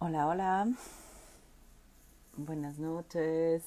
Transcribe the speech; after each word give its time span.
Hola, 0.00 0.28
hola. 0.28 0.68
Buenas 2.36 2.78
noches. 2.78 3.64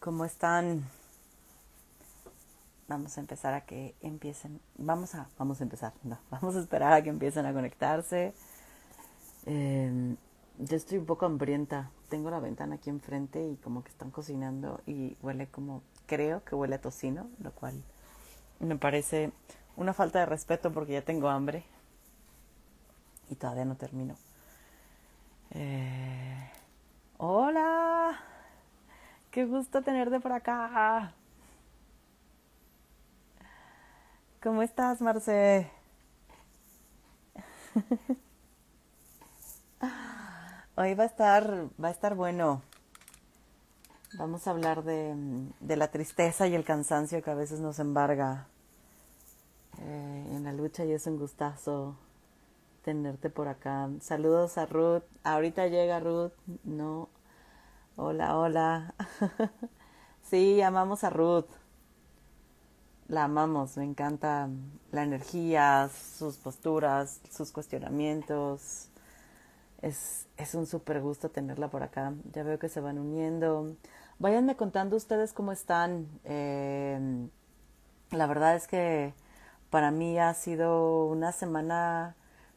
¿Cómo 0.00 0.24
están? 0.24 0.82
Vamos 2.88 3.16
a 3.16 3.20
empezar 3.20 3.54
a 3.54 3.60
que 3.60 3.94
empiecen. 4.00 4.60
Vamos 4.78 5.14
a, 5.14 5.28
vamos 5.38 5.60
a 5.60 5.62
empezar. 5.62 5.92
No, 6.02 6.18
vamos 6.30 6.56
a 6.56 6.58
esperar 6.58 6.92
a 6.92 7.02
que 7.04 7.10
empiecen 7.10 7.46
a 7.46 7.52
conectarse. 7.52 8.34
Eh, 9.44 10.16
yo 10.58 10.76
estoy 10.76 10.98
un 10.98 11.06
poco 11.06 11.24
hambrienta. 11.24 11.92
Tengo 12.08 12.30
la 12.30 12.40
ventana 12.40 12.74
aquí 12.74 12.90
enfrente 12.90 13.48
y 13.48 13.58
como 13.58 13.84
que 13.84 13.90
están 13.90 14.10
cocinando 14.10 14.80
y 14.86 15.16
huele 15.22 15.46
como, 15.46 15.84
creo 16.06 16.42
que 16.42 16.56
huele 16.56 16.74
a 16.74 16.80
tocino, 16.80 17.30
lo 17.38 17.52
cual 17.52 17.80
me 18.58 18.74
parece 18.74 19.30
una 19.76 19.94
falta 19.94 20.18
de 20.18 20.26
respeto 20.26 20.72
porque 20.72 20.94
ya 20.94 21.02
tengo 21.02 21.28
hambre 21.28 21.64
y 23.30 23.34
todavía 23.34 23.64
no 23.64 23.76
termino. 23.76 24.16
Eh, 25.50 26.50
hola, 27.18 28.20
qué 29.30 29.44
gusto 29.44 29.82
tenerte 29.82 30.20
por 30.20 30.32
acá. 30.32 31.12
¿Cómo 34.42 34.62
estás, 34.62 35.00
Marce? 35.00 35.70
Hoy 40.76 40.94
va 40.94 41.04
a 41.04 41.06
estar, 41.06 41.68
va 41.82 41.88
a 41.88 41.90
estar 41.90 42.14
bueno. 42.14 42.62
Vamos 44.18 44.46
a 44.46 44.50
hablar 44.50 44.84
de, 44.84 45.16
la 45.60 45.90
tristeza 45.90 46.46
y 46.46 46.54
el 46.54 46.64
cansancio 46.64 47.22
que 47.22 47.30
a 47.30 47.34
veces 47.34 47.60
nos 47.60 47.78
embarga 47.78 48.46
eh, 49.78 50.26
en 50.32 50.44
la 50.44 50.52
lucha 50.52 50.84
y 50.84 50.92
es 50.92 51.06
un 51.06 51.18
gustazo 51.18 51.96
tenerte 52.86 53.30
por 53.30 53.48
acá. 53.48 53.90
Saludos 54.00 54.58
a 54.58 54.66
Ruth. 54.66 55.02
Ahorita 55.24 55.66
llega 55.66 55.98
Ruth. 55.98 56.30
No. 56.62 57.08
Hola, 57.96 58.38
hola. 58.38 58.94
sí, 60.22 60.62
amamos 60.62 61.02
a 61.02 61.10
Ruth. 61.10 61.48
La 63.08 63.24
amamos. 63.24 63.76
Me 63.76 63.82
encanta 63.82 64.48
la 64.92 65.02
energía, 65.02 65.90
sus 66.16 66.36
posturas, 66.36 67.20
sus 67.28 67.50
cuestionamientos. 67.50 68.88
Es, 69.82 70.28
es 70.36 70.54
un 70.54 70.66
súper 70.66 71.00
gusto 71.00 71.28
tenerla 71.28 71.68
por 71.68 71.82
acá. 71.82 72.14
Ya 72.32 72.44
veo 72.44 72.60
que 72.60 72.68
se 72.68 72.80
van 72.80 73.00
uniendo. 73.00 73.74
Váyanme 74.20 74.54
contando 74.54 74.94
ustedes 74.94 75.32
cómo 75.32 75.50
están. 75.50 76.06
Eh, 76.22 77.28
la 78.12 78.28
verdad 78.28 78.54
es 78.54 78.68
que 78.68 79.12
para 79.70 79.90
mí 79.90 80.20
ha 80.20 80.32
sido 80.34 81.06
una 81.06 81.32
semana 81.32 82.14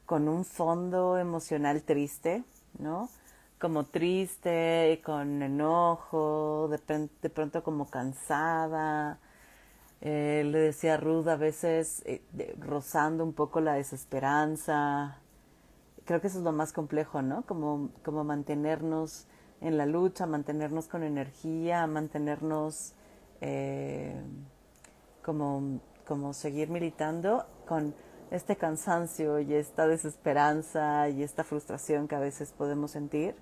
con 0.10 0.28
un 0.28 0.44
fondo 0.44 1.20
emocional 1.20 1.84
triste, 1.84 2.44
¿no? 2.80 3.10
Como 3.62 3.84
triste, 3.84 5.04
con 5.06 5.44
enojo, 5.44 6.68
de, 6.68 7.10
de 7.22 7.30
pronto 7.30 7.64
como 7.64 7.92
cansada. 7.92 9.20
Eh, 10.02 10.42
le 10.48 10.58
decía 10.58 10.98
Ruth 10.98 11.28
a 11.28 11.36
veces 11.36 12.02
eh, 12.08 12.24
rozando 12.58 13.24
un 13.24 13.34
poco 13.34 13.62
la 13.62 13.74
desesperanza. 13.74 15.20
Creo 16.06 16.20
que 16.20 16.26
eso 16.26 16.40
es 16.40 16.44
lo 16.44 16.54
más 16.54 16.74
complejo, 16.74 17.22
¿no? 17.22 17.44
Como, 17.44 17.92
como 18.04 18.24
mantenernos 18.24 19.28
en 19.62 19.78
la 19.78 19.86
lucha, 19.86 20.26
mantenernos 20.26 20.88
con 20.88 21.04
energía, 21.04 21.86
mantenernos 21.86 22.96
eh, 23.42 24.20
como, 25.24 25.82
como 26.08 26.34
seguir 26.34 26.72
militando 26.72 27.46
con 27.68 27.94
este 28.32 28.56
cansancio 28.56 29.40
y 29.40 29.54
esta 29.54 29.88
desesperanza 29.88 31.10
y 31.10 31.24
esta 31.24 31.44
frustración 31.44 32.08
que 32.08 32.16
a 32.16 32.20
veces 32.20 32.52
podemos 32.52 32.92
sentir. 32.92 33.36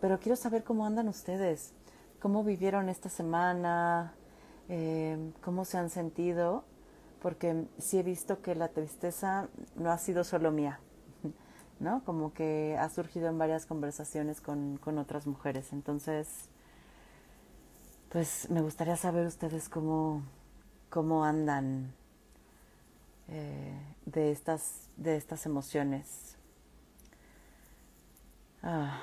Pero 0.00 0.18
quiero 0.18 0.36
saber 0.36 0.64
cómo 0.64 0.84
andan 0.84 1.08
ustedes, 1.08 1.74
cómo 2.20 2.42
vivieron 2.42 2.88
esta 2.88 3.08
semana, 3.08 4.14
eh, 4.68 5.32
cómo 5.42 5.64
se 5.64 5.78
han 5.78 5.90
sentido, 5.90 6.64
porque 7.20 7.66
sí 7.78 7.98
he 7.98 8.02
visto 8.02 8.42
que 8.42 8.54
la 8.54 8.68
tristeza 8.68 9.48
no 9.76 9.92
ha 9.92 9.98
sido 9.98 10.24
solo 10.24 10.50
mía, 10.50 10.80
¿no? 11.80 12.04
Como 12.04 12.32
que 12.32 12.76
ha 12.80 12.88
surgido 12.88 13.28
en 13.28 13.38
varias 13.38 13.66
conversaciones 13.66 14.40
con, 14.40 14.78
con 14.78 14.98
otras 14.98 15.26
mujeres. 15.28 15.72
Entonces, 15.72 16.48
pues 18.10 18.50
me 18.50 18.60
gustaría 18.60 18.96
saber 18.96 19.26
ustedes 19.26 19.68
cómo, 19.68 20.22
cómo 20.90 21.24
andan 21.24 21.94
eh, 23.34 23.72
de, 24.04 24.30
estas, 24.30 24.90
de 24.98 25.16
estas 25.16 25.46
emociones. 25.46 26.36
Ah, 28.62 29.02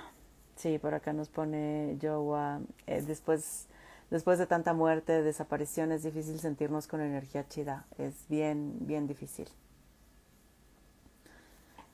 sí, 0.55 0.77
por 0.77 0.93
acá 0.93 1.13
nos 1.13 1.29
pone 1.29 1.97
Joa, 1.99 2.61
eh, 2.85 3.01
después, 3.01 3.65
después 4.11 4.37
de 4.37 4.45
tanta 4.45 4.73
muerte, 4.73 5.23
desaparición, 5.23 5.91
es 5.91 6.03
difícil 6.03 6.39
sentirnos 6.39 6.85
con 6.85 7.01
energía 7.01 7.47
chida, 7.47 7.87
es 7.97 8.27
bien, 8.29 8.77
bien 8.81 9.07
difícil. 9.07 9.49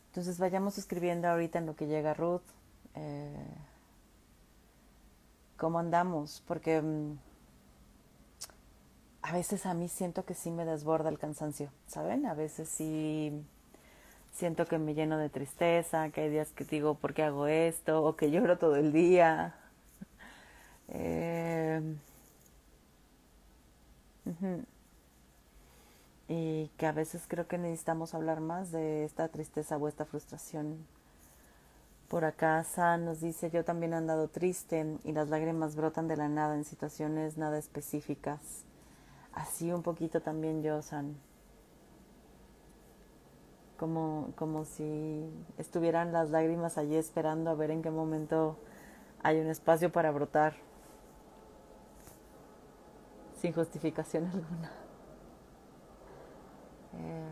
Entonces 0.08 0.38
vayamos 0.38 0.78
escribiendo 0.78 1.30
ahorita 1.30 1.60
en 1.60 1.66
lo 1.66 1.76
que 1.78 1.88
llega 1.88 2.14
Ruth. 2.14 2.42
Eh, 2.96 3.48
¿Cómo 5.56 5.80
andamos? 5.80 6.44
Porque 6.46 6.82
mm, 6.82 7.18
a 9.26 9.32
veces 9.32 9.66
a 9.66 9.74
mí 9.74 9.90
siento 9.90 10.24
que 10.24 10.36
sí 10.36 10.52
me 10.52 10.66
desborda 10.66 11.10
el 11.10 11.18
cansancio, 11.18 11.72
¿saben? 11.88 12.28
A 12.28 12.36
veces 12.36 12.70
sí 12.70 13.34
siento 14.32 14.68
que 14.68 14.78
me 14.78 14.94
lleno 14.94 15.18
de 15.18 15.30
tristeza, 15.30 16.10
que 16.10 16.22
hay 16.22 16.30
días 16.30 16.52
que 16.52 16.64
digo, 16.64 16.94
¿por 16.94 17.16
qué 17.16 17.24
hago 17.24 17.48
esto? 17.48 18.04
O 18.04 18.16
que 18.16 18.30
lloro 18.30 18.60
todo 18.60 18.76
el 18.76 18.92
día. 18.92 19.56
Uh-huh. 24.28 24.66
Y 26.28 26.72
que 26.78 26.88
a 26.88 26.92
veces 26.92 27.26
creo 27.28 27.48
que 27.48 27.60
necesitamos 27.60 28.16
hablar 28.16 28.42
más 28.42 28.72
de 28.72 29.06
esta 29.06 29.28
tristeza 29.28 29.78
o 29.78 29.88
esta 29.88 30.06
frustración. 30.06 30.88
Por 32.08 32.26
acá 32.26 32.64
San 32.64 33.06
nos 33.06 33.22
dice, 33.22 33.52
yo 33.52 33.64
también 33.64 33.94
he 33.94 33.98
andado 33.98 34.28
triste 34.30 34.98
y 35.04 35.12
las 35.12 35.30
lágrimas 35.30 35.76
brotan 35.76 36.08
de 36.08 36.18
la 36.18 36.28
nada 36.28 36.56
en 36.56 36.66
situaciones 36.66 37.38
nada 37.38 37.60
específicas 37.60 38.66
así 39.36 39.72
un 39.72 39.84
poquito 39.84 40.22
también 40.22 40.64
yo, 40.64 40.82
San. 40.82 41.16
Como, 43.78 44.32
como 44.36 44.64
si 44.64 45.30
estuvieran 45.58 46.14
las 46.14 46.30
lágrimas 46.30 46.78
allí 46.78 46.96
esperando 46.96 47.50
a 47.52 47.56
ver 47.56 47.72
en 47.72 47.82
qué 47.82 47.92
momento 47.92 48.58
hay 49.22 49.40
un 49.40 49.48
espacio 49.48 49.92
para 49.92 50.12
brotar. 50.12 50.56
Sin 53.36 53.54
justificación 53.54 54.26
alguna. 54.34 54.72
Eh, 56.94 57.30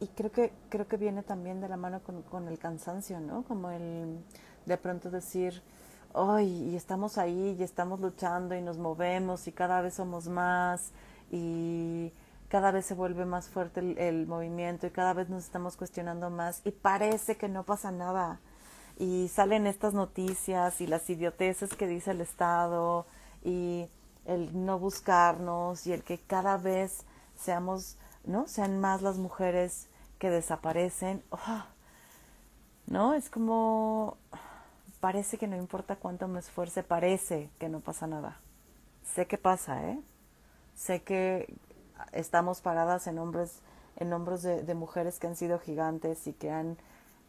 y 0.00 0.06
creo 0.08 0.32
que, 0.32 0.52
creo 0.70 0.88
que 0.88 0.96
viene 0.96 1.22
también 1.22 1.60
de 1.60 1.68
la 1.68 1.76
mano 1.76 2.02
con, 2.02 2.22
con 2.22 2.48
el 2.48 2.58
cansancio, 2.58 3.20
¿no? 3.20 3.44
Como 3.44 3.70
el 3.70 4.24
de 4.64 4.76
pronto 4.78 5.10
decir, 5.10 5.62
hoy 6.12 6.46
y 6.46 6.76
estamos 6.76 7.18
ahí 7.18 7.56
y 7.58 7.62
estamos 7.62 8.00
luchando 8.00 8.54
y 8.54 8.62
nos 8.62 8.78
movemos 8.78 9.46
y 9.46 9.52
cada 9.52 9.80
vez 9.80 9.94
somos 9.94 10.28
más 10.28 10.92
y 11.30 12.12
cada 12.48 12.72
vez 12.72 12.86
se 12.86 12.94
vuelve 12.94 13.24
más 13.24 13.48
fuerte 13.48 13.80
el, 13.80 14.26
movimiento 14.26 14.86
y 14.86 14.90
cada 14.90 15.14
vez 15.14 15.28
nos 15.28 15.44
estamos 15.44 15.76
cuestionando 15.76 16.30
más 16.30 16.62
y 16.64 16.72
parece 16.72 17.36
que 17.36 17.48
no 17.48 17.64
pasa 17.64 17.92
nada 17.92 18.40
y 18.98 19.28
salen 19.28 19.66
estas 19.66 19.94
noticias 19.94 20.80
y 20.80 20.86
las 20.86 21.08
idioteces 21.08 21.74
que 21.74 21.86
dice 21.86 22.10
el 22.10 22.20
Estado 22.20 23.06
y 23.44 23.88
el 24.26 24.64
no 24.64 24.78
buscarnos 24.78 25.86
y 25.86 25.92
el 25.92 26.02
que 26.02 26.18
cada 26.18 26.56
vez 26.56 27.04
seamos, 27.36 27.96
¿no? 28.24 28.46
Sean 28.46 28.78
más 28.80 29.00
las 29.00 29.16
mujeres 29.16 29.88
que 30.18 30.28
desaparecen. 30.28 31.24
Oh, 31.30 31.64
¿No? 32.86 33.14
Es 33.14 33.30
como 33.30 34.18
parece 35.00 35.38
que 35.38 35.46
no 35.46 35.56
importa 35.56 35.96
cuánto 35.96 36.28
me 36.28 36.40
esfuerce, 36.40 36.82
parece 36.82 37.50
que 37.58 37.68
no 37.68 37.80
pasa 37.80 38.06
nada. 38.06 38.38
Sé 39.14 39.26
que 39.26 39.38
pasa, 39.38 39.82
¿eh? 39.88 39.98
Sé 40.74 41.02
que 41.02 41.52
estamos 42.12 42.60
paradas 42.60 43.06
en 43.06 43.18
hombros, 43.18 43.60
en 43.96 44.12
hombros 44.12 44.42
de, 44.42 44.74
mujeres 44.74 45.18
que 45.18 45.26
han 45.26 45.36
sido 45.36 45.58
gigantes 45.58 46.26
y 46.26 46.32
que 46.32 46.50
han 46.50 46.76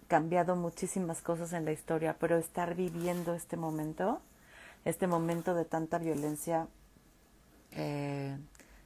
cambiado 0.07 0.55
muchísimas 0.55 1.21
cosas 1.21 1.53
en 1.53 1.65
la 1.65 1.71
historia, 1.71 2.17
pero 2.19 2.37
estar 2.37 2.75
viviendo 2.75 3.33
este 3.33 3.57
momento, 3.57 4.21
este 4.85 5.07
momento 5.07 5.55
de 5.55 5.65
tanta 5.65 5.97
violencia, 5.97 6.67
eh, 7.71 8.37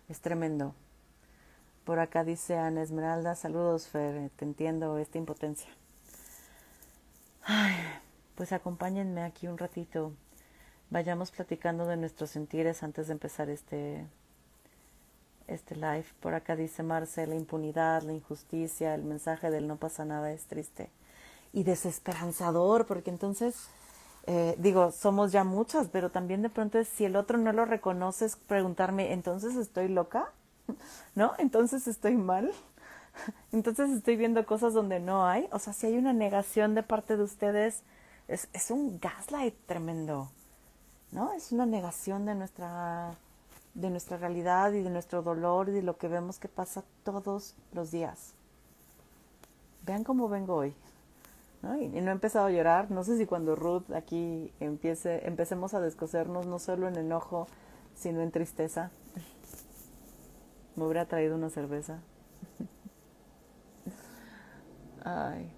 es 0.07 0.21
tremendo. 0.21 0.75
Por 1.83 1.99
acá 1.99 2.23
dice 2.23 2.57
Ana 2.57 2.81
Esmeralda, 2.81 3.35
saludos 3.35 3.87
Fer, 3.87 4.29
te 4.35 4.45
entiendo 4.45 4.97
esta 4.97 5.17
impotencia. 5.17 5.69
Ay, 7.43 7.75
pues 8.35 8.51
acompáñenme 8.51 9.23
aquí 9.23 9.47
un 9.47 9.57
ratito. 9.57 10.11
Vayamos 10.89 11.31
platicando 11.31 11.85
de 11.85 11.97
nuestros 11.97 12.29
sentires 12.29 12.83
antes 12.83 13.07
de 13.07 13.13
empezar 13.13 13.49
este, 13.49 14.05
este 15.47 15.75
live. 15.75 16.05
Por 16.19 16.35
acá 16.35 16.55
dice 16.55 16.83
Marce, 16.83 17.27
la 17.27 17.35
impunidad, 17.35 18.03
la 18.03 18.13
injusticia, 18.13 18.93
el 18.93 19.03
mensaje 19.03 19.49
del 19.49 19.67
no 19.67 19.77
pasa 19.77 20.05
nada 20.05 20.31
es 20.31 20.45
triste 20.45 20.89
y 21.55 21.63
desesperanzador, 21.63 22.85
porque 22.85 23.09
entonces, 23.09 23.69
eh, 24.27 24.55
digo, 24.57 24.91
somos 24.91 25.31
ya 25.31 25.45
muchas, 25.45 25.87
pero 25.87 26.11
también 26.11 26.41
de 26.41 26.49
pronto 26.49 26.77
es, 26.77 26.87
si 26.89 27.05
el 27.05 27.15
otro 27.15 27.37
no 27.37 27.53
lo 27.53 27.63
reconoce, 27.63 28.25
es 28.25 28.35
preguntarme, 28.35 29.13
entonces 29.13 29.55
estoy 29.55 29.87
loca, 29.87 30.33
¿no? 31.15 31.31
Entonces 31.37 31.87
estoy 31.87 32.17
mal, 32.17 32.51
entonces 33.53 33.89
estoy 33.89 34.17
viendo 34.17 34.45
cosas 34.45 34.73
donde 34.73 34.99
no 34.99 35.25
hay, 35.25 35.47
o 35.53 35.59
sea, 35.59 35.71
si 35.71 35.87
hay 35.87 35.97
una 35.97 36.11
negación 36.11 36.75
de 36.75 36.83
parte 36.83 37.15
de 37.15 37.23
ustedes, 37.23 37.83
es, 38.27 38.49
es 38.53 38.71
un 38.71 38.99
gaslight 38.99 39.55
tremendo, 39.65 40.29
¿no? 41.11 41.33
Es 41.33 41.51
una 41.51 41.65
negación 41.65 42.25
de 42.25 42.35
nuestra 42.35 43.15
de 43.75 43.89
nuestra 43.89 44.17
realidad 44.17 44.71
y 44.71 44.81
de 44.81 44.89
nuestro 44.89 45.21
dolor 45.21 45.69
y 45.69 45.73
de 45.73 45.83
lo 45.83 45.97
que 45.97 46.07
vemos 46.07 46.39
que 46.39 46.47
pasa 46.47 46.83
todos 47.03 47.55
los 47.73 47.91
días. 47.91 48.33
Vean 49.85 50.03
cómo 50.03 50.29
vengo 50.29 50.55
hoy. 50.55 50.73
Y, 51.81 51.87
no 51.87 52.09
he 52.09 52.13
empezado 52.13 52.45
a 52.45 52.51
llorar. 52.51 52.91
No 52.91 53.03
sé 53.03 53.17
si 53.17 53.25
cuando 53.25 53.55
Ruth 53.55 53.91
aquí 53.93 54.53
empiece, 54.59 55.27
empecemos 55.27 55.73
a 55.73 55.81
descosernos, 55.81 56.45
no 56.45 56.59
solo 56.59 56.87
en 56.87 56.95
enojo, 56.95 57.47
sino 57.95 58.21
en 58.21 58.31
tristeza. 58.31 58.91
Me 60.75 60.85
hubiera 60.85 61.05
traído 61.05 61.35
una 61.35 61.49
cerveza. 61.49 61.99
Ay. 65.03 65.54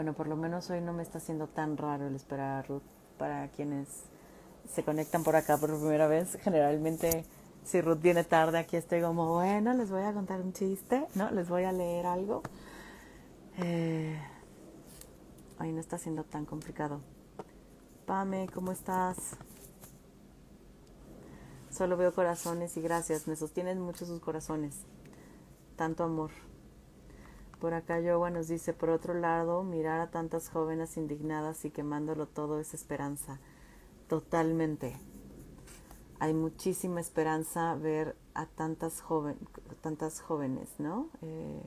Bueno, 0.00 0.14
por 0.14 0.28
lo 0.28 0.36
menos 0.36 0.70
hoy 0.70 0.80
no 0.80 0.94
me 0.94 1.02
está 1.02 1.18
haciendo 1.18 1.46
tan 1.46 1.76
raro 1.76 2.06
el 2.06 2.16
esperar 2.16 2.56
a 2.56 2.62
Ruth. 2.62 2.80
Para 3.18 3.48
quienes 3.48 3.86
se 4.66 4.82
conectan 4.82 5.22
por 5.22 5.36
acá 5.36 5.58
por 5.58 5.78
primera 5.78 6.06
vez, 6.06 6.38
generalmente 6.40 7.26
si 7.64 7.82
Ruth 7.82 8.00
viene 8.00 8.24
tarde, 8.24 8.56
aquí 8.56 8.78
estoy 8.78 9.02
como, 9.02 9.34
bueno, 9.34 9.74
les 9.74 9.90
voy 9.90 10.00
a 10.00 10.14
contar 10.14 10.40
un 10.40 10.54
chiste, 10.54 11.06
¿no? 11.16 11.30
Les 11.32 11.50
voy 11.50 11.64
a 11.64 11.72
leer 11.72 12.06
algo. 12.06 12.40
Eh, 13.58 14.18
ay, 15.58 15.70
no 15.70 15.80
está 15.80 15.98
siendo 15.98 16.24
tan 16.24 16.46
complicado. 16.46 17.02
Pame, 18.06 18.48
¿cómo 18.54 18.72
estás? 18.72 19.36
Solo 21.68 21.98
veo 21.98 22.14
corazones 22.14 22.74
y 22.78 22.80
gracias. 22.80 23.28
Me 23.28 23.36
sostienen 23.36 23.78
mucho 23.78 24.06
sus 24.06 24.18
corazones. 24.20 24.78
Tanto 25.76 26.04
amor. 26.04 26.30
Por 27.60 27.74
acá 27.74 28.00
Yowa 28.00 28.30
nos 28.30 28.48
dice, 28.48 28.72
por 28.72 28.90
otro 28.90 29.14
lado, 29.14 29.62
mirar 29.62 30.00
a 30.00 30.10
tantas 30.10 30.48
jóvenes 30.48 30.96
indignadas 30.96 31.64
y 31.64 31.70
quemándolo 31.70 32.26
todo 32.26 32.58
es 32.58 32.74
esperanza. 32.74 33.38
Totalmente 34.08 34.96
hay 36.20 36.34
muchísima 36.34 37.00
esperanza 37.00 37.74
ver 37.74 38.14
a 38.34 38.44
tantas, 38.44 39.00
joven, 39.00 39.38
tantas 39.80 40.20
jóvenes, 40.20 40.68
¿no? 40.78 41.08
Eh, 41.22 41.62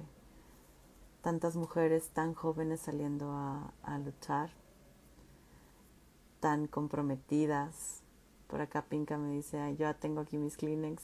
tantas 1.21 1.55
mujeres 1.55 2.09
tan 2.09 2.35
jóvenes 2.35 2.81
saliendo 2.81 3.31
a, 3.31 3.97
luchar, 3.97 4.51
tan 6.39 6.67
comprometidas. 6.67 8.03
Por 8.47 8.61
acá 8.61 8.83
Pinca 8.83 9.17
me 9.17 9.31
dice, 9.31 9.57
yo 9.71 9.87
ya 9.87 9.95
tengo 9.95 10.21
aquí 10.21 10.37
mis 10.37 10.55
Kleenex 10.55 11.01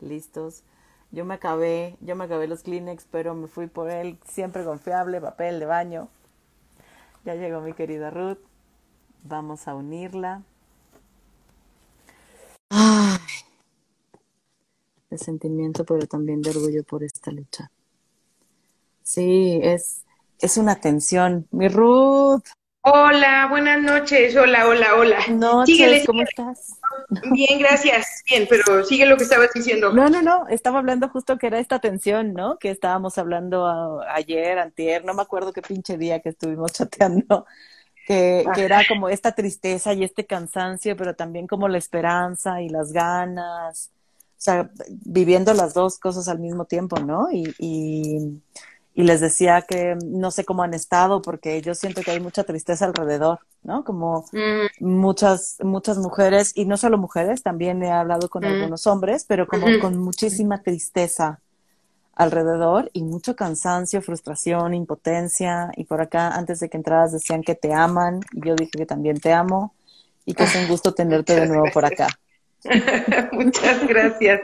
listos. 0.00 0.64
Yo 1.12 1.26
me 1.26 1.34
acabé, 1.34 1.96
yo 2.00 2.16
me 2.16 2.24
acabé 2.24 2.46
los 2.46 2.62
Kleenex, 2.62 3.06
pero 3.10 3.34
me 3.34 3.46
fui 3.46 3.66
por 3.66 3.90
él 3.90 4.18
siempre 4.26 4.64
confiable, 4.64 5.20
papel 5.20 5.60
de 5.60 5.66
baño. 5.66 6.08
Ya 7.26 7.34
llegó 7.34 7.60
mi 7.60 7.74
querida 7.74 8.08
Ruth. 8.08 8.38
Vamos 9.22 9.68
a 9.68 9.74
unirla. 9.74 10.42
Ay, 12.70 13.18
de 15.10 15.18
sentimiento, 15.18 15.84
pero 15.84 16.06
también 16.06 16.40
de 16.40 16.48
orgullo 16.48 16.82
por 16.82 17.04
esta 17.04 17.30
lucha. 17.30 17.70
Sí, 19.02 19.60
es, 19.62 20.04
es 20.38 20.56
una 20.56 20.80
tensión. 20.80 21.46
Mi 21.50 21.68
Ruth. 21.68 22.44
Hola, 22.84 23.48
buenas 23.50 23.82
noches. 23.82 24.34
Hola, 24.34 24.66
hola, 24.66 24.94
hola. 24.96 25.18
Noches, 25.28 26.06
¿cómo 26.06 26.22
estás? 26.22 26.80
Bien, 27.32 27.58
gracias. 27.58 28.22
Bien, 28.28 28.46
pero 28.48 28.84
sigue 28.84 29.06
lo 29.06 29.16
que 29.16 29.24
estabas 29.24 29.50
diciendo. 29.54 29.92
No, 29.92 30.08
no, 30.08 30.22
no. 30.22 30.48
Estaba 30.48 30.78
hablando 30.78 31.08
justo 31.08 31.38
que 31.38 31.48
era 31.48 31.58
esta 31.58 31.78
tensión, 31.78 32.32
¿no? 32.32 32.58
Que 32.58 32.70
estábamos 32.70 33.18
hablando 33.18 34.00
ayer, 34.08 34.58
antier, 34.58 35.04
no 35.04 35.14
me 35.14 35.22
acuerdo 35.22 35.52
qué 35.52 35.62
pinche 35.62 35.98
día 35.98 36.20
que 36.20 36.30
estuvimos 36.30 36.72
chateando 36.74 37.46
que, 38.06 38.44
era 38.56 38.82
como 38.86 39.08
esta 39.08 39.32
tristeza 39.32 39.92
y 39.94 40.04
este 40.04 40.26
cansancio, 40.26 40.96
pero 40.96 41.14
también 41.14 41.46
como 41.46 41.68
la 41.68 41.78
esperanza 41.78 42.60
y 42.62 42.68
las 42.68 42.92
ganas, 42.92 43.90
o 43.92 44.44
sea, 44.44 44.70
viviendo 44.88 45.54
las 45.54 45.74
dos 45.74 45.98
cosas 45.98 46.28
al 46.28 46.40
mismo 46.40 46.64
tiempo, 46.64 46.98
¿no? 46.98 47.30
Y, 47.30 47.54
y, 47.58 48.42
les 48.94 49.20
decía 49.20 49.62
que 49.62 49.96
no 50.04 50.30
sé 50.30 50.44
cómo 50.44 50.62
han 50.62 50.74
estado, 50.74 51.22
porque 51.22 51.62
yo 51.62 51.74
siento 51.74 52.02
que 52.02 52.10
hay 52.10 52.20
mucha 52.20 52.44
tristeza 52.44 52.84
alrededor, 52.84 53.40
¿no? 53.62 53.84
Como 53.84 54.26
mm. 54.32 54.84
muchas, 54.84 55.56
muchas 55.62 55.96
mujeres, 55.98 56.52
y 56.54 56.66
no 56.66 56.76
solo 56.76 56.98
mujeres, 56.98 57.42
también 57.42 57.82
he 57.82 57.90
hablado 57.90 58.28
con 58.28 58.42
mm. 58.42 58.46
algunos 58.46 58.86
hombres, 58.86 59.24
pero 59.26 59.46
como 59.46 59.66
con 59.80 59.98
muchísima 59.98 60.62
tristeza 60.62 61.40
alrededor 62.14 62.90
y 62.92 63.02
mucho 63.02 63.34
cansancio, 63.36 64.02
frustración, 64.02 64.74
impotencia. 64.74 65.70
Y 65.76 65.84
por 65.84 66.00
acá, 66.00 66.28
antes 66.28 66.60
de 66.60 66.68
que 66.68 66.76
entraras, 66.76 67.12
decían 67.12 67.42
que 67.42 67.54
te 67.54 67.72
aman. 67.72 68.20
Y 68.32 68.46
yo 68.46 68.54
dije 68.54 68.72
que 68.72 68.86
también 68.86 69.18
te 69.20 69.32
amo 69.32 69.74
y 70.24 70.34
que 70.34 70.44
es 70.44 70.54
un 70.54 70.68
gusto 70.68 70.92
tenerte 70.94 71.34
de 71.34 71.48
nuevo 71.48 71.66
por 71.72 71.84
acá. 71.84 72.08
Muchas 73.32 73.86
gracias. 73.86 74.40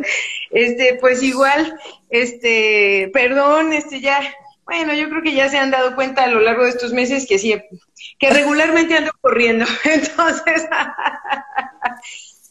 Este, 0.50 0.98
pues 1.00 1.22
igual, 1.22 1.78
este, 2.10 3.10
perdón, 3.12 3.72
este 3.72 4.00
ya, 4.00 4.20
bueno, 4.64 4.94
yo 4.94 5.08
creo 5.08 5.22
que 5.22 5.34
ya 5.34 5.48
se 5.48 5.58
han 5.58 5.70
dado 5.70 5.94
cuenta 5.94 6.24
a 6.24 6.28
lo 6.28 6.40
largo 6.40 6.64
de 6.64 6.70
estos 6.70 6.92
meses 6.92 7.26
que 7.28 7.38
sí, 7.38 7.54
que 8.18 8.30
regularmente 8.30 8.96
ando 8.96 9.12
corriendo. 9.20 9.66
Entonces, 9.84 10.66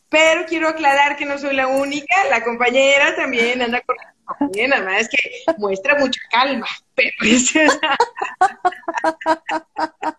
pero 0.09 0.45
quiero 0.45 0.69
aclarar 0.69 1.17
que 1.17 1.25
no 1.25 1.37
soy 1.37 1.55
la 1.55 1.67
única, 1.67 2.15
la 2.29 2.43
compañera 2.43 3.15
también 3.15 3.61
anda 3.61 3.81
corriendo 3.81 4.17
bien, 4.51 4.73
además 4.73 5.01
es 5.01 5.09
que 5.09 5.17
muestra 5.57 5.97
mucha 5.97 6.19
calma, 6.31 6.67
pero 6.95 7.11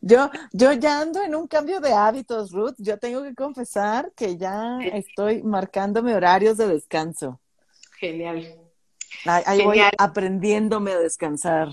yo, 0.00 0.30
yo 0.52 0.72
ya 0.72 1.00
ando 1.00 1.22
en 1.22 1.34
un 1.34 1.46
cambio 1.46 1.80
de 1.80 1.92
hábitos, 1.92 2.52
Ruth. 2.52 2.74
Yo 2.78 2.98
tengo 2.98 3.22
que 3.22 3.34
confesar 3.34 4.12
que 4.16 4.36
ya 4.36 4.78
estoy 4.92 5.42
marcándome 5.42 6.14
horarios 6.14 6.56
de 6.56 6.68
descanso. 6.68 7.40
Genial. 7.98 8.60
Ahí, 9.24 9.62
voy 9.62 9.80
aprendiéndome 9.98 10.92
a 10.92 10.98
descansar. 10.98 11.68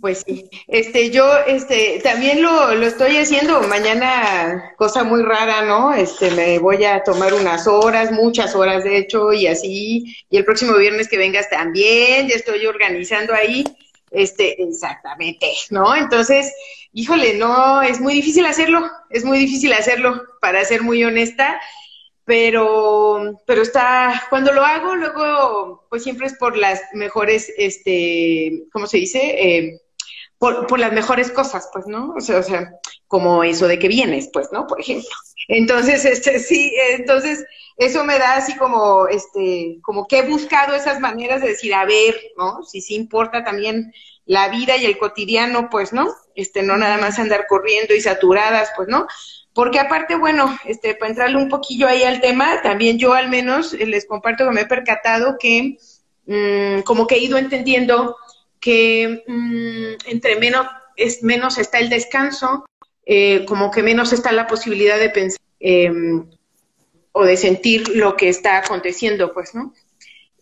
Pues 0.00 0.22
sí, 0.24 0.48
este, 0.68 1.10
yo, 1.10 1.24
este, 1.46 2.00
también 2.02 2.42
lo, 2.42 2.74
lo 2.74 2.86
estoy 2.86 3.16
haciendo 3.16 3.60
mañana, 3.62 4.72
cosa 4.76 5.02
muy 5.02 5.22
rara, 5.22 5.62
¿no? 5.64 5.92
Este, 5.92 6.30
me 6.30 6.58
voy 6.58 6.84
a 6.84 7.02
tomar 7.02 7.34
unas 7.34 7.66
horas, 7.66 8.12
muchas 8.12 8.54
horas 8.54 8.84
de 8.84 8.98
hecho, 8.98 9.32
y 9.32 9.46
así, 9.46 10.16
y 10.30 10.36
el 10.36 10.44
próximo 10.44 10.76
viernes 10.76 11.08
que 11.08 11.18
vengas 11.18 11.50
también, 11.50 12.28
ya 12.28 12.36
estoy 12.36 12.64
organizando 12.66 13.34
ahí, 13.34 13.64
este, 14.10 14.62
exactamente, 14.62 15.52
¿no? 15.70 15.96
Entonces, 15.96 16.52
híjole, 16.94 17.34
no, 17.34 17.82
es 17.82 18.00
muy 18.00 18.14
difícil 18.14 18.46
hacerlo, 18.46 18.88
es 19.10 19.24
muy 19.24 19.38
difícil 19.38 19.72
hacerlo, 19.72 20.22
para 20.40 20.64
ser 20.64 20.82
muy 20.82 21.04
honesta, 21.04 21.60
pero, 22.24 23.40
pero 23.46 23.62
está, 23.62 24.22
cuando 24.30 24.52
lo 24.52 24.64
hago, 24.64 24.94
luego, 24.94 25.86
pues 25.90 26.04
siempre 26.04 26.28
es 26.28 26.34
por 26.34 26.56
las 26.56 26.80
mejores, 26.94 27.52
este, 27.58 28.62
¿cómo 28.72 28.86
se 28.86 28.98
dice? 28.98 29.20
Eh, 29.20 29.80
por, 30.38 30.66
por, 30.66 30.78
las 30.78 30.92
mejores 30.92 31.30
cosas, 31.32 31.68
pues, 31.72 31.86
¿no? 31.86 32.14
O 32.16 32.20
sea, 32.20 32.38
o 32.38 32.42
sea, 32.42 32.70
como 33.08 33.42
eso 33.42 33.66
de 33.66 33.78
que 33.78 33.88
vienes, 33.88 34.30
pues, 34.32 34.48
¿no? 34.52 34.66
Por 34.66 34.80
ejemplo. 34.80 35.10
Entonces, 35.48 36.04
este, 36.04 36.38
sí, 36.38 36.74
entonces, 36.92 37.44
eso 37.76 38.04
me 38.04 38.18
da 38.18 38.36
así 38.36 38.56
como, 38.56 39.08
este, 39.08 39.78
como 39.82 40.06
que 40.06 40.20
he 40.20 40.28
buscado 40.28 40.74
esas 40.74 41.00
maneras 41.00 41.42
de 41.42 41.48
decir, 41.48 41.74
a 41.74 41.84
ver, 41.84 42.14
¿no? 42.36 42.62
Si 42.62 42.80
sí 42.80 42.94
importa 42.94 43.42
también 43.42 43.92
la 44.26 44.48
vida 44.48 44.76
y 44.76 44.86
el 44.86 44.98
cotidiano, 44.98 45.68
pues, 45.70 45.92
¿no? 45.92 46.08
Este, 46.34 46.62
no 46.62 46.76
nada 46.76 46.98
más 46.98 47.18
andar 47.18 47.46
corriendo 47.46 47.94
y 47.94 48.00
saturadas, 48.00 48.70
pues, 48.76 48.88
¿no? 48.88 49.06
Porque 49.52 49.78
aparte, 49.78 50.16
bueno, 50.16 50.56
este, 50.64 50.94
para 50.94 51.10
entrarle 51.10 51.36
un 51.36 51.48
poquillo 51.48 51.86
ahí 51.86 52.02
al 52.02 52.20
tema, 52.20 52.60
también 52.62 52.98
yo 52.98 53.14
al 53.14 53.28
menos 53.28 53.72
eh, 53.72 53.86
les 53.86 54.06
comparto 54.06 54.44
que 54.44 54.50
me 54.50 54.62
he 54.62 54.66
percatado 54.66 55.36
que 55.38 55.78
mm, 56.26 56.82
como 56.82 57.06
que 57.06 57.16
he 57.16 57.18
ido 57.18 57.38
entendiendo 57.38 58.16
que 58.60 59.22
mm, 59.26 60.10
entre 60.10 60.36
menos, 60.36 60.66
es, 60.96 61.22
menos 61.22 61.58
está 61.58 61.78
el 61.78 61.88
descanso, 61.88 62.64
eh, 63.06 63.44
como 63.46 63.70
que 63.70 63.82
menos 63.82 64.12
está 64.12 64.32
la 64.32 64.46
posibilidad 64.46 64.98
de 64.98 65.10
pensar 65.10 65.40
em, 65.60 66.26
o 67.12 67.24
de 67.24 67.36
sentir 67.36 67.88
lo 67.90 68.16
que 68.16 68.28
está 68.28 68.58
aconteciendo, 68.58 69.32
pues, 69.32 69.54
¿no? 69.54 69.72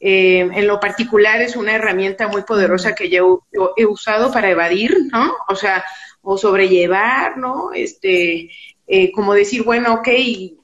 Em, 0.04 0.52
en 0.52 0.66
lo 0.66 0.80
particular 0.80 1.40
es 1.42 1.54
una 1.54 1.76
herramienta 1.76 2.26
muy 2.26 2.42
poderosa 2.42 2.92
que 2.92 3.08
yo, 3.08 3.46
yo, 3.52 3.72
he 3.76 3.86
usado 3.86 4.32
para 4.32 4.50
evadir, 4.50 4.98
¿no? 5.12 5.32
O 5.48 5.54
sea, 5.54 5.84
o 6.22 6.36
sobrellevar, 6.36 7.38
¿no? 7.38 7.70
Este, 7.72 8.50
eh, 8.88 9.12
como 9.12 9.32
decir, 9.32 9.62
bueno, 9.62 9.94
ok, 9.94 10.08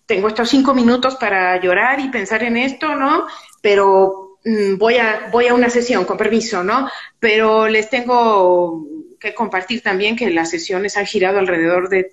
tengo 0.07 0.27
estos 0.27 0.49
cinco 0.49 0.75
minutos 0.75 1.15
para 1.15 1.61
llorar 1.61 2.01
y 2.01 2.09
pensar 2.09 2.43
en 2.43 2.57
esto, 2.57 2.97
¿no? 2.97 3.29
Pero 3.63 4.41
mm, 4.45 4.77
voy 4.77 4.97
a, 4.97 5.29
voy 5.31 5.47
a 5.47 5.55
una 5.55 5.71
sesión, 5.71 6.05
con 6.05 6.17
permiso, 6.17 6.65
¿no? 6.65 6.91
Pero 7.21 7.69
les 7.69 7.89
tengo 7.89 8.89
que 9.21 9.35
compartir 9.35 9.83
también 9.83 10.17
que 10.17 10.31
las 10.31 10.51
sesiones 10.51 10.97
han 10.97 11.07
girado 11.07 11.39
alrededor 11.39 11.89
de, 11.89 12.13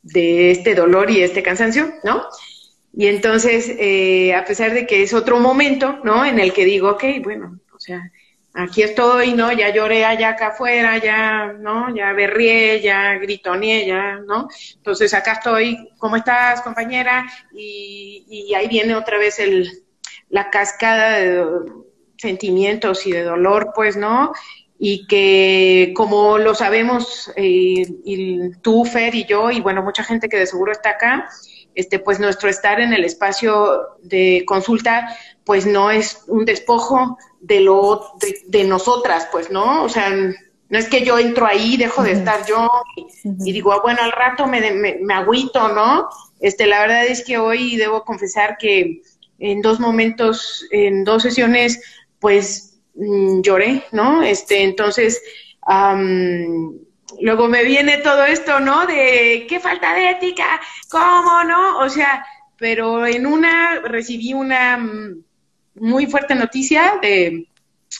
de 0.00 0.52
este 0.52 0.74
dolor 0.74 1.10
y 1.10 1.22
este 1.22 1.42
cansancio, 1.42 1.92
¿no? 2.02 2.24
Y 2.92 3.06
entonces, 3.06 3.68
eh, 3.78 4.34
a 4.34 4.44
pesar 4.44 4.72
de 4.72 4.86
que 4.86 5.02
es 5.02 5.12
otro 5.14 5.38
momento, 5.38 6.00
¿no? 6.04 6.24
En 6.24 6.38
el 6.38 6.52
que 6.52 6.64
digo, 6.64 6.90
ok, 6.90 7.04
bueno, 7.22 7.60
o 7.74 7.80
sea, 7.80 8.10
aquí 8.54 8.82
estoy, 8.82 9.34
¿no? 9.34 9.52
Ya 9.52 9.72
lloré 9.72 10.04
allá 10.04 10.30
acá 10.30 10.48
afuera, 10.48 10.98
ya, 10.98 11.52
¿no? 11.52 11.94
Ya 11.94 12.12
berrié, 12.12 12.80
ya 12.80 13.14
gritoneé, 13.14 13.86
ya, 13.86 14.18
¿no? 14.26 14.48
Entonces 14.76 15.14
acá 15.14 15.32
estoy, 15.32 15.90
¿cómo 15.98 16.16
estás, 16.16 16.62
compañera? 16.62 17.26
Y, 17.52 18.24
y 18.28 18.54
ahí 18.54 18.68
viene 18.68 18.94
otra 18.96 19.18
vez 19.18 19.38
el, 19.38 19.70
la 20.28 20.50
cascada 20.50 21.18
de 21.18 21.46
sentimientos 22.16 23.06
y 23.06 23.12
de 23.12 23.22
dolor, 23.22 23.72
pues, 23.74 23.96
¿no? 23.96 24.32
Y 24.78 25.06
que 25.06 25.92
como 25.96 26.38
lo 26.38 26.54
sabemos, 26.54 27.32
eh, 27.36 27.86
y 28.04 28.50
tú, 28.62 28.84
Fer 28.84 29.14
y 29.14 29.24
yo, 29.24 29.50
y 29.50 29.60
bueno, 29.60 29.82
mucha 29.82 30.04
gente 30.04 30.28
que 30.28 30.36
de 30.36 30.46
seguro 30.46 30.72
está 30.72 30.90
acá, 30.90 31.28
este, 31.78 32.00
pues 32.00 32.18
nuestro 32.18 32.50
estar 32.50 32.80
en 32.80 32.92
el 32.92 33.04
espacio 33.04 33.98
de 34.02 34.42
consulta, 34.48 35.16
pues 35.44 35.64
no 35.64 35.92
es 35.92 36.24
un 36.26 36.44
despojo 36.44 37.16
de 37.40 37.60
lo 37.60 38.14
de, 38.48 38.64
nosotras, 38.64 39.28
pues, 39.30 39.52
¿no? 39.52 39.84
O 39.84 39.88
sea, 39.88 40.10
no 40.10 40.76
es 40.76 40.88
que 40.88 41.04
yo 41.04 41.20
entro 41.20 41.46
ahí, 41.46 41.76
dejo 41.76 42.02
de 42.02 42.12
estar 42.12 42.44
yo 42.46 42.68
y, 43.22 43.52
digo, 43.52 43.72
ah, 43.72 43.78
bueno, 43.80 44.02
al 44.02 44.10
rato 44.10 44.48
me, 44.48 44.60
me, 44.72 44.98
me, 45.00 45.14
agüito, 45.14 45.68
¿no? 45.68 46.08
Este, 46.40 46.66
la 46.66 46.80
verdad 46.80 47.06
es 47.06 47.24
que 47.24 47.38
hoy 47.38 47.76
debo 47.76 48.02
confesar 48.02 48.58
que 48.58 49.00
en 49.38 49.62
dos 49.62 49.78
momentos, 49.78 50.66
en 50.72 51.04
dos 51.04 51.22
sesiones, 51.22 51.80
pues 52.18 52.80
mm, 52.96 53.42
lloré, 53.42 53.84
¿no? 53.92 54.20
Este, 54.22 54.64
entonces, 54.64 55.22
luego 57.20 57.48
me 57.48 57.64
viene 57.64 57.98
todo 57.98 58.24
esto, 58.24 58.60
¿no? 58.60 58.86
De 58.86 59.46
qué 59.48 59.60
falta 59.60 59.94
de 59.94 60.10
ética, 60.10 60.60
¿cómo 60.90 61.44
no? 61.44 61.78
O 61.78 61.88
sea, 61.88 62.24
pero 62.56 63.06
en 63.06 63.26
una 63.26 63.80
recibí 63.80 64.34
una 64.34 64.76
mm, 64.78 65.24
muy 65.76 66.06
fuerte 66.06 66.34
noticia 66.34 66.98
de 67.00 67.48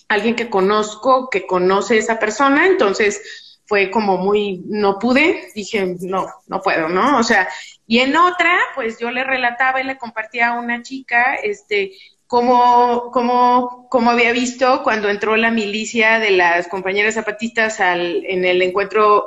alguien 0.08 0.34
que 0.34 0.50
conozco, 0.50 1.28
que 1.30 1.46
conoce 1.46 1.94
a 1.94 1.98
esa 1.98 2.18
persona, 2.18 2.66
entonces 2.66 3.58
fue 3.66 3.90
como 3.90 4.16
muy, 4.16 4.62
no 4.66 4.98
pude, 4.98 5.50
dije, 5.54 5.96
no, 6.00 6.26
no 6.46 6.62
puedo, 6.62 6.88
¿no? 6.88 7.18
O 7.18 7.22
sea, 7.22 7.48
y 7.86 7.98
en 8.00 8.16
otra, 8.16 8.58
pues 8.74 8.98
yo 8.98 9.10
le 9.10 9.24
relataba 9.24 9.80
y 9.80 9.84
le 9.84 9.98
compartía 9.98 10.48
a 10.48 10.58
una 10.58 10.82
chica, 10.82 11.34
este, 11.34 11.92
cómo, 12.28 13.10
cómo, 13.10 13.88
cómo 13.90 14.10
había 14.10 14.32
visto 14.32 14.82
cuando 14.84 15.08
entró 15.08 15.36
la 15.36 15.50
milicia 15.50 16.20
de 16.20 16.30
las 16.30 16.68
compañeras 16.68 17.14
zapatistas 17.14 17.80
al, 17.80 18.24
en 18.26 18.44
el 18.44 18.62
encuentro 18.62 19.24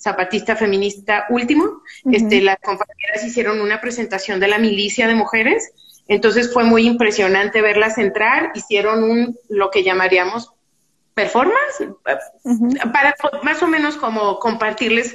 zapatista 0.00 0.56
feminista 0.56 1.26
último. 1.28 1.82
este, 2.10 2.40
las 2.40 2.56
compañeras 2.60 3.24
hicieron 3.26 3.60
una 3.60 3.80
presentación 3.80 4.40
de 4.40 4.48
la 4.48 4.58
milicia 4.58 5.06
de 5.08 5.14
mujeres. 5.14 5.72
Entonces 6.06 6.52
fue 6.52 6.64
muy 6.64 6.86
impresionante 6.86 7.60
verlas 7.60 7.98
entrar. 7.98 8.52
Hicieron 8.54 9.02
un, 9.02 9.36
lo 9.48 9.70
que 9.70 9.82
llamaríamos 9.82 10.52
performance, 11.14 11.88
para 12.92 13.14
más 13.42 13.62
o 13.62 13.68
menos 13.68 13.96
como 13.96 14.38
compartirles 14.38 15.14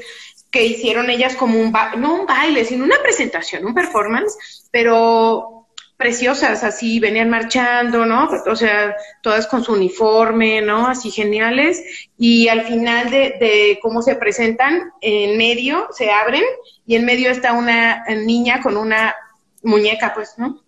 que 0.50 0.65
hicieron 0.65 1.10
ellas 1.10 1.36
como 1.36 1.60
un, 1.60 1.74
no 1.98 2.22
un 2.22 2.25
baile, 2.25 2.65
sino 2.65 2.84
una 2.86 3.01
presentación, 3.03 3.65
un 3.65 3.74
performance, 3.74 4.67
pero 4.72 5.59
preciosas, 6.00 6.63
así 6.63 7.01
venían 7.01 7.29
marchando, 7.29 8.06
¿no? 8.06 8.29
O 8.48 8.56
sea, 8.56 8.96
todas 9.22 9.48
con 9.48 9.65
su 9.65 9.74
uniforme, 9.74 10.62
¿no? 10.62 10.88
Así 10.88 11.12
geniales. 11.12 11.84
Y 12.18 12.48
al 12.48 12.62
final 12.62 13.12
de, 13.12 13.77
cómo 13.82 14.01
se 14.01 14.15
presentan, 14.15 14.94
en 15.01 15.38
medio 15.38 15.89
se 15.91 16.10
abren 16.10 16.46
y 16.88 16.96
en 16.96 17.03
medio 17.03 17.29
está 17.29 17.51
una 17.51 18.06
niña 18.15 18.62
con 18.62 18.77
una 18.77 19.13
muñeca, 19.62 20.13
pues, 20.15 20.36
¿no? 20.38 20.63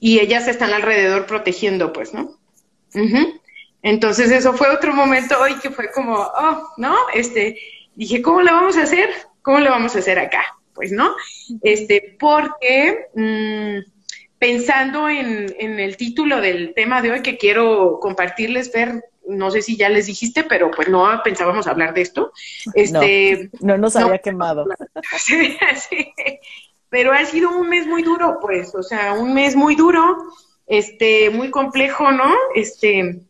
Y 0.00 0.20
ellas 0.20 0.48
están 0.48 0.72
alrededor 0.72 1.26
protegiendo, 1.26 1.92
pues, 1.92 2.14
¿no? 2.14 2.38
Entonces 3.82 4.30
eso 4.30 4.54
fue 4.54 4.70
otro 4.70 4.94
momento 4.94 5.38
hoy 5.38 5.54
que 5.56 5.68
fue 5.68 5.92
como, 5.92 6.14
oh, 6.14 6.72
¿no? 6.78 6.96
Este, 7.12 7.58
dije, 7.94 8.22
¿cómo 8.22 8.40
lo 8.40 8.52
vamos 8.52 8.78
a 8.78 8.84
hacer? 8.84 9.10
¿Cómo 9.42 9.60
lo 9.60 9.68
vamos 9.68 9.94
a 9.96 9.98
hacer 9.98 10.18
acá? 10.18 10.46
Pues, 10.72 10.92
¿no? 10.92 11.14
Este, 11.60 12.16
porque... 12.18 13.08
Mmm, 13.14 13.91
pensando 14.42 15.08
en, 15.08 15.54
en, 15.60 15.78
el 15.78 15.96
título 15.96 16.40
del 16.40 16.74
tema 16.74 17.00
de 17.00 17.12
hoy 17.12 17.22
que 17.22 17.38
quiero 17.38 18.00
compartirles, 18.00 18.72
ver, 18.72 19.04
no 19.24 19.52
sé 19.52 19.62
si 19.62 19.76
ya 19.76 19.88
les 19.88 20.06
dijiste, 20.06 20.42
pero 20.42 20.68
pues 20.72 20.88
no 20.88 21.08
pensábamos 21.22 21.68
hablar 21.68 21.94
de 21.94 22.00
esto. 22.00 22.32
Este, 22.74 23.50
no, 23.60 23.78
nos 23.78 23.94
había 23.94 24.18
quemado. 24.18 24.66
Sí, 25.16 25.56
sí, 25.76 26.12
pero 26.88 27.12
ha 27.12 27.24
sido 27.24 27.50
un 27.50 27.68
mes 27.68 27.86
muy 27.86 28.02
duro, 28.02 28.38
pues, 28.40 28.74
o 28.74 28.82
sea, 28.82 29.12
un 29.12 29.32
mes 29.32 29.54
muy 29.54 29.76
duro, 29.76 30.16
este, 30.66 31.30
muy 31.30 31.52
complejo, 31.52 32.10
¿no? 32.10 32.34
Este, 32.56 33.20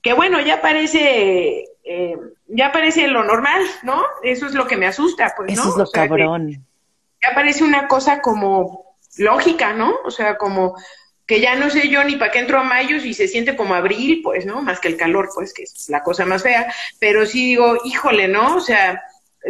que 0.00 0.14
bueno, 0.14 0.40
ya 0.40 0.62
parece, 0.62 1.66
eh, 1.84 2.16
ya 2.46 2.72
parece 2.72 3.08
lo 3.08 3.24
normal, 3.24 3.60
¿no? 3.82 4.02
Eso 4.22 4.46
es 4.46 4.54
lo 4.54 4.66
que 4.66 4.78
me 4.78 4.86
asusta, 4.86 5.34
pues, 5.36 5.54
¿no? 5.54 5.60
Eso 5.60 5.70
es 5.72 5.76
lo 5.76 5.90
cabrón. 5.90 6.64
Ya 7.22 7.34
parece 7.34 7.62
una 7.62 7.88
cosa 7.88 8.22
como 8.22 8.91
lógica, 9.16 9.72
¿no? 9.72 9.94
O 10.04 10.10
sea, 10.10 10.36
como 10.36 10.74
que 11.26 11.40
ya 11.40 11.54
no 11.54 11.70
sé 11.70 11.88
yo 11.88 12.02
ni 12.04 12.16
para 12.16 12.30
qué 12.30 12.40
entro 12.40 12.58
a 12.58 12.64
mayo 12.64 13.00
si 13.00 13.14
se 13.14 13.28
siente 13.28 13.56
como 13.56 13.74
abril, 13.74 14.20
pues, 14.22 14.44
¿no? 14.44 14.62
Más 14.62 14.80
que 14.80 14.88
el 14.88 14.96
calor, 14.96 15.30
pues, 15.34 15.54
que 15.54 15.62
es 15.62 15.88
la 15.88 16.02
cosa 16.02 16.24
más 16.26 16.42
fea. 16.42 16.72
Pero 16.98 17.26
sí 17.26 17.48
digo, 17.48 17.78
híjole, 17.84 18.28
¿no? 18.28 18.56
O 18.56 18.60
sea, 18.60 19.02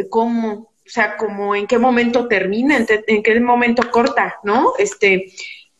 ¿cómo? 0.09 0.73
O 0.85 0.89
sea, 0.89 1.17
como 1.17 1.55
en 1.55 1.65
qué 1.65 1.77
momento 1.77 2.27
termina, 2.27 2.77
en, 2.77 3.23
qué 3.23 3.39
momento 3.39 3.89
corta, 3.89 4.35
¿no? 4.43 4.73
Este, 4.77 5.33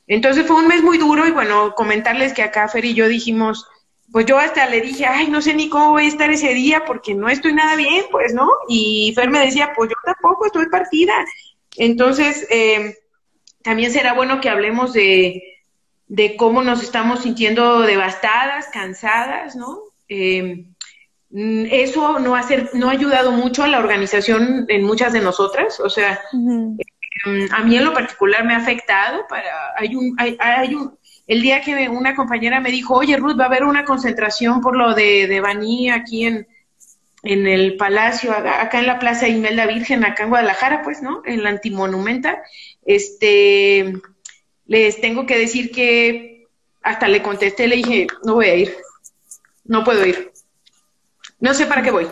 entonces 0.08 0.46
fue 0.48 0.56
un 0.56 0.68
mes 0.68 0.82
muy 0.82 0.98
duro 0.98 1.28
y 1.28 1.32
bueno, 1.32 1.74
comentarles 1.76 2.34
que 2.34 2.44
acá 2.44 2.68
Fer 2.68 2.86
y 2.86 2.94
yo 2.94 3.08
dijimos, 3.08 3.68
pues 4.12 4.26
yo 4.26 4.38
hasta 4.38 4.66
le 4.70 4.82
dije, 4.82 5.06
ay, 5.06 5.28
no 5.28 5.42
sé 5.42 5.54
ni 5.54 5.70
cómo 5.70 5.92
voy 5.92 6.06
a 6.06 6.08
estar 6.08 6.30
ese 6.30 6.54
día 6.54 6.86
porque 6.86 7.16
no 7.16 7.28
estoy 7.30 7.54
nada 7.54 7.76
bien, 7.76 8.06
pues, 8.12 8.34
¿no? 8.34 8.48
Y 8.70 9.12
Fer 9.16 9.30
me 9.30 9.40
decía, 9.40 9.74
pues 9.76 9.90
yo 9.90 9.96
tampoco 10.06 10.46
estoy 10.46 10.68
partida. 10.68 11.14
Entonces, 11.76 12.48
eh, 12.50 12.96
también 13.64 13.92
será 13.92 14.14
bueno 14.14 14.42
que 14.42 14.50
hablemos 14.50 14.94
de, 14.94 15.42
cómo 16.38 16.62
nos 16.62 16.84
estamos 16.84 17.22
sintiendo 17.22 17.82
devastadas, 17.82 18.68
cansadas, 18.72 19.56
¿no? 19.56 19.80
Em, 20.08 20.74
mm, 21.30 21.66
eso 21.72 22.20
no 22.20 22.36
ha, 22.36 22.46
no 22.74 22.90
ha 22.90 22.92
ayudado 22.92 23.32
mucho 23.32 23.64
a 23.64 23.68
la 23.68 23.80
organización 23.80 24.66
en 24.68 24.84
muchas 24.84 25.14
de 25.14 25.22
nosotras, 25.22 25.80
o 25.80 25.90
sea, 25.90 26.20
em, 26.34 27.48
a 27.52 27.64
mí 27.64 27.78
en 27.78 27.86
lo 27.86 27.94
particular 27.94 28.46
me 28.46 28.54
ha 28.54 28.58
afectado. 28.58 29.26
Para, 29.28 29.74
hay 29.78 29.96
un, 29.96 30.16
hay, 30.20 30.38
hay 30.40 30.76
un, 30.76 30.98
el 31.26 31.42
día 31.42 31.62
que 31.62 31.90
una 31.90 32.16
compañera 32.16 32.60
me 32.60 32.72
dijo, 32.72 32.96
oye 32.96 33.18
Ruth, 33.18 33.40
va 33.40 33.46
a 33.46 33.48
haber 33.48 33.64
una 33.64 33.86
concentración 33.86 34.62
por 34.62 34.76
lo 34.76 34.94
de, 34.94 35.28
de 35.28 35.40
Baní 35.40 35.90
aquí 35.90 36.26
en, 36.26 36.48
en 37.24 37.48
el 37.48 37.78
Palacio, 37.78 38.34
acá 38.34 38.80
en 38.80 38.88
la 38.88 39.00
Plaza 39.00 39.30
Imelda 39.30 39.66
Virgen, 39.66 40.04
acá 40.04 40.24
en 40.24 40.30
Guadalajara, 40.30 40.82
pues, 40.84 41.02
¿no? 41.02 41.22
En 41.26 41.42
la 41.42 41.50
Antimonumenta. 41.50 42.44
Este, 42.86 43.94
les 44.66 45.00
tengo 45.00 45.26
que 45.26 45.38
decir 45.38 45.72
que 45.72 46.48
hasta 46.82 47.08
le 47.08 47.24
contesté, 47.24 47.68
le 47.68 47.78
dije, 47.78 48.08
no 48.26 48.36
voy 48.36 48.46
a 48.48 48.56
ir, 48.56 48.76
no 49.64 49.86
puedo 49.86 50.06
ir, 50.06 50.34
no 51.40 51.54
sé 51.54 51.66
para 51.66 51.82
qué 51.82 51.92
voy, 51.92 52.08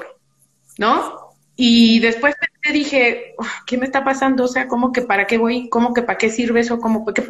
¿no? 0.77 1.35
Y 1.57 1.99
después 1.99 2.33
te 2.63 2.71
dije, 2.71 3.35
¿qué 3.67 3.77
me 3.77 3.85
está 3.85 4.03
pasando? 4.03 4.45
O 4.45 4.47
sea, 4.47 4.67
¿cómo 4.67 4.93
que 4.93 5.01
para 5.01 5.27
qué 5.27 5.37
voy? 5.37 5.67
¿Cómo 5.69 5.93
que 5.93 6.01
para 6.01 6.17
qué 6.17 6.29
sirve 6.29 6.61
eso? 6.61 6.79
¿Cómo 6.79 7.05
que 7.05 7.21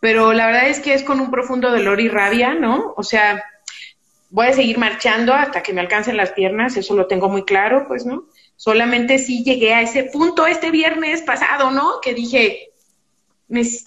Pero 0.00 0.32
la 0.32 0.46
verdad 0.46 0.68
es 0.68 0.80
que 0.80 0.94
es 0.94 1.04
con 1.04 1.20
un 1.20 1.30
profundo 1.30 1.70
dolor 1.70 2.00
y 2.00 2.08
rabia, 2.08 2.54
¿no? 2.54 2.92
O 2.96 3.04
sea, 3.04 3.44
voy 4.34 4.48
a 4.48 4.52
seguir 4.52 4.78
marchando 4.78 5.32
hasta 5.32 5.62
que 5.62 5.72
me 5.72 5.80
alcancen 5.80 6.16
las 6.16 6.32
piernas, 6.32 6.76
eso 6.76 6.96
lo 6.96 7.06
tengo 7.06 7.28
muy 7.28 7.44
claro, 7.44 7.84
pues, 7.86 8.04
¿no? 8.04 8.24
Solamente 8.56 9.18
sí 9.18 9.44
llegué 9.44 9.74
a 9.74 9.82
ese 9.82 10.10
punto 10.12 10.44
este 10.48 10.72
viernes 10.72 11.22
pasado, 11.22 11.70
¿no? 11.70 12.00
Que 12.02 12.14
dije, 12.14 12.70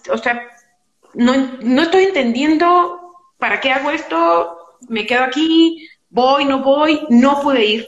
o 0.09 0.17
sea, 0.17 0.47
no, 1.13 1.33
no 1.61 1.81
estoy 1.81 2.05
entendiendo 2.05 2.97
para 3.37 3.59
qué 3.59 3.71
hago 3.71 3.91
esto, 3.91 4.57
me 4.87 5.05
quedo 5.05 5.25
aquí, 5.25 5.85
voy, 6.09 6.45
no 6.45 6.63
voy, 6.63 7.01
no 7.09 7.41
pude 7.41 7.65
ir. 7.65 7.87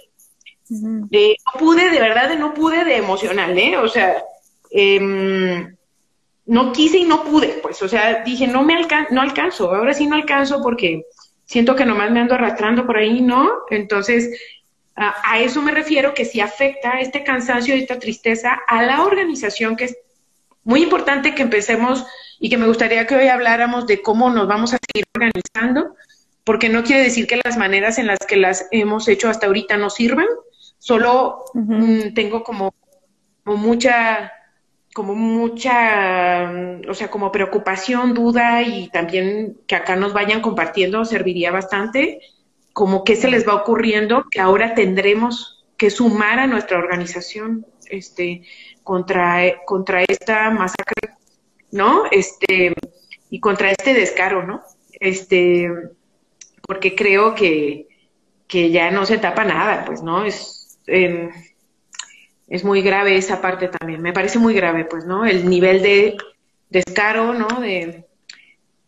no 0.69 1.59
pude, 1.59 1.89
de 1.89 1.99
verdad, 2.01 2.37
no 2.37 2.53
pude 2.53 2.83
de 2.83 2.97
emocional, 2.97 3.57
¿eh? 3.57 3.77
O 3.77 3.87
sea, 3.87 4.21
em, 4.69 5.77
no 6.45 6.73
quise 6.73 6.97
y 6.97 7.05
no 7.05 7.23
pude, 7.23 7.59
pues, 7.61 7.81
o 7.81 7.87
sea, 7.87 8.21
dije, 8.25 8.47
no 8.47 8.63
me 8.63 8.75
alcan 8.75 9.07
no 9.11 9.21
alcanzo, 9.21 9.73
ahora 9.73 9.93
sí 9.93 10.07
no 10.07 10.15
alcanzo 10.17 10.61
porque 10.61 11.05
siento 11.49 11.75
que 11.75 11.83
nomás 11.83 12.11
me 12.11 12.19
ando 12.19 12.35
arrastrando 12.35 12.85
por 12.85 12.97
ahí, 12.97 13.21
¿no? 13.21 13.49
Entonces, 13.71 14.39
a, 14.95 15.15
a 15.23 15.39
eso 15.39 15.63
me 15.63 15.71
refiero 15.71 16.13
que 16.13 16.23
si 16.23 16.41
afecta 16.41 16.99
este 16.99 17.23
cansancio 17.23 17.75
y 17.75 17.79
esta 17.79 17.97
tristeza 17.97 18.59
a 18.67 18.83
la 18.83 19.03
organización 19.03 19.75
que, 19.75 19.89
muy 20.63 20.83
importante 20.83 21.33
que 21.33 21.41
empecemos 21.41 22.05
y 22.39 22.51
que 22.51 22.57
me 22.57 22.67
gustaría 22.67 23.07
que 23.07 23.15
hoy 23.15 23.27
habláramos 23.29 23.87
de 23.87 23.99
cómo 24.03 24.29
nos 24.29 24.47
vamos 24.47 24.75
a 24.75 24.77
seguir 24.77 25.05
organizando, 25.15 25.95
porque 26.43 26.69
no 26.69 26.83
quiere 26.83 27.01
decir 27.01 27.25
que 27.25 27.41
las 27.43 27.57
maneras 27.57 27.97
en 27.97 28.05
las 28.05 28.19
que 28.19 28.37
las 28.37 28.67
hemos 28.69 29.07
hecho 29.07 29.27
hasta 29.27 29.47
ahorita 29.47 29.75
no 29.77 29.89
sirvan, 29.89 30.27
solo 30.77 31.45
mm, 31.55 32.13
tengo 32.13 32.43
como, 32.43 32.75
como 33.43 33.57
mucha 33.57 34.31
como 34.93 35.15
mucha, 35.15 36.51
o 36.87 36.93
sea, 36.93 37.09
como 37.09 37.31
preocupación, 37.31 38.13
duda 38.13 38.63
y 38.63 38.89
también 38.89 39.57
que 39.67 39.75
acá 39.75 39.95
nos 39.95 40.13
vayan 40.13 40.41
compartiendo 40.41 41.05
serviría 41.05 41.51
bastante, 41.51 42.21
como 42.73 43.03
qué 43.03 43.15
se 43.15 43.29
les 43.29 43.47
va 43.47 43.55
ocurriendo 43.55 44.25
que 44.29 44.39
ahora 44.39 44.73
tendremos 44.73 45.65
que 45.77 45.89
sumar 45.89 46.39
a 46.39 46.47
nuestra 46.47 46.77
organización 46.77 47.65
este, 47.89 48.43
contra, 48.83 49.63
contra 49.65 50.03
esta 50.03 50.49
masacre, 50.49 51.15
¿no? 51.71 52.03
Este, 52.11 52.73
y 53.29 53.39
contra 53.39 53.71
este 53.71 53.93
descaro, 53.93 54.45
¿no? 54.45 54.61
Este, 54.99 55.71
porque 56.67 56.95
creo 56.95 57.35
que, 57.35 57.87
que 58.47 58.71
ya 58.71 58.91
no 58.91 59.05
se 59.05 59.17
tapa 59.17 59.45
nada, 59.45 59.85
pues, 59.85 60.01
¿no? 60.01 60.25
Es, 60.25 60.79
eh, 60.87 61.29
es 62.49 62.63
muy 62.63 62.81
grave 62.81 63.15
esa 63.15 63.41
parte 63.41 63.67
también. 63.67 64.01
Me 64.01 64.13
parece 64.13 64.39
muy 64.39 64.53
grave, 64.53 64.85
pues, 64.85 65.05
¿no? 65.05 65.25
El 65.25 65.49
nivel 65.49 65.81
de 65.81 66.17
descaro, 66.69 67.33
¿no? 67.33 67.47
De, 67.61 68.05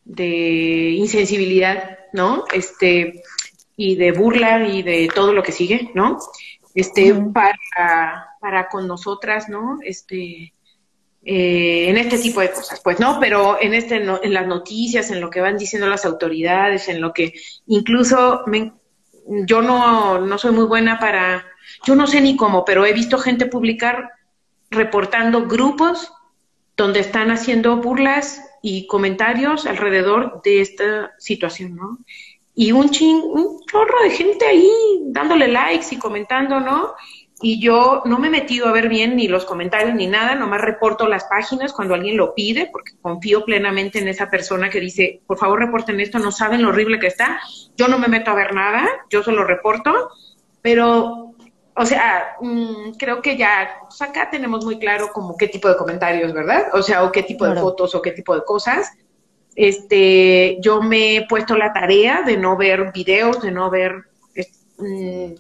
de 0.04 0.90
insensibilidad, 0.98 2.00
¿no? 2.12 2.46
Este, 2.52 3.22
y 3.78 3.96
de 3.96 4.12
burla 4.12 4.68
y 4.68 4.82
de 4.82 5.10
todo 5.14 5.32
lo 5.34 5.44
que 5.44 5.52
sigue, 5.52 5.92
¿no? 5.94 6.18
Este, 6.74 7.14
para, 7.14 8.30
para 8.40 8.68
con 8.68 8.88
nosotras, 8.88 9.48
¿no? 9.48 9.78
Este, 9.84 10.54
eh, 11.24 11.90
en 11.90 11.98
este 11.98 12.18
tipo 12.18 12.42
de 12.42 12.52
cosas, 12.52 12.82
pues, 12.84 13.00
¿no? 13.00 13.20
Pero 13.20 13.62
en 13.62 13.76
este, 13.76 13.98
en 13.98 14.34
las 14.34 14.48
noticias, 14.48 15.12
en 15.12 15.22
lo 15.22 15.30
que 15.30 15.42
van 15.42 15.58
diciendo 15.58 15.88
las 15.88 16.06
autoridades, 16.06 16.90
en 16.90 17.00
lo 17.00 17.14
que 17.14 17.34
incluso 17.68 18.42
me, 18.48 18.74
yo 19.46 19.62
no, 19.62 20.20
no 20.20 20.38
soy 20.38 20.52
muy 20.52 20.66
buena 20.66 21.00
para 21.00 21.46
yo 21.84 21.96
no 21.96 22.08
sé 22.08 22.22
ni 22.22 22.36
cómo, 22.36 22.66
pero 22.66 22.86
he 22.86 22.94
visto 22.94 23.18
gente 23.18 23.46
publicar 23.46 24.12
reportando 24.70 25.48
grupos 25.48 26.12
donde 26.78 27.00
están 27.00 27.32
haciendo 27.32 27.78
burlas 27.78 28.42
y 28.62 28.88
comentarios 28.88 29.66
alrededor 29.66 30.42
de 30.44 30.62
esta 30.62 31.12
situación, 31.18 31.76
¿no? 31.76 32.00
Y 32.54 32.72
un 32.72 32.90
ching, 32.90 33.22
un 33.24 33.60
chorro 33.66 34.02
de 34.04 34.12
gente 34.12 34.46
ahí 34.46 34.70
dándole 35.06 35.48
likes 35.48 35.88
y 35.92 35.98
comentando, 35.98 36.60
¿no? 36.60 36.94
Y 37.42 37.60
yo 37.60 38.04
no 38.06 38.20
me 38.20 38.28
he 38.28 38.32
metido 38.32 38.68
a 38.68 38.72
ver 38.72 38.88
bien 38.88 39.16
ni 39.16 39.28
los 39.28 39.46
comentarios 39.46 39.96
ni 39.96 40.08
nada, 40.08 40.36
nomás 40.36 40.62
reporto 40.62 41.08
las 41.08 41.24
páginas 41.26 41.74
cuando 41.74 41.96
alguien 41.96 42.18
lo 42.18 42.36
pide, 42.36 42.70
porque 42.72 42.94
confío 43.02 43.44
plenamente 43.44 44.00
en 44.00 44.08
esa 44.08 44.30
persona 44.30 44.70
que 44.70 44.80
dice, 44.80 45.22
por 45.26 45.38
favor 45.38 45.60
reporten 45.60 46.00
esto, 46.00 46.20
no 46.20 46.32
saben 46.32 46.62
lo 46.62 46.70
horrible 46.70 47.00
que 47.00 47.08
está. 47.08 47.40
Yo 47.76 47.88
no 47.88 47.98
me 47.98 48.08
meto 48.08 48.32
a 48.32 48.36
ver 48.36 48.54
nada, 48.54 48.88
yo 49.10 49.24
solo 49.24 49.44
reporto, 49.44 50.12
pero 50.62 51.32
o 51.76 51.86
sea, 51.86 52.36
mm, 52.42 52.92
creo 52.98 53.22
que 53.22 53.38
ya 53.38 53.78
pues 53.82 54.02
acá 54.02 54.30
tenemos 54.30 54.66
muy 54.66 54.78
claro 54.78 55.10
como 55.14 55.38
qué 55.38 55.48
tipo 55.48 55.70
de 55.70 55.78
comentarios, 55.78 56.34
¿verdad? 56.34 56.68
O 56.74 56.82
sea, 56.82 57.04
o 57.04 57.12
qué 57.12 57.24
tipo 57.24 57.46
de 57.46 57.60
fotos 57.60 57.96
o 57.96 58.02
qué 58.02 58.12
tipo 58.12 58.36
de 58.36 58.44
cosas. 58.44 58.92
Este, 59.56 60.58
yo 60.62 60.82
me 60.82 61.18
he 61.18 61.28
puesto 61.28 61.58
la 61.58 61.74
tarea 61.74 62.22
de 62.24 62.38
no 62.38 62.58
ver 62.58 62.92
videos, 62.94 63.42
de 63.42 63.52
no 63.52 63.70
ver 63.70 64.04
mm, 64.78 65.34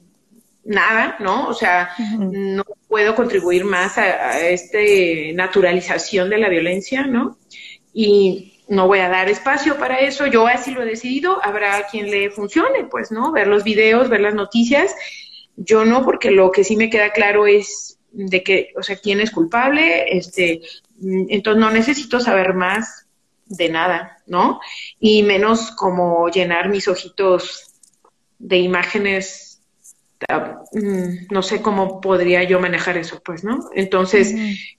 nada, 0.63 1.17
¿no? 1.19 1.47
O 1.47 1.53
sea, 1.53 1.91
no 2.19 2.63
puedo 2.87 3.15
contribuir 3.15 3.65
más 3.65 3.97
a, 3.97 4.03
a 4.03 4.39
esta 4.49 4.79
naturalización 5.33 6.29
de 6.29 6.37
la 6.37 6.49
violencia, 6.49 7.05
¿no? 7.05 7.37
Y 7.93 8.63
no 8.67 8.87
voy 8.87 8.99
a 8.99 9.09
dar 9.09 9.29
espacio 9.29 9.77
para 9.77 9.99
eso, 9.99 10.27
yo 10.27 10.47
así 10.47 10.71
lo 10.71 10.83
he 10.83 10.85
decidido, 10.85 11.43
habrá 11.43 11.87
quien 11.87 12.09
le 12.09 12.29
funcione, 12.29 12.85
pues, 12.85 13.11
¿no? 13.11 13.31
Ver 13.31 13.47
los 13.47 13.63
videos, 13.63 14.09
ver 14.09 14.21
las 14.21 14.33
noticias 14.33 14.95
yo 15.55 15.85
no, 15.85 16.03
porque 16.03 16.31
lo 16.31 16.51
que 16.51 16.63
sí 16.63 16.75
me 16.75 16.89
queda 16.89 17.11
claro 17.11 17.47
es 17.47 17.99
de 18.11 18.43
que, 18.43 18.69
o 18.77 18.83
sea, 18.83 18.97
quién 18.97 19.21
es 19.21 19.31
culpable, 19.31 20.17
este, 20.17 20.61
entonces 21.01 21.59
no 21.59 21.71
necesito 21.71 22.19
saber 22.19 22.53
más 22.53 23.07
de 23.45 23.69
nada, 23.69 24.17
¿no? 24.25 24.59
Y 24.99 25.23
menos 25.23 25.71
como 25.71 26.29
llenar 26.29 26.69
mis 26.69 26.87
ojitos 26.87 27.79
de 28.39 28.57
imágenes, 28.57 29.50
no 31.29 31.41
sé 31.41 31.61
cómo 31.61 32.01
podría 32.01 32.43
yo 32.43 32.59
manejar 32.59 32.97
eso, 32.97 33.21
pues, 33.23 33.43
¿no? 33.43 33.69
Entonces, 33.75 34.33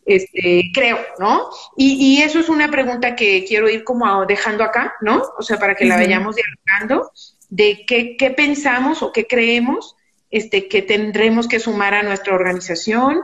este, 0.07 0.70
creo, 0.72 0.98
¿no? 1.18 1.50
Y, 1.76 1.94
y, 1.94 2.22
eso 2.22 2.38
es 2.40 2.48
una 2.48 2.70
pregunta 2.70 3.14
que 3.14 3.44
quiero 3.46 3.68
ir 3.68 3.85
como 3.85 4.24
dejando 4.26 4.64
acá, 4.64 4.94
¿no? 5.00 5.22
O 5.38 5.42
sea, 5.42 5.59
para 5.59 5.74
que 5.74 5.85
la 5.85 5.96
vayamos 5.96 6.37
dialogando, 6.37 7.11
de 7.50 7.85
qué, 7.87 8.16
qué 8.16 8.31
pensamos 8.31 9.02
o 9.02 9.12
qué 9.12 9.26
creemos 9.26 9.96
este, 10.31 10.68
que 10.68 10.83
tendremos 10.83 11.46
que 11.46 11.61
sumar 11.61 11.94
a 11.94 12.02
nuestra 12.02 12.35
organización, 12.35 13.20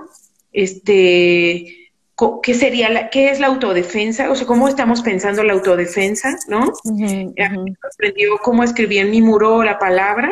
este, 0.53 1.89
qué 2.43 2.55
sería 2.55 2.91
la, 2.91 3.11
qué 3.11 3.31
es 3.31 3.41
la 3.41 3.47
autodefensa, 3.47 4.31
o 4.31 4.35
sea, 4.35 4.47
cómo 4.47 4.69
estamos 4.69 5.01
pensando 5.03 5.43
la 5.43 5.55
autodefensa, 5.55 6.37
¿no? 6.49 6.73
Uh 6.85 7.33
aprendió 7.95 8.39
cómo 8.43 8.63
escribí 8.63 8.99
en 8.99 9.11
mi 9.11 9.23
muro 9.23 9.63
la 9.63 9.79
palabra 9.79 10.31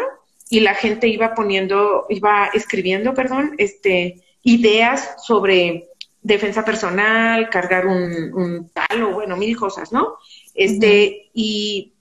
y 0.49 0.61
la 0.61 0.75
gente 0.75 1.09
iba 1.09 1.35
poniendo, 1.35 2.07
iba 2.09 2.47
escribiendo, 2.55 3.15
perdón, 3.15 3.55
este, 3.59 4.23
ideas 4.43 5.17
sobre 5.25 5.89
defensa 6.23 6.65
personal, 6.65 7.49
cargar 7.51 7.87
un, 7.87 8.33
un 8.35 8.71
o 9.05 9.11
bueno, 9.13 9.37
mil 9.37 9.57
cosas, 9.57 9.93
¿no? 9.93 10.17
Este, 10.55 11.31
y, 11.35 11.93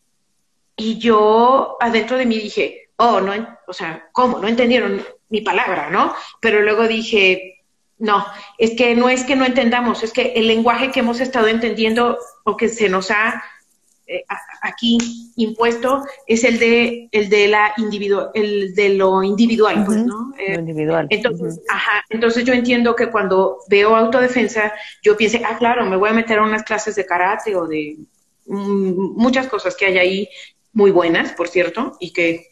y 0.75 0.97
yo 0.97 1.77
adentro 1.79 2.17
de 2.17 2.25
mí 2.25 2.37
dije, 2.37 2.89
oh, 2.97 3.19
no, 3.21 3.33
o 3.67 3.73
sea, 3.73 4.09
¿cómo? 4.11 4.39
No 4.39 4.47
entendieron 4.47 5.03
mi 5.29 5.41
palabra, 5.41 5.89
¿no? 5.89 6.13
Pero 6.39 6.61
luego 6.61 6.87
dije, 6.87 7.63
no, 7.97 8.25
es 8.57 8.71
que 8.75 8.95
no 8.95 9.09
es 9.09 9.23
que 9.23 9.35
no 9.35 9.45
entendamos, 9.45 10.03
es 10.03 10.11
que 10.11 10.33
el 10.35 10.47
lenguaje 10.47 10.91
que 10.91 10.99
hemos 10.99 11.19
estado 11.19 11.47
entendiendo 11.47 12.17
o 12.43 12.57
que 12.57 12.67
se 12.67 12.89
nos 12.89 13.11
ha 13.11 13.43
eh, 14.07 14.23
aquí 14.61 14.97
impuesto 15.35 16.03
es 16.27 16.43
el 16.43 16.59
de 16.59 17.09
el 17.11 17.29
de 17.29 17.47
la 17.47 17.73
individual, 17.77 18.29
el 18.33 18.75
de 18.75 18.89
lo 18.89 19.23
individual, 19.23 19.83
pues, 19.85 20.05
¿no? 20.05 20.31
lo 20.31 20.37
eh, 20.37 20.55
individual. 20.55 21.07
Entonces, 21.09 21.61
ajá, 21.69 22.03
entonces 22.09 22.43
yo 22.43 22.53
entiendo 22.53 22.95
que 22.95 23.09
cuando 23.09 23.57
veo 23.67 23.95
autodefensa, 23.95 24.73
yo 25.01 25.17
piense, 25.17 25.41
ah, 25.43 25.57
claro, 25.57 25.85
me 25.85 25.97
voy 25.97 26.09
a 26.09 26.13
meter 26.13 26.39
a 26.39 26.43
unas 26.43 26.63
clases 26.63 26.95
de 26.95 27.05
karate 27.05 27.55
o 27.55 27.67
de 27.67 27.97
mm, 28.45 29.15
muchas 29.19 29.47
cosas 29.47 29.75
que 29.75 29.85
hay 29.85 29.97
ahí 29.97 30.29
muy 30.73 30.91
buenas, 30.91 31.31
por 31.33 31.47
cierto, 31.47 31.97
y 31.99 32.11
que 32.11 32.47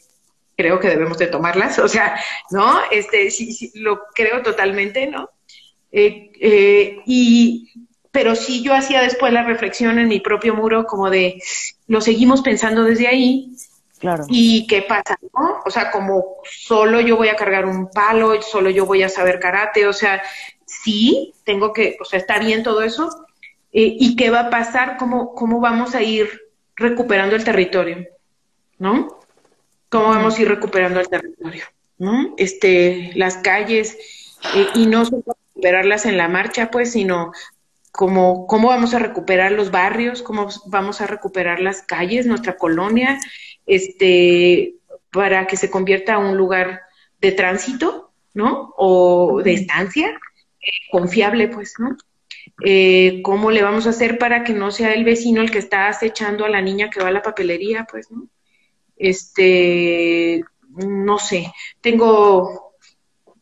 creo 0.56 0.80
que 0.80 0.88
debemos 0.88 1.18
de 1.18 1.28
tomarlas, 1.28 1.78
o 1.78 1.88
sea, 1.88 2.18
¿no? 2.50 2.78
Este, 2.90 3.30
sí, 3.30 3.52
sí 3.52 3.70
lo 3.74 4.00
creo 4.14 4.42
totalmente, 4.42 5.06
¿no? 5.06 5.30
Eh, 5.92 7.00
y, 7.06 7.70
pero 8.14 8.34
sí 8.34 8.62
yo 8.62 8.74
hacía 8.74 9.02
después 9.02 9.30
la 9.34 9.42
reflexión 9.42 9.98
en 9.98 10.08
mi 10.08 10.20
propio 10.20 10.54
muro 10.54 10.86
como 10.86 11.10
de, 11.10 11.42
lo 11.86 12.00
seguimos 12.00 12.40
pensando 12.40 12.84
desde 12.84 13.08
ahí, 13.08 13.50
Claro. 13.98 14.24
¿Y 14.28 14.66
qué 14.66 14.82
pasa? 14.82 15.18
¿no? 15.34 15.62
O 15.64 15.70
sea, 15.70 15.90
como 15.90 16.36
solo 16.44 17.00
yo 17.00 17.16
voy 17.16 17.28
a 17.28 17.36
cargar 17.36 17.64
un 17.64 17.88
palo, 17.88 18.42
solo 18.42 18.68
yo 18.68 18.84
voy 18.84 19.02
a 19.02 19.08
saber 19.08 19.40
karate, 19.40 19.86
o 19.86 19.94
sea, 19.94 20.22
sí, 20.66 21.32
tengo 21.44 21.72
que, 21.72 21.96
o 21.98 22.04
sea, 22.04 22.18
está 22.18 22.38
bien 22.38 22.62
todo 22.62 22.82
eso. 22.82 23.08
Eh, 23.72 23.96
¿Y 23.98 24.14
qué 24.16 24.28
va 24.28 24.40
a 24.40 24.50
pasar? 24.50 24.98
¿Cómo, 24.98 25.34
¿Cómo 25.34 25.58
vamos 25.58 25.94
a 25.94 26.02
ir 26.02 26.28
recuperando 26.76 27.34
el 27.34 27.44
territorio? 27.44 28.06
¿No? 28.78 29.24
cómo 29.94 30.08
vamos 30.08 30.36
a 30.36 30.42
ir 30.42 30.48
recuperando 30.48 30.98
el 30.98 31.08
territorio, 31.08 31.64
¿no? 31.98 32.34
Este, 32.36 33.12
las 33.14 33.36
calles, 33.36 33.96
eh, 34.56 34.66
y 34.74 34.86
no 34.86 35.04
solo 35.04 35.22
recuperarlas 35.54 36.04
en 36.06 36.16
la 36.16 36.26
marcha, 36.26 36.68
pues, 36.72 36.92
sino 36.92 37.30
cómo, 37.94 38.48
cómo 38.48 38.68
vamos 38.68 38.92
a 38.92 38.98
recuperar 38.98 39.52
los 39.52 39.70
barrios, 39.70 40.20
cómo 40.20 40.48
vamos 40.66 41.00
a 41.00 41.06
recuperar 41.06 41.60
las 41.60 41.82
calles, 41.82 42.26
nuestra 42.26 42.56
colonia, 42.56 43.20
este, 43.66 44.74
para 45.12 45.46
que 45.46 45.56
se 45.56 45.70
convierta 45.70 46.14
en 46.14 46.24
un 46.24 46.36
lugar 46.36 46.80
de 47.20 47.30
tránsito, 47.30 48.10
¿no? 48.34 48.74
O 48.76 49.42
de 49.44 49.54
estancia, 49.54 50.08
eh, 50.08 50.90
confiable, 50.90 51.46
pues, 51.46 51.74
¿no? 51.78 51.96
Eh, 52.64 53.20
¿Cómo 53.22 53.52
le 53.52 53.62
vamos 53.62 53.86
a 53.86 53.90
hacer 53.90 54.18
para 54.18 54.42
que 54.42 54.54
no 54.54 54.72
sea 54.72 54.92
el 54.92 55.04
vecino 55.04 55.40
el 55.40 55.52
que 55.52 55.58
está 55.58 55.86
acechando 55.86 56.44
a 56.44 56.48
la 56.48 56.60
niña 56.60 56.90
que 56.90 57.00
va 57.00 57.10
a 57.10 57.12
la 57.12 57.22
papelería, 57.22 57.86
pues, 57.88 58.10
¿no? 58.10 58.26
Este, 58.96 60.42
no 60.68 61.18
sé, 61.18 61.52
tengo 61.80 62.74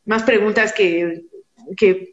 más 0.05 0.25
preguntas 0.25 0.75
que, 0.75 1.23
que, 1.75 2.12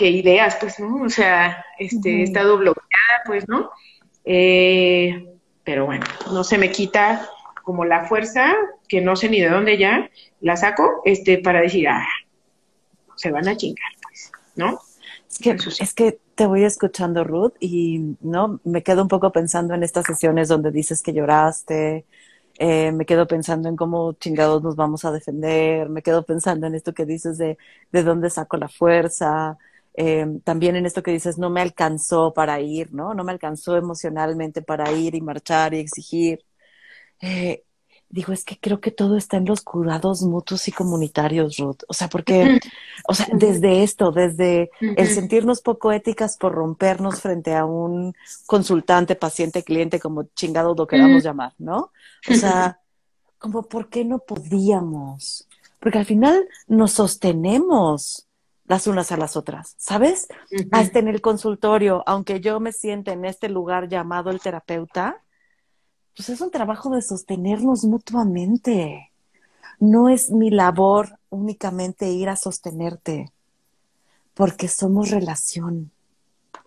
ideas, 0.00 0.56
pues, 0.60 0.78
¿no? 0.80 1.02
O 1.04 1.08
sea, 1.08 1.64
este, 1.78 2.20
he 2.20 2.22
estado 2.24 2.58
bloqueada, 2.58 3.22
pues, 3.26 3.48
¿no? 3.48 3.70
Eh, 4.24 5.28
pero 5.62 5.86
bueno, 5.86 6.04
no 6.32 6.44
se 6.44 6.58
me 6.58 6.70
quita 6.70 7.28
como 7.62 7.84
la 7.84 8.06
fuerza, 8.06 8.54
que 8.88 9.00
no 9.00 9.16
sé 9.16 9.28
ni 9.28 9.40
de 9.40 9.48
dónde 9.48 9.78
ya, 9.78 10.10
la 10.40 10.56
saco, 10.56 11.02
este, 11.04 11.38
para 11.38 11.60
decir, 11.60 11.88
ah, 11.88 12.06
se 13.16 13.30
van 13.30 13.48
a 13.48 13.56
chingar, 13.56 13.92
pues, 14.02 14.32
¿no? 14.56 14.78
Es 15.30 15.38
que, 15.38 15.56
es 15.80 15.94
que 15.94 16.18
te 16.34 16.46
voy 16.46 16.64
escuchando, 16.64 17.24
Ruth, 17.24 17.54
y 17.60 18.16
no 18.20 18.60
me 18.64 18.82
quedo 18.82 19.02
un 19.02 19.08
poco 19.08 19.32
pensando 19.32 19.74
en 19.74 19.82
estas 19.82 20.04
sesiones 20.04 20.48
donde 20.48 20.70
dices 20.70 21.02
que 21.02 21.12
lloraste, 21.12 22.04
eh, 22.58 22.92
me 22.92 23.04
quedo 23.04 23.26
pensando 23.26 23.68
en 23.68 23.76
cómo 23.76 24.12
chingados 24.14 24.62
nos 24.62 24.76
vamos 24.76 25.04
a 25.04 25.10
defender, 25.10 25.88
me 25.88 26.02
quedo 26.02 26.24
pensando 26.24 26.66
en 26.66 26.74
esto 26.74 26.92
que 26.92 27.04
dices 27.04 27.36
de, 27.36 27.58
de 27.90 28.02
dónde 28.04 28.30
saco 28.30 28.56
la 28.56 28.68
fuerza, 28.68 29.58
eh, 29.94 30.26
también 30.42 30.74
en 30.76 30.86
esto 30.86 31.02
que 31.02 31.12
dices, 31.12 31.38
no 31.38 31.50
me 31.50 31.60
alcanzó 31.60 32.34
para 32.34 32.60
ir, 32.60 32.92
¿no? 32.92 33.14
No 33.14 33.22
me 33.22 33.32
alcanzó 33.32 33.76
emocionalmente 33.76 34.60
para 34.60 34.90
ir 34.92 35.14
y 35.14 35.20
marchar 35.20 35.72
y 35.72 35.78
exigir. 35.78 36.44
Eh, 37.20 37.64
digo, 38.08 38.32
es 38.32 38.44
que 38.44 38.58
creo 38.58 38.80
que 38.80 38.90
todo 38.90 39.16
está 39.16 39.36
en 39.36 39.44
los 39.44 39.62
cuidados 39.62 40.22
mutuos 40.22 40.66
y 40.66 40.72
comunitarios, 40.72 41.56
Ruth. 41.58 41.82
O 41.88 41.94
sea, 41.94 42.08
porque, 42.08 42.60
o 43.08 43.14
sea, 43.14 43.26
desde 43.32 43.84
esto, 43.84 44.10
desde 44.10 44.70
el 44.80 45.08
sentirnos 45.08 45.62
poco 45.62 45.92
éticas 45.92 46.36
por 46.36 46.52
rompernos 46.52 47.20
frente 47.20 47.54
a 47.54 47.64
un 47.64 48.14
consultante, 48.46 49.14
paciente, 49.14 49.62
cliente, 49.62 50.00
como 50.00 50.24
chingados 50.34 50.76
lo 50.76 50.86
queramos 50.86 51.22
llamar, 51.22 51.54
¿no? 51.58 51.92
O 52.28 52.34
sea, 52.34 52.80
como, 53.38 53.62
¿por 53.62 53.88
qué 53.88 54.04
no 54.04 54.18
podíamos? 54.18 55.48
Porque 55.78 55.98
al 55.98 56.06
final 56.06 56.48
nos 56.66 56.92
sostenemos 56.92 58.26
las 58.66 58.86
unas 58.86 59.12
a 59.12 59.16
las 59.16 59.36
otras, 59.36 59.74
¿sabes? 59.78 60.28
Hasta 60.72 60.98
en 60.98 61.08
el 61.08 61.20
consultorio, 61.20 62.02
aunque 62.06 62.40
yo 62.40 62.60
me 62.60 62.72
siente 62.72 63.12
en 63.12 63.24
este 63.24 63.48
lugar 63.48 63.88
llamado 63.88 64.30
el 64.30 64.40
terapeuta, 64.40 65.22
pues 66.16 66.28
es 66.28 66.40
un 66.40 66.50
trabajo 66.50 66.90
de 66.90 67.02
sostenernos 67.02 67.84
mutuamente. 67.84 69.10
No 69.78 70.08
es 70.08 70.30
mi 70.30 70.50
labor 70.50 71.18
únicamente 71.30 72.10
ir 72.10 72.28
a 72.28 72.36
sostenerte, 72.36 73.30
porque 74.34 74.68
somos 74.68 75.10
relación. 75.10 75.90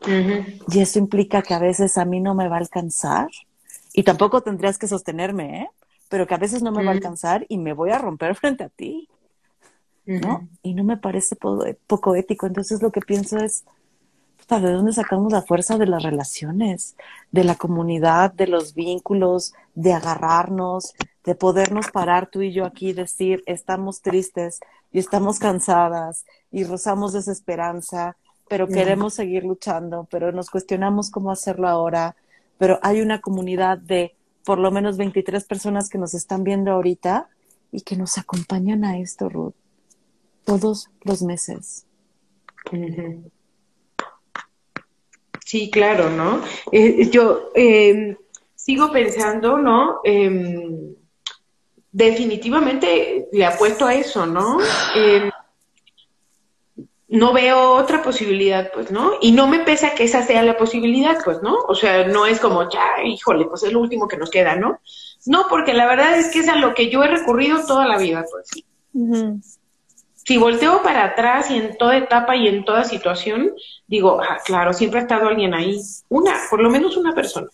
Y 0.05 0.79
eso 0.79 0.99
implica 0.99 1.41
que 1.41 1.53
a 1.53 1.59
veces 1.59 1.97
a 1.97 2.05
mí 2.05 2.19
no 2.19 2.35
me 2.35 2.47
va 2.47 2.57
a 2.57 2.59
alcanzar, 2.59 3.29
y 3.97 4.03
tampoco 4.03 4.41
tendrías 4.41 4.77
que 4.77 4.87
sostenerme, 4.87 5.61
¿eh? 5.61 5.69
pero 6.07 6.27
que 6.27 6.35
a 6.35 6.37
veces 6.37 6.61
no 6.61 6.71
me 6.71 6.83
va 6.83 6.91
a 6.91 6.93
alcanzar 6.93 7.47
y 7.49 7.57
me 7.57 7.73
voy 7.73 7.89
a 7.89 7.97
romper 7.97 8.35
frente 8.39 8.63
a 8.63 8.69
ti. 8.69 9.09
¿No? 10.07 10.47
Y 10.63 10.73
no 10.73 10.83
me 10.83 10.97
parece 10.97 11.35
poco 11.35 12.15
ético. 12.15 12.47
Entonces 12.47 12.81
lo 12.81 12.91
que 12.91 13.01
pienso 13.01 13.37
es, 13.37 13.65
¿de 14.49 14.71
dónde 14.71 14.93
sacamos 14.93 15.31
la 15.31 15.41
fuerza 15.41 15.77
de 15.77 15.85
las 15.85 16.01
relaciones, 16.01 16.95
de 17.31 17.43
la 17.43 17.55
comunidad, 17.55 18.33
de 18.33 18.47
los 18.47 18.73
vínculos, 18.73 19.53
de 19.75 19.93
agarrarnos, 19.93 20.95
de 21.25 21.35
podernos 21.35 21.91
parar 21.91 22.29
tú 22.29 22.41
y 22.41 22.53
yo 22.53 22.65
aquí 22.65 22.89
y 22.89 22.93
decir, 22.93 23.43
estamos 23.45 24.01
tristes 24.01 24.61
y 24.93 24.99
estamos 24.99 25.39
cansadas 25.39 26.25
y 26.49 26.63
rozamos 26.63 27.11
desesperanza, 27.11 28.15
pero 28.47 28.67
queremos 28.67 29.15
seguir 29.15 29.43
luchando, 29.43 30.07
pero 30.09 30.31
nos 30.31 30.49
cuestionamos 30.49 31.11
cómo 31.11 31.31
hacerlo 31.31 31.67
ahora, 31.67 32.15
pero 32.57 32.79
hay 32.81 33.01
una 33.01 33.19
comunidad 33.19 33.77
de 33.77 34.15
por 34.45 34.57
lo 34.57 34.71
menos 34.71 34.95
23 34.95 35.43
personas 35.43 35.89
que 35.89 35.97
nos 35.97 36.13
están 36.13 36.45
viendo 36.45 36.71
ahorita 36.71 37.27
y 37.73 37.81
que 37.81 37.97
nos 37.97 38.17
acompañan 38.17 38.85
a 38.85 38.97
esto, 38.97 39.27
Ruth, 39.27 39.55
todos 40.47 40.89
los 41.03 41.21
meses. 41.21 41.85
Sí, 45.45 45.69
claro, 45.69 46.09
¿no? 46.09 46.41
Eh, 46.71 47.09
yo 47.11 47.51
em, 47.53 48.15
sigo 48.55 48.91
pensando, 48.91 49.57
¿no? 49.57 49.99
Em, 50.05 50.95
definitivamente 51.91 53.27
le 53.31 53.45
apuesto 53.45 53.85
a 53.85 53.93
eso, 53.93 54.25
¿no? 54.25 54.59
Em, 54.95 55.29
no 57.09 57.33
veo 57.33 57.71
otra 57.73 58.01
posibilidad, 58.01 58.71
pues, 58.73 58.89
¿no? 58.89 59.13
Y 59.21 59.33
no 59.33 59.47
me 59.47 59.59
pesa 59.59 59.95
que 59.95 60.05
esa 60.05 60.23
sea 60.23 60.43
la 60.43 60.57
posibilidad, 60.57 61.17
pues, 61.25 61.41
¿no? 61.41 61.57
O 61.67 61.75
sea, 61.75 62.07
no 62.07 62.25
es 62.25 62.39
como, 62.39 62.69
ya, 62.69 63.03
híjole, 63.03 63.45
pues 63.45 63.63
es 63.63 63.73
lo 63.73 63.81
último 63.81 64.07
que 64.07 64.17
nos 64.17 64.29
queda, 64.29 64.55
¿no? 64.55 64.79
No, 65.25 65.47
porque 65.49 65.73
la 65.73 65.87
verdad 65.87 66.17
es 66.17 66.31
que 66.31 66.39
es 66.39 66.47
a 66.47 66.55
lo 66.55 66.73
que 66.73 66.89
yo 66.89 67.03
he 67.03 67.07
recurrido 67.07 67.65
toda 67.65 67.85
la 67.85 67.97
vida, 67.97 68.23
pues. 68.31 68.47
sí 68.49 68.65
si 70.27 70.35
volteo 70.35 70.83
para 70.83 71.05
atrás 71.05 71.49
y 71.49 71.55
en 71.55 71.77
toda 71.77 71.95
etapa 71.95 72.35
y 72.35 72.49
en 72.49 72.65
toda 72.65 72.83
situación, 72.83 73.53
digo, 73.87 74.19
ah, 74.21 74.39
claro, 74.43 74.73
siempre 74.73 74.99
ha 74.99 75.03
estado 75.03 75.29
alguien 75.29 75.53
ahí. 75.53 75.79
Una, 76.09 76.35
por 76.49 76.61
lo 76.61 76.69
menos 76.69 76.97
una 76.97 77.15
persona. 77.15 77.47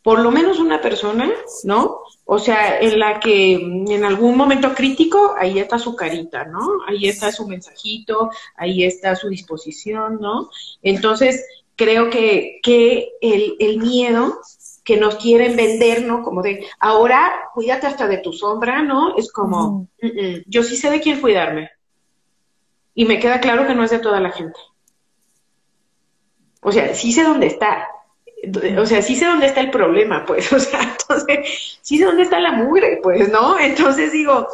Por 0.00 0.20
lo 0.20 0.30
menos 0.30 0.60
una 0.60 0.80
persona, 0.80 1.28
¿no? 1.64 1.98
O 2.26 2.38
sea, 2.38 2.78
en 2.78 3.00
la 3.00 3.18
que 3.18 3.54
en 3.54 4.04
algún 4.04 4.36
momento 4.36 4.72
crítico, 4.72 5.34
ahí 5.36 5.58
está 5.58 5.80
su 5.80 5.96
carita, 5.96 6.44
¿no? 6.44 6.60
Ahí 6.86 7.08
está 7.08 7.32
su 7.32 7.48
mensajito, 7.48 8.30
ahí 8.54 8.84
está 8.84 9.16
su 9.16 9.28
disposición, 9.28 10.20
¿no? 10.20 10.50
Entonces, 10.80 11.44
creo 11.74 12.08
que, 12.08 12.60
que 12.62 13.14
el, 13.20 13.56
el 13.58 13.78
miedo 13.78 14.38
que 14.88 14.96
nos 14.96 15.16
quieren 15.16 15.54
vender, 15.54 16.02
¿no? 16.06 16.22
Como 16.22 16.40
de, 16.40 16.66
ahora 16.80 17.50
cuídate 17.52 17.86
hasta 17.86 18.08
de 18.08 18.16
tu 18.16 18.32
sombra, 18.32 18.80
¿no? 18.80 19.18
Es 19.18 19.30
como, 19.30 19.86
yo 20.46 20.62
sí 20.62 20.78
sé 20.78 20.88
de 20.88 21.02
quién 21.02 21.20
cuidarme. 21.20 21.72
Y 22.94 23.04
me 23.04 23.20
queda 23.20 23.38
claro 23.38 23.66
que 23.66 23.74
no 23.74 23.84
es 23.84 23.90
de 23.90 23.98
toda 23.98 24.18
la 24.18 24.30
gente. 24.30 24.58
O 26.62 26.72
sea, 26.72 26.94
sí 26.94 27.12
sé 27.12 27.22
dónde 27.22 27.48
está. 27.48 27.86
O 28.78 28.86
sea, 28.86 29.02
sí 29.02 29.14
sé 29.14 29.26
dónde 29.26 29.48
está 29.48 29.60
el 29.60 29.70
problema, 29.70 30.24
pues. 30.24 30.50
O 30.54 30.58
sea, 30.58 30.80
entonces, 30.80 31.78
sí 31.82 31.98
sé 31.98 32.06
dónde 32.06 32.22
está 32.22 32.40
la 32.40 32.52
mugre, 32.52 32.98
pues, 33.02 33.30
¿no? 33.30 33.58
Entonces 33.60 34.10
digo, 34.10 34.48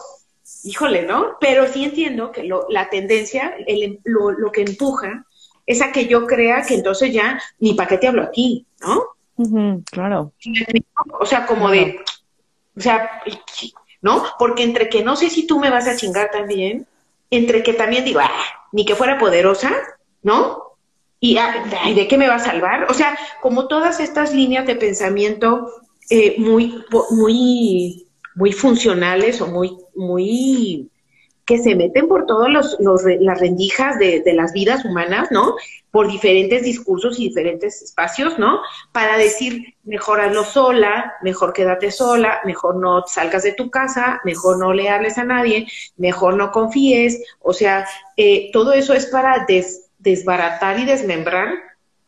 híjole, 0.64 1.02
¿no? 1.02 1.36
Pero 1.38 1.68
sí 1.68 1.84
entiendo 1.84 2.32
que 2.32 2.42
lo, 2.42 2.66
la 2.70 2.90
tendencia, 2.90 3.54
el, 3.68 4.00
lo, 4.02 4.32
lo 4.32 4.50
que 4.50 4.62
empuja, 4.62 5.26
es 5.64 5.80
a 5.80 5.92
que 5.92 6.08
yo 6.08 6.26
crea 6.26 6.62
que 6.66 6.74
entonces 6.74 7.12
ya, 7.12 7.40
ni 7.60 7.74
para 7.74 7.88
qué 7.88 7.98
te 7.98 8.08
hablo 8.08 8.24
aquí, 8.24 8.66
¿no? 8.80 9.13
Claro. 9.90 10.32
O 11.20 11.26
sea, 11.26 11.46
como 11.46 11.70
de, 11.70 12.00
o 12.76 12.80
sea, 12.80 13.22
¿no? 14.02 14.24
Porque 14.38 14.62
entre 14.62 14.88
que 14.88 15.02
no 15.02 15.16
sé 15.16 15.30
si 15.30 15.46
tú 15.46 15.58
me 15.58 15.70
vas 15.70 15.86
a 15.86 15.96
chingar 15.96 16.30
también, 16.30 16.86
entre 17.30 17.62
que 17.62 17.72
también 17.72 18.04
digo, 18.04 18.20
ah, 18.20 18.30
ni 18.72 18.84
que 18.84 18.94
fuera 18.94 19.18
poderosa, 19.18 19.72
¿no? 20.22 20.62
Y 21.20 21.38
ah, 21.38 21.54
¿de 21.94 22.06
qué 22.06 22.18
me 22.18 22.28
va 22.28 22.36
a 22.36 22.38
salvar? 22.40 22.86
O 22.90 22.94
sea, 22.94 23.18
como 23.40 23.66
todas 23.66 24.00
estas 24.00 24.34
líneas 24.34 24.66
de 24.66 24.76
pensamiento 24.76 25.70
eh, 26.10 26.36
muy, 26.38 26.84
muy, 27.10 28.06
muy 28.34 28.52
funcionales 28.52 29.40
o 29.40 29.46
muy, 29.46 29.76
muy 29.94 30.90
que 31.44 31.58
se 31.58 31.74
meten 31.74 32.08
por 32.08 32.26
todas 32.26 32.48
los, 32.50 32.76
las 33.20 33.38
rendijas 33.38 33.98
de, 33.98 34.20
de, 34.20 34.32
las 34.32 34.52
vidas 34.52 34.84
humanas, 34.84 35.28
¿no? 35.30 35.56
Por 35.90 36.10
diferentes 36.10 36.62
discursos 36.62 37.18
y 37.18 37.28
diferentes 37.28 37.82
espacios, 37.82 38.38
¿no? 38.38 38.60
Para 38.92 39.18
decir, 39.18 39.74
mejor 39.82 40.20
hazlo 40.20 40.44
sola, 40.44 41.14
mejor 41.22 41.52
quédate 41.52 41.90
sola, 41.90 42.40
mejor 42.44 42.76
no 42.76 43.04
salgas 43.06 43.42
de 43.42 43.52
tu 43.52 43.70
casa, 43.70 44.20
mejor 44.24 44.58
no 44.58 44.72
le 44.72 44.88
hables 44.88 45.18
a 45.18 45.24
nadie, 45.24 45.66
mejor 45.96 46.36
no 46.36 46.50
confíes. 46.50 47.22
O 47.40 47.52
sea, 47.52 47.86
eh, 48.16 48.50
todo 48.52 48.72
eso 48.72 48.94
es 48.94 49.06
para 49.06 49.46
desbaratar 49.98 50.78
y 50.78 50.86
desmembrar 50.86 51.54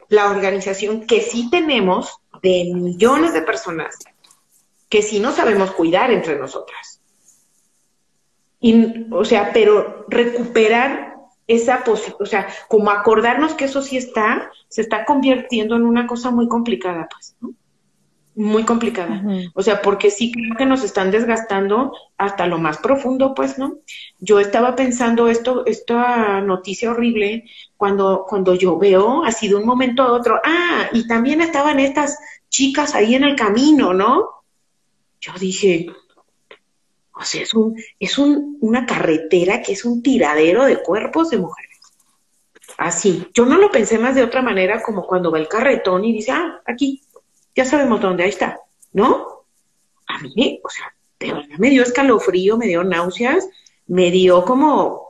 la 0.08 0.30
organización 0.30 1.06
que 1.06 1.20
sí 1.20 1.50
tenemos 1.50 2.18
de 2.42 2.70
millones 2.72 3.32
de 3.32 3.42
personas 3.42 3.96
que 4.88 5.02
sí 5.02 5.20
no 5.20 5.32
sabemos 5.32 5.72
cuidar 5.72 6.10
entre 6.10 6.36
nosotras. 6.36 6.95
Y, 8.66 9.06
o 9.12 9.24
sea, 9.24 9.52
pero 9.52 10.06
recuperar 10.08 11.14
esa 11.46 11.84
posibilidad, 11.84 12.20
o 12.20 12.26
sea, 12.26 12.48
como 12.66 12.90
acordarnos 12.90 13.54
que 13.54 13.66
eso 13.66 13.80
sí 13.80 13.96
está, 13.96 14.50
se 14.68 14.80
está 14.80 15.04
convirtiendo 15.04 15.76
en 15.76 15.84
una 15.84 16.08
cosa 16.08 16.32
muy 16.32 16.48
complicada, 16.48 17.08
pues, 17.08 17.36
¿no? 17.40 17.52
Muy 18.34 18.64
complicada. 18.64 19.22
O 19.54 19.62
sea, 19.62 19.80
porque 19.80 20.10
sí 20.10 20.32
creo 20.32 20.56
que 20.56 20.66
nos 20.66 20.82
están 20.82 21.12
desgastando 21.12 21.92
hasta 22.18 22.48
lo 22.48 22.58
más 22.58 22.78
profundo, 22.78 23.34
pues, 23.34 23.56
¿no? 23.56 23.78
Yo 24.18 24.40
estaba 24.40 24.74
pensando 24.74 25.28
esto, 25.28 25.64
esta 25.64 26.40
noticia 26.40 26.90
horrible, 26.90 27.44
cuando, 27.76 28.26
cuando 28.28 28.56
yo 28.56 28.78
veo 28.78 29.22
así 29.24 29.46
de 29.46 29.54
un 29.54 29.64
momento 29.64 30.02
a 30.02 30.12
otro, 30.12 30.40
ah, 30.44 30.88
y 30.92 31.06
también 31.06 31.40
estaban 31.40 31.78
estas 31.78 32.18
chicas 32.48 32.96
ahí 32.96 33.14
en 33.14 33.22
el 33.22 33.36
camino, 33.36 33.94
¿no? 33.94 34.28
Yo 35.20 35.32
dije, 35.38 35.86
o 37.18 37.24
sea, 37.24 37.42
es, 37.42 37.54
un, 37.54 37.74
es 37.98 38.18
un, 38.18 38.58
una 38.60 38.84
carretera 38.84 39.62
que 39.62 39.72
es 39.72 39.84
un 39.84 40.02
tiradero 40.02 40.66
de 40.66 40.82
cuerpos 40.82 41.30
de 41.30 41.38
mujeres. 41.38 41.80
Así. 42.76 43.26
Yo 43.32 43.46
no 43.46 43.56
lo 43.56 43.70
pensé 43.70 43.98
más 43.98 44.14
de 44.14 44.22
otra 44.22 44.42
manera 44.42 44.82
como 44.82 45.06
cuando 45.06 45.30
va 45.30 45.38
el 45.38 45.48
carretón 45.48 46.04
y 46.04 46.12
dice, 46.12 46.32
ah, 46.32 46.60
aquí, 46.66 47.02
ya 47.54 47.64
sabemos 47.64 48.02
dónde, 48.02 48.24
ahí 48.24 48.28
está. 48.28 48.60
¿No? 48.92 49.44
A 50.06 50.18
mí, 50.18 50.60
o 50.62 50.68
sea, 50.68 50.94
de 51.18 51.32
verdad 51.32 51.56
me 51.58 51.70
dio 51.70 51.82
escalofrío, 51.82 52.58
me 52.58 52.66
dio 52.66 52.84
náuseas, 52.84 53.48
me 53.86 54.10
dio 54.10 54.44
como, 54.44 55.08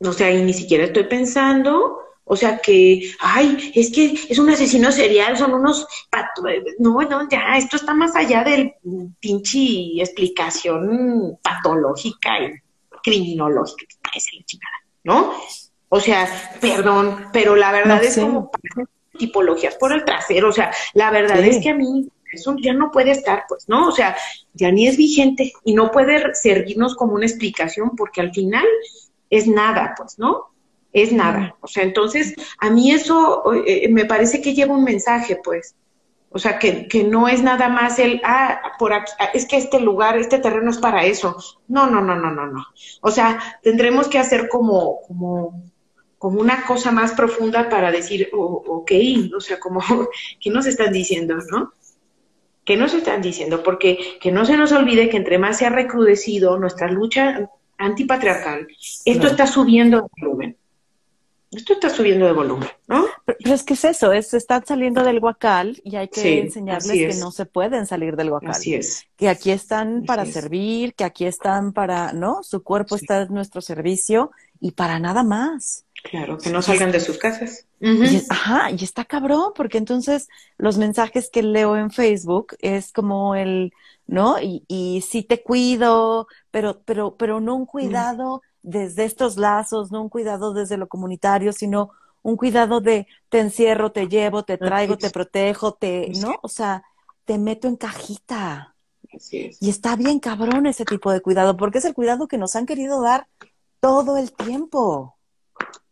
no 0.00 0.12
sé, 0.12 0.34
y 0.34 0.42
ni 0.42 0.52
siquiera 0.52 0.84
estoy 0.84 1.04
pensando 1.04 2.01
o 2.24 2.36
sea 2.36 2.58
que, 2.58 3.12
ay, 3.20 3.72
es 3.74 3.90
que 3.92 4.14
es 4.28 4.38
un 4.38 4.48
asesino 4.50 4.92
serial, 4.92 5.36
son 5.36 5.54
unos... 5.54 5.86
No, 6.78 7.00
no, 7.02 7.28
ya, 7.28 7.56
esto 7.56 7.76
está 7.76 7.94
más 7.94 8.14
allá 8.14 8.44
del 8.44 8.74
pinche 9.18 10.00
explicación 10.00 11.38
patológica 11.42 12.40
y 12.40 12.52
criminológica, 13.02 13.86
parece 14.02 14.36
la 14.36 14.44
chingada, 14.44 14.76
¿no? 15.04 15.34
O 15.88 16.00
sea, 16.00 16.26
perdón, 16.60 17.26
pero 17.32 17.54
la 17.54 17.72
verdad 17.72 18.02
es 18.02 18.16
como 18.16 18.50
tipologías 19.18 19.74
por 19.74 19.92
el 19.92 20.04
trasero. 20.04 20.48
O 20.48 20.52
sea, 20.52 20.72
la 20.94 21.10
verdad 21.10 21.40
es 21.40 21.62
que 21.62 21.70
a 21.70 21.74
mí 21.74 22.08
eso 22.32 22.56
ya 22.58 22.72
no 22.72 22.90
puede 22.90 23.10
estar, 23.10 23.44
pues, 23.48 23.68
¿no? 23.68 23.88
O 23.88 23.92
sea, 23.92 24.16
ya 24.54 24.70
ni 24.70 24.86
es 24.86 24.96
vigente 24.96 25.52
y 25.64 25.74
no 25.74 25.90
puede 25.90 26.34
servirnos 26.34 26.94
como 26.94 27.14
una 27.14 27.26
explicación 27.26 27.94
porque 27.96 28.22
al 28.22 28.32
final 28.32 28.64
es 29.28 29.46
nada, 29.46 29.94
pues, 29.96 30.18
¿no? 30.18 30.51
Es 30.92 31.12
nada. 31.12 31.56
O 31.60 31.66
sea, 31.66 31.82
entonces, 31.84 32.34
a 32.58 32.70
mí 32.70 32.90
eso 32.92 33.42
eh, 33.66 33.88
me 33.88 34.04
parece 34.04 34.42
que 34.42 34.54
lleva 34.54 34.74
un 34.74 34.84
mensaje, 34.84 35.38
pues. 35.42 35.74
O 36.34 36.38
sea, 36.38 36.58
que, 36.58 36.88
que 36.88 37.04
no 37.04 37.28
es 37.28 37.42
nada 37.42 37.68
más 37.68 37.98
el, 37.98 38.20
ah, 38.24 38.72
por 38.78 38.94
aquí, 38.94 39.12
ah, 39.18 39.30
es 39.34 39.46
que 39.46 39.56
este 39.58 39.80
lugar, 39.80 40.16
este 40.16 40.38
terreno 40.38 40.70
es 40.70 40.78
para 40.78 41.04
eso. 41.04 41.36
No, 41.68 41.86
no, 41.86 42.00
no, 42.00 42.14
no, 42.16 42.30
no, 42.30 42.46
no. 42.46 42.66
O 43.02 43.10
sea, 43.10 43.58
tendremos 43.62 44.08
que 44.08 44.18
hacer 44.18 44.48
como, 44.48 45.02
como, 45.02 45.62
como 46.16 46.40
una 46.40 46.64
cosa 46.64 46.90
más 46.90 47.12
profunda 47.12 47.68
para 47.68 47.90
decir, 47.90 48.30
oh, 48.32 48.62
ok, 48.66 48.92
o 49.36 49.40
sea, 49.40 49.60
como, 49.60 49.80
¿qué 50.40 50.50
nos 50.50 50.66
están 50.66 50.92
diciendo, 50.92 51.36
no? 51.50 51.72
¿Qué 52.64 52.76
nos 52.76 52.94
están 52.94 53.20
diciendo? 53.20 53.62
Porque 53.62 54.18
que 54.20 54.32
no 54.32 54.44
se 54.44 54.56
nos 54.56 54.72
olvide 54.72 55.10
que 55.10 55.16
entre 55.16 55.38
más 55.38 55.58
se 55.58 55.66
ha 55.66 55.70
recrudecido 55.70 56.58
nuestra 56.58 56.88
lucha 56.88 57.50
antipatriarcal, 57.76 58.68
esto 59.04 59.26
está 59.26 59.46
subiendo 59.46 60.02
de 60.02 60.08
volumen. 60.20 60.56
Esto 61.52 61.74
está 61.74 61.90
subiendo 61.90 62.24
de 62.24 62.32
volumen, 62.32 62.68
¿no? 62.88 63.04
Pero, 63.26 63.54
es 63.54 63.62
que 63.62 63.74
es 63.74 63.84
eso, 63.84 64.10
es 64.10 64.32
están 64.32 64.64
saliendo 64.64 65.04
del 65.04 65.20
guacal 65.20 65.80
y 65.84 65.96
hay 65.96 66.08
que 66.08 66.40
enseñarles 66.40 67.14
que 67.14 67.20
no 67.20 67.30
se 67.30 67.44
pueden 67.44 67.86
salir 67.86 68.16
del 68.16 68.30
guacal. 68.30 68.52
Así 68.52 68.74
es. 68.74 69.04
Que 69.16 69.28
aquí 69.28 69.50
están 69.50 70.04
para 70.04 70.24
servir, 70.24 70.94
que 70.94 71.04
aquí 71.04 71.26
están 71.26 71.74
para, 71.74 72.14
¿no? 72.14 72.42
Su 72.42 72.62
cuerpo 72.62 72.96
está 72.96 73.22
en 73.22 73.34
nuestro 73.34 73.60
servicio 73.60 74.30
y 74.60 74.72
para 74.72 74.98
nada 74.98 75.22
más. 75.24 75.84
Claro, 76.02 76.38
que 76.38 76.50
no 76.50 76.62
salgan 76.62 76.90
de 76.90 77.00
sus 77.00 77.18
casas. 77.18 77.66
ajá, 78.30 78.70
y 78.70 78.82
está 78.82 79.04
cabrón, 79.04 79.52
porque 79.54 79.76
entonces 79.76 80.28
los 80.56 80.78
mensajes 80.78 81.28
que 81.30 81.42
leo 81.42 81.76
en 81.76 81.90
Facebook 81.90 82.56
es 82.60 82.92
como 82.92 83.34
el, 83.34 83.74
¿no? 84.06 84.40
Y, 84.40 84.64
y 84.68 85.02
sí 85.02 85.22
te 85.22 85.42
cuido, 85.42 86.28
pero, 86.50 86.80
pero, 86.86 87.14
pero 87.16 87.40
no 87.40 87.54
un 87.54 87.66
cuidado 87.66 88.42
desde 88.62 89.04
estos 89.04 89.36
lazos, 89.36 89.90
no 89.90 90.02
un 90.02 90.08
cuidado 90.08 90.52
desde 90.52 90.76
lo 90.76 90.88
comunitario, 90.88 91.52
sino 91.52 91.90
un 92.22 92.36
cuidado 92.36 92.80
de 92.80 93.06
te 93.28 93.40
encierro, 93.40 93.92
te 93.92 94.08
llevo, 94.08 94.44
te 94.44 94.58
traigo, 94.58 94.96
te 94.96 95.10
protejo, 95.10 95.72
te, 95.72 96.12
¿no? 96.20 96.36
O 96.42 96.48
sea, 96.48 96.84
te 97.24 97.38
meto 97.38 97.68
en 97.68 97.76
cajita. 97.76 98.74
Y 99.60 99.68
está 99.68 99.96
bien 99.96 100.20
cabrón 100.20 100.66
ese 100.66 100.84
tipo 100.84 101.12
de 101.12 101.20
cuidado, 101.20 101.56
porque 101.56 101.78
es 101.78 101.84
el 101.84 101.94
cuidado 101.94 102.28
que 102.28 102.38
nos 102.38 102.56
han 102.56 102.66
querido 102.66 103.02
dar 103.02 103.26
todo 103.80 104.16
el 104.16 104.32
tiempo. 104.32 105.16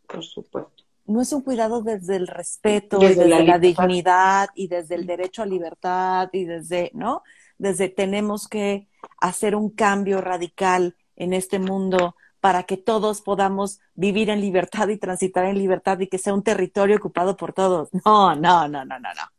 Por 0.06 0.24
supuesto. 0.24 0.72
No 1.06 1.20
es 1.20 1.32
un 1.32 1.42
cuidado 1.42 1.82
desde 1.82 2.14
el 2.14 2.28
respeto 2.28 2.98
desde 2.98 3.26
y 3.26 3.30
desde 3.30 3.44
la, 3.44 3.58
dignidad 3.58 4.48
y 4.54 4.68
desde 4.68 4.94
el 4.94 5.06
derecho 5.06 5.42
a 5.42 5.46
libertad 5.46 6.28
y 6.32 6.44
desde, 6.44 6.92
¿no? 6.94 7.24
Desde 7.58 7.88
tenemos 7.88 8.46
que 8.46 8.86
hacer 9.20 9.56
un 9.56 9.70
cambio 9.70 10.20
radical 10.20 10.94
en 11.16 11.32
este 11.32 11.58
mundo 11.58 12.14
para 12.40 12.62
que 12.64 12.76
todos 12.76 13.20
podamos 13.20 13.80
vivir 13.94 14.30
en 14.30 14.40
libertad 14.40 14.88
y 14.88 14.96
transitar 14.96 15.44
en 15.44 15.58
libertad 15.58 15.98
y 16.00 16.06
que 16.06 16.18
sea 16.18 16.34
un 16.34 16.42
territorio 16.42 16.96
ocupado 16.96 17.36
por 17.36 17.52
todos. 17.52 17.90
No, 18.04 18.34
no, 18.34 18.66
no, 18.68 18.84
no, 18.84 18.98
no, 18.98 19.14
no. 19.14 19.32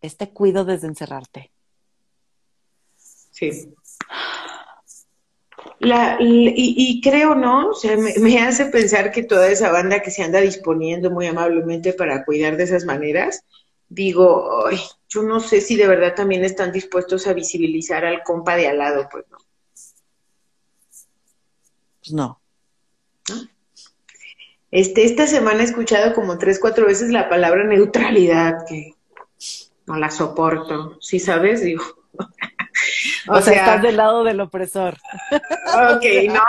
Este 0.00 0.30
cuido 0.30 0.64
desde 0.64 0.86
encerrarte. 0.86 1.50
Sí. 2.96 3.74
Y, 5.80 7.00
creo, 7.02 7.34
¿no? 7.34 7.70
O 7.70 7.74
sea, 7.74 7.96
me, 7.96 8.38
hace 8.38 8.66
pensar 8.66 9.10
que 9.10 9.22
toda 9.22 9.48
esa 9.48 9.70
banda 9.70 10.00
que 10.00 10.10
se 10.10 10.22
anda 10.22 10.40
disponiendo 10.40 11.10
muy 11.10 11.26
amablemente 11.26 11.92
para 11.92 12.24
cuidar 12.24 12.56
de 12.56 12.64
esas 12.64 12.84
maneras, 12.84 13.44
digo, 13.88 14.66
ay, 14.66 14.78
yo 15.08 15.22
no 15.22 15.40
sé 15.40 15.60
si 15.60 15.76
de 15.76 15.86
verdad 15.86 16.14
también 16.14 16.44
están 16.44 16.72
dispuestos 16.72 17.26
a 17.26 17.32
visibilizar 17.32 18.04
al 18.04 18.22
compa 18.22 18.56
de 18.56 18.68
al 18.68 18.78
lado, 18.78 19.08
pues 19.10 19.24
no. 19.30 19.38
Pues 22.08 22.14
no. 22.14 22.40
Este, 24.70 25.04
esta 25.04 25.26
semana 25.26 25.60
he 25.60 25.64
escuchado 25.64 26.14
como 26.14 26.38
tres, 26.38 26.58
cuatro 26.58 26.86
veces 26.86 27.10
la 27.10 27.28
palabra 27.28 27.64
neutralidad, 27.64 28.64
que 28.66 28.94
no 29.86 29.96
la 29.96 30.10
soporto. 30.10 30.96
¿Sí 31.00 31.18
sabes? 31.18 31.62
Digo. 31.62 31.84
O, 33.28 33.42
sea, 33.42 33.54
estás 33.54 33.82
del 33.82 33.96
lado 33.98 34.24
del 34.24 34.40
opresor. 34.40 34.96
Ok, 35.32 36.04
no, 36.28 36.42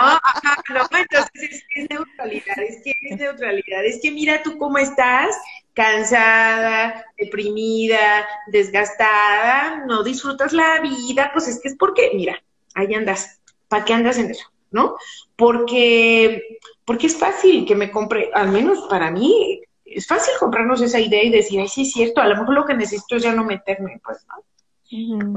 no, 0.74 0.98
entonces 0.98 1.30
es 1.34 1.64
que 1.68 1.82
es 1.82 1.90
neutralidad, 1.90 2.58
es 2.58 2.82
que 2.82 2.92
es 3.02 3.18
neutralidad, 3.18 3.84
es 3.84 4.00
que 4.00 4.10
mira 4.10 4.42
tú 4.42 4.56
cómo 4.56 4.78
estás, 4.78 5.36
cansada, 5.74 7.04
deprimida, 7.18 8.26
desgastada, 8.46 9.84
no 9.86 10.02
disfrutas 10.02 10.52
la 10.52 10.80
vida, 10.80 11.30
pues 11.32 11.48
es 11.48 11.60
que 11.60 11.68
es 11.68 11.76
porque, 11.76 12.12
mira, 12.14 12.42
ahí 12.74 12.94
andas, 12.94 13.40
¿para 13.68 13.84
qué 13.84 13.92
andas 13.92 14.16
en 14.16 14.30
eso? 14.30 14.50
¿No? 14.70 14.96
Porque, 15.36 16.58
porque 16.84 17.06
es 17.08 17.16
fácil 17.16 17.66
que 17.66 17.74
me 17.74 17.90
compre, 17.90 18.30
al 18.32 18.50
menos 18.50 18.86
para 18.88 19.10
mí, 19.10 19.60
es 19.84 20.06
fácil 20.06 20.34
comprarnos 20.38 20.80
esa 20.80 21.00
idea 21.00 21.24
y 21.24 21.30
decir, 21.30 21.60
ay, 21.60 21.68
sí 21.68 21.82
es 21.82 21.92
cierto, 21.92 22.20
a 22.20 22.28
lo 22.28 22.36
mejor 22.36 22.54
lo 22.54 22.64
que 22.64 22.74
necesito 22.74 23.16
es 23.16 23.24
ya 23.24 23.32
no 23.32 23.44
meterme, 23.44 24.00
pues, 24.04 24.24
¿no? 24.28 24.44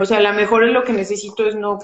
O 0.02 0.06
sea, 0.06 0.18
a 0.18 0.22
lo 0.22 0.34
mejor 0.34 0.66
lo 0.68 0.84
que 0.84 0.94
necesito 0.94 1.48
es 1.48 1.56
no 1.56 1.78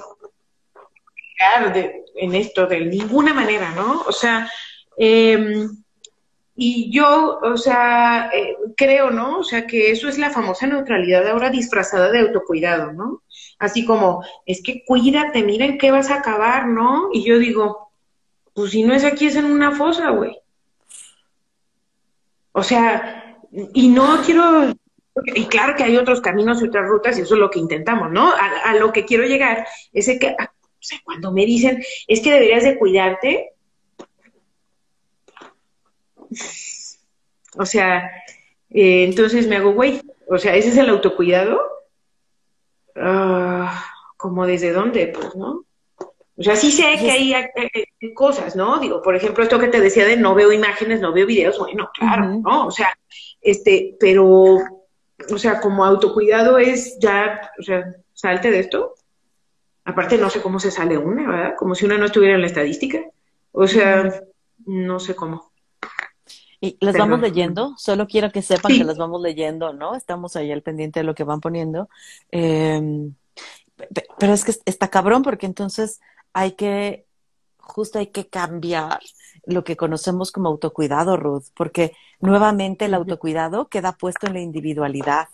de, 1.74 2.04
en 2.16 2.36
esto 2.36 2.68
de 2.68 2.82
ninguna 2.82 3.34
manera, 3.34 3.72
¿no? 3.72 4.02
O 4.08 4.12
sea, 4.12 4.50
em, 4.98 5.70
y 6.56 6.92
yo, 6.92 7.40
o 7.42 7.58
sea, 7.58 8.30
eh, 8.34 8.58
creo, 8.76 9.12
¿no? 9.12 9.40
O 9.40 9.44
sea, 9.44 9.66
que 9.66 9.92
eso 9.92 10.10
es 10.10 10.18
la 10.18 10.32
famosa 10.32 10.68
neutralidad 10.68 11.26
ahora 11.28 11.50
disfrazada 11.50 12.12
de 12.12 12.20
autocuidado, 12.20 12.92
¿no? 12.92 13.22
Así 13.60 13.86
como, 13.86 14.24
es 14.46 14.64
que 14.64 14.84
cuídate, 14.86 15.44
miren 15.44 15.78
qué 15.78 15.92
vas 15.92 16.10
a 16.10 16.16
acabar, 16.16 16.68
¿no? 16.68 17.10
Y 17.12 17.24
yo 17.24 17.38
digo, 17.38 17.92
pues 18.54 18.72
si 18.72 18.84
no 18.84 18.94
es 18.94 19.04
aquí, 19.04 19.28
es 19.28 19.36
en 19.36 19.46
una 19.46 19.72
fosa, 19.72 20.10
güey. 20.12 20.38
O 22.54 22.64
sea, 22.64 23.38
y 23.74 23.90
no 23.90 24.22
quiero 24.26 24.74
y 25.26 25.46
claro 25.46 25.76
que 25.76 25.84
hay 25.84 25.98
otros 25.98 26.22
caminos 26.22 26.62
y 26.62 26.68
otras 26.68 26.88
rutas 26.88 27.18
y 27.18 27.22
eso 27.22 27.34
es 27.34 27.40
lo 27.40 27.50
que 27.50 27.60
intentamos, 27.60 28.12
¿no? 28.12 28.32
A, 28.34 28.74
lo 28.76 28.94
que 28.94 29.06
quiero 29.06 29.26
llegar 29.26 29.68
es 29.92 30.08
que, 30.08 30.36
o 30.40 30.82
sea, 30.82 31.00
cuando 31.04 31.32
me 31.32 31.46
dicen, 31.46 31.84
es 32.08 32.22
que 32.22 32.32
deberías 32.32 32.64
de 32.64 32.78
cuidarte, 32.78 33.54
o 37.58 37.66
sea, 37.66 38.10
eh, 38.70 39.04
entonces 39.04 39.48
me 39.48 39.58
hago, 39.58 39.74
güey, 39.74 40.02
o 40.28 40.38
sea, 40.38 40.56
ese 40.56 40.70
es 40.70 40.78
el 40.78 40.90
autocuidado, 40.90 41.60
uh, 42.96 43.68
como 44.18 44.46
desde 44.46 44.72
dónde, 44.72 45.08
pues, 45.08 45.36
¿no? 45.36 45.66
O 46.36 46.44
sea, 46.44 46.56
sí 46.56 46.72
sé 46.72 46.96
que 46.98 47.12
hay, 47.12 47.34
hay, 47.34 48.14
cosas, 48.14 48.56
¿no? 48.56 48.80
Digo, 48.80 49.02
por 49.02 49.16
ejemplo, 49.16 49.44
esto 49.44 49.60
que 49.60 49.68
te 49.68 49.82
decía 49.82 50.06
de 50.06 50.16
no 50.16 50.34
veo 50.36 50.54
imágenes, 50.54 51.02
no 51.02 51.12
veo 51.12 51.26
videos, 51.26 51.60
bueno, 51.60 51.90
claro, 51.94 52.40
¿no? 52.42 52.68
O 52.68 52.72
sea, 52.72 52.98
este, 53.42 53.98
pero 54.00 54.58
o 55.32 55.38
sea, 55.38 55.60
como 55.60 55.86
autocuidado 55.86 56.58
es 56.58 56.98
ya, 57.00 57.52
o 57.60 57.64
sea, 57.64 57.94
salte 58.14 58.52
de 58.52 58.60
esto. 58.60 58.96
Aparte, 59.84 60.18
no 60.18 60.30
sé 60.30 60.42
cómo 60.42 60.60
se 60.60 60.72
sale 60.72 60.98
una, 60.98 61.28
¿verdad? 61.28 61.56
Como 61.58 61.76
si 61.76 61.86
una 61.86 61.98
no 61.98 62.06
estuviera 62.06 62.36
en 62.36 62.42
la 62.42 62.48
estadística. 62.48 63.00
O 63.52 63.68
sea, 63.68 64.22
no 64.66 65.00
sé 65.00 65.16
cómo. 65.16 65.49
Y 66.62 66.78
las 66.82 66.98
vamos 66.98 67.22
leyendo, 67.22 67.74
solo 67.78 68.06
quiero 68.06 68.32
que 68.32 68.42
sepan 68.42 68.74
que 68.74 68.84
las 68.84 68.98
vamos 68.98 69.22
leyendo, 69.22 69.72
¿no? 69.72 69.96
Estamos 69.96 70.36
ahí 70.36 70.52
al 70.52 70.62
pendiente 70.62 71.00
de 71.00 71.06
lo 71.06 71.16
que 71.16 71.24
van 71.24 71.40
poniendo. 71.40 71.90
Em, 72.32 73.14
pero 74.18 74.34
es 74.34 74.44
que 74.44 74.54
está 74.66 74.90
cabrón 74.90 75.24
porque 75.24 75.46
entonces 75.46 76.02
hay 76.34 76.54
que, 76.54 77.06
justo 77.58 78.00
hay 78.00 78.08
que 78.08 78.28
cambiar 78.28 79.00
lo 79.46 79.64
que 79.64 79.78
conocemos 79.78 80.32
como 80.32 80.50
autocuidado, 80.50 81.18
Ruth, 81.18 81.46
porque 81.56 81.94
nuevamente 82.20 82.86
el 82.86 82.94
autocuidado 82.94 83.68
queda 83.68 83.94
puesto 83.94 84.28
en 84.28 84.34
la 84.34 84.42
individualidad, 84.42 85.30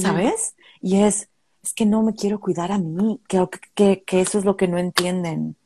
¿sabes? 0.00 0.54
Y 0.80 1.02
es, 1.02 1.28
es 1.62 1.74
que 1.74 1.86
no 1.86 2.02
me 2.02 2.14
quiero 2.14 2.40
cuidar 2.40 2.72
a 2.72 2.78
mí, 2.78 3.20
creo 3.26 3.50
que, 3.50 4.02
que, 4.04 4.20
eso 4.20 4.38
es 4.38 4.44
lo 4.44 4.56
que 4.56 4.68
no 4.68 4.78
entienden. 4.78 5.56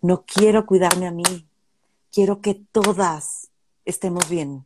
No 0.00 0.24
quiero 0.24 0.64
cuidarme 0.64 1.08
a 1.08 1.10
mí, 1.10 1.46
quiero 2.12 2.40
que 2.40 2.54
todas 2.54 3.47
estemos 3.88 4.28
bien. 4.28 4.64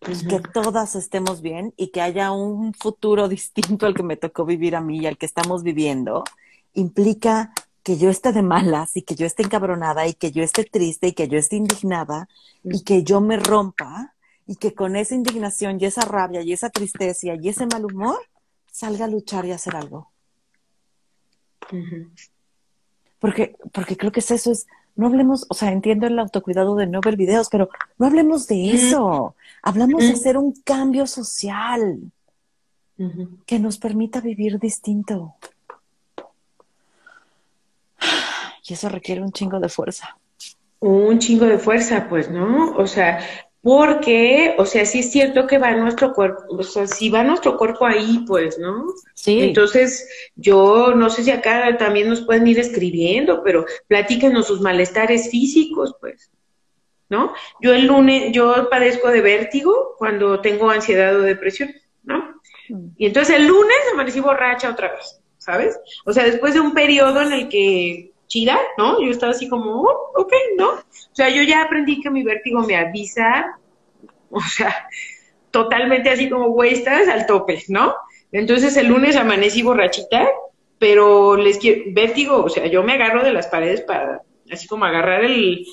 Que 0.00 0.40
todas 0.52 0.96
estemos 0.96 1.40
bien 1.40 1.72
y 1.76 1.88
que 1.88 2.02
haya 2.02 2.32
un 2.32 2.74
futuro 2.74 3.28
distinto 3.36 3.86
al 3.86 3.94
que 3.94 4.02
me 4.02 4.16
tocó 4.16 4.44
vivir 4.44 4.76
a 4.76 4.80
mí 4.80 5.00
y 5.00 5.06
al 5.06 5.16
que 5.16 5.26
estamos 5.26 5.62
viviendo, 5.62 6.24
implica 6.74 7.52
que 7.82 7.96
yo 7.98 8.10
esté 8.10 8.32
de 8.32 8.42
malas 8.42 8.96
y 8.96 9.02
que 9.02 9.14
yo 9.14 9.26
esté 9.26 9.42
encabronada 9.42 10.06
y 10.06 10.14
que 10.14 10.32
yo 10.32 10.42
esté 10.42 10.64
triste 10.64 11.08
y 11.08 11.12
que 11.12 11.28
yo 11.28 11.38
esté 11.38 11.56
indignada 11.56 12.28
y 12.62 12.82
que 12.82 13.02
yo 13.02 13.20
me 13.20 13.36
rompa 13.36 14.14
y 14.46 14.56
que 14.56 14.74
con 14.74 14.96
esa 14.96 15.14
indignación 15.14 15.78
y 15.80 15.86
esa 15.86 16.02
rabia 16.02 16.42
y 16.42 16.52
esa 16.52 16.70
tristeza 16.70 17.34
y 17.34 17.48
ese 17.48 17.66
mal 17.66 17.84
humor 17.84 18.18
salga 18.70 19.04
a 19.04 19.08
luchar 19.08 19.44
y 19.46 19.52
a 19.52 19.56
hacer 19.56 19.76
algo. 19.76 20.10
porque, 23.18 23.56
porque 23.72 23.96
creo 23.96 24.12
que 24.12 24.20
es 24.20 24.30
eso, 24.30 24.52
es 24.52 24.66
no 24.96 25.06
hablemos, 25.06 25.46
o 25.48 25.54
sea, 25.54 25.72
entiendo 25.72 26.06
el 26.06 26.18
autocuidado 26.18 26.76
de 26.76 26.86
no 26.86 27.00
ver 27.00 27.16
videos, 27.16 27.48
pero 27.50 27.68
no 27.98 28.06
hablemos 28.06 28.46
de 28.46 28.72
eso. 28.72 29.34
Hablamos 29.62 30.02
de 30.02 30.12
hacer 30.12 30.36
un 30.36 30.52
cambio 30.64 31.06
social 31.06 32.00
que 33.46 33.58
nos 33.58 33.78
permita 33.78 34.20
vivir 34.20 34.58
distinto. 34.58 35.34
Y 38.66 38.72
eso 38.72 38.88
requiere 38.88 39.20
un 39.20 39.30
chingo 39.30 39.60
de 39.60 39.68
fuerza. 39.68 40.16
Un 40.80 41.18
chingo 41.18 41.44
de 41.44 41.58
fuerza, 41.58 42.08
pues, 42.08 42.30
¿no? 42.30 42.74
O 42.76 42.86
sea, 42.86 43.20
porque, 43.64 44.54
o 44.58 44.66
sea, 44.66 44.84
sí 44.84 44.98
es 44.98 45.10
cierto 45.10 45.46
que 45.46 45.56
va 45.56 45.70
nuestro 45.74 46.12
cuerpo, 46.12 46.44
o 46.50 46.62
sea, 46.62 46.86
si 46.86 47.08
va 47.08 47.24
nuestro 47.24 47.56
cuerpo 47.56 47.86
ahí, 47.86 48.22
pues, 48.26 48.58
¿no? 48.58 48.84
Sí. 49.14 49.40
Entonces, 49.40 50.06
yo 50.36 50.92
no 50.94 51.08
sé 51.08 51.24
si 51.24 51.30
acá 51.30 51.74
también 51.78 52.10
nos 52.10 52.20
pueden 52.20 52.46
ir 52.46 52.58
escribiendo, 52.58 53.42
pero 53.42 53.64
platíquenos 53.88 54.48
sus 54.48 54.60
malestares 54.60 55.30
físicos, 55.30 55.96
pues, 55.98 56.30
¿no? 57.08 57.32
Yo 57.62 57.72
el 57.72 57.86
lunes, 57.86 58.32
yo 58.32 58.68
padezco 58.68 59.08
de 59.08 59.22
vértigo 59.22 59.94
cuando 59.96 60.42
tengo 60.42 60.68
ansiedad 60.68 61.16
o 61.16 61.22
depresión, 61.22 61.70
¿no? 62.02 62.18
Mm. 62.68 62.88
Y 62.98 63.06
entonces 63.06 63.34
el 63.34 63.46
lunes 63.46 63.78
amanecí 63.94 64.20
borracha 64.20 64.68
otra 64.68 64.92
vez, 64.92 65.22
¿sabes? 65.38 65.80
O 66.04 66.12
sea, 66.12 66.24
después 66.24 66.52
de 66.52 66.60
un 66.60 66.74
periodo 66.74 67.22
en 67.22 67.32
el 67.32 67.48
que 67.48 68.12
chida, 68.26 68.58
¿no? 68.78 69.00
Yo 69.00 69.10
estaba 69.10 69.32
así 69.32 69.48
como, 69.48 69.82
oh, 69.82 70.12
ok, 70.16 70.32
¿no? 70.56 70.70
O 70.70 71.14
sea, 71.14 71.28
yo 71.28 71.42
ya 71.42 71.62
aprendí 71.62 72.00
que 72.00 72.10
mi 72.10 72.22
vértigo 72.22 72.60
me 72.62 72.76
avisa, 72.76 73.58
o 74.30 74.40
sea, 74.40 74.88
totalmente 75.50 76.10
así 76.10 76.28
como, 76.28 76.48
güey, 76.50 76.74
estás 76.74 77.08
al 77.08 77.26
tope, 77.26 77.62
¿no? 77.68 77.94
Entonces 78.32 78.76
el 78.76 78.88
lunes 78.88 79.16
amanecí 79.16 79.62
borrachita, 79.62 80.28
pero 80.78 81.36
les 81.36 81.58
quiero, 81.58 81.82
vértigo, 81.92 82.42
o 82.44 82.48
sea, 82.48 82.66
yo 82.66 82.82
me 82.82 82.94
agarro 82.94 83.22
de 83.22 83.32
las 83.32 83.46
paredes 83.46 83.80
para, 83.82 84.22
así 84.50 84.66
como 84.66 84.84
agarrar 84.84 85.24
el, 85.24 85.64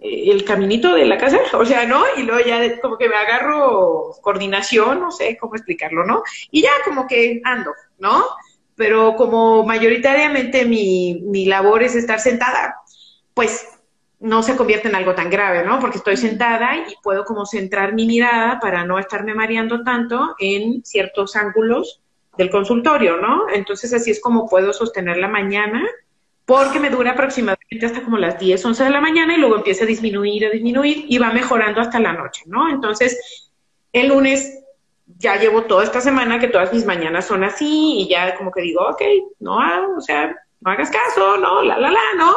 el 0.00 0.44
caminito 0.44 0.94
de 0.94 1.06
la 1.06 1.16
casa, 1.16 1.38
o 1.52 1.64
sea, 1.64 1.86
¿no? 1.86 2.02
Y 2.16 2.24
luego 2.24 2.44
ya 2.44 2.80
como 2.80 2.98
que 2.98 3.08
me 3.08 3.16
agarro 3.16 4.10
coordinación, 4.20 5.00
no 5.00 5.10
sé 5.10 5.38
cómo 5.38 5.54
explicarlo, 5.54 6.04
¿no? 6.04 6.22
Y 6.50 6.62
ya 6.62 6.72
como 6.84 7.06
que 7.06 7.40
ando, 7.44 7.70
¿no? 7.98 8.24
Pero 8.76 9.16
como 9.16 9.64
mayoritariamente 9.64 10.64
mi, 10.64 11.22
mi 11.26 11.46
labor 11.46 11.82
es 11.82 11.94
estar 11.94 12.20
sentada, 12.20 12.76
pues 13.34 13.66
no 14.20 14.42
se 14.42 14.56
convierte 14.56 14.88
en 14.88 14.94
algo 14.94 15.14
tan 15.14 15.28
grave, 15.28 15.64
¿no? 15.64 15.78
Porque 15.78 15.98
estoy 15.98 16.16
sentada 16.16 16.76
y 16.78 16.94
puedo 17.02 17.24
como 17.24 17.44
centrar 17.44 17.92
mi 17.92 18.06
mirada 18.06 18.58
para 18.58 18.84
no 18.84 18.98
estarme 18.98 19.34
mareando 19.34 19.82
tanto 19.82 20.34
en 20.38 20.82
ciertos 20.84 21.36
ángulos 21.36 22.00
del 22.38 22.50
consultorio, 22.50 23.18
¿no? 23.18 23.50
Entonces 23.52 23.92
así 23.92 24.10
es 24.10 24.20
como 24.20 24.48
puedo 24.48 24.72
sostener 24.72 25.18
la 25.18 25.28
mañana, 25.28 25.86
porque 26.46 26.80
me 26.80 26.90
dura 26.90 27.12
aproximadamente 27.12 27.84
hasta 27.84 28.02
como 28.02 28.16
las 28.16 28.38
10, 28.38 28.64
11 28.64 28.84
de 28.84 28.90
la 28.90 29.00
mañana 29.00 29.34
y 29.34 29.38
luego 29.38 29.56
empieza 29.56 29.84
a 29.84 29.86
disminuir, 29.86 30.46
a 30.46 30.50
disminuir 30.50 31.04
y 31.08 31.18
va 31.18 31.32
mejorando 31.32 31.80
hasta 31.80 32.00
la 32.00 32.12
noche, 32.12 32.44
¿no? 32.46 32.70
Entonces, 32.70 33.50
el 33.92 34.08
lunes 34.08 34.63
ya 35.18 35.36
llevo 35.36 35.62
toda 35.62 35.84
esta 35.84 36.00
semana 36.00 36.38
que 36.38 36.48
todas 36.48 36.72
mis 36.72 36.84
mañanas 36.84 37.26
son 37.26 37.44
así 37.44 38.00
y 38.00 38.08
ya 38.08 38.36
como 38.36 38.50
que 38.50 38.62
digo, 38.62 38.82
ok, 38.88 39.02
no, 39.40 39.58
o 39.96 40.00
sea, 40.00 40.34
no 40.60 40.70
hagas 40.70 40.90
caso, 40.90 41.36
no, 41.36 41.62
la, 41.62 41.78
la, 41.78 41.90
la, 41.90 42.00
¿no? 42.16 42.34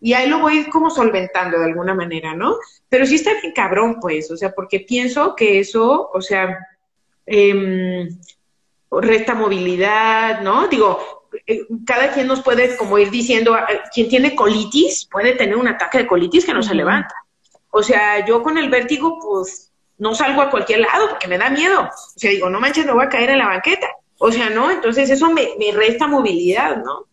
Y 0.00 0.12
ahí 0.12 0.28
lo 0.28 0.38
voy 0.38 0.64
como 0.66 0.90
solventando 0.90 1.58
de 1.58 1.64
alguna 1.64 1.94
manera, 1.94 2.34
¿no? 2.34 2.56
Pero 2.88 3.06
sí 3.06 3.16
está 3.16 3.32
bien 3.40 3.52
cabrón, 3.52 3.98
pues, 4.00 4.30
o 4.30 4.36
sea, 4.36 4.52
porque 4.52 4.80
pienso 4.80 5.34
que 5.34 5.58
eso, 5.58 6.10
o 6.12 6.20
sea, 6.20 6.56
eh, 7.26 8.08
resta 8.90 9.34
movilidad, 9.34 10.40
¿no? 10.40 10.68
Digo, 10.68 11.18
eh, 11.46 11.60
cada 11.84 12.12
quien 12.12 12.26
nos 12.26 12.42
puede 12.42 12.76
como 12.76 12.98
ir 12.98 13.10
diciendo, 13.10 13.54
ah, 13.54 13.66
quien 13.92 14.08
tiene 14.08 14.34
colitis 14.34 15.08
puede 15.10 15.34
tener 15.34 15.56
un 15.56 15.68
ataque 15.68 15.98
de 15.98 16.06
colitis 16.06 16.44
que 16.44 16.54
no 16.54 16.62
se 16.62 16.74
levanta. 16.74 17.14
O 17.70 17.82
sea, 17.82 18.24
yo 18.24 18.42
con 18.42 18.56
el 18.56 18.70
vértigo, 18.70 19.18
pues 19.20 19.67
no 19.98 20.14
salgo 20.14 20.42
a 20.42 20.50
cualquier 20.50 20.80
lado 20.80 21.08
porque 21.10 21.28
me 21.28 21.38
da 21.38 21.50
miedo. 21.50 21.82
O 21.82 22.18
sea, 22.18 22.30
digo, 22.30 22.48
no 22.48 22.60
manches, 22.60 22.86
no 22.86 22.94
voy 22.94 23.06
a 23.06 23.08
caer 23.08 23.30
en 23.30 23.38
la 23.38 23.48
banqueta. 23.48 23.88
O 24.18 24.32
sea, 24.32 24.50
¿no? 24.50 24.70
Entonces 24.70 25.10
eso 25.10 25.30
me, 25.30 25.50
me 25.58 25.72
resta 25.72 26.06
movilidad, 26.06 26.76
¿no? 26.78 27.06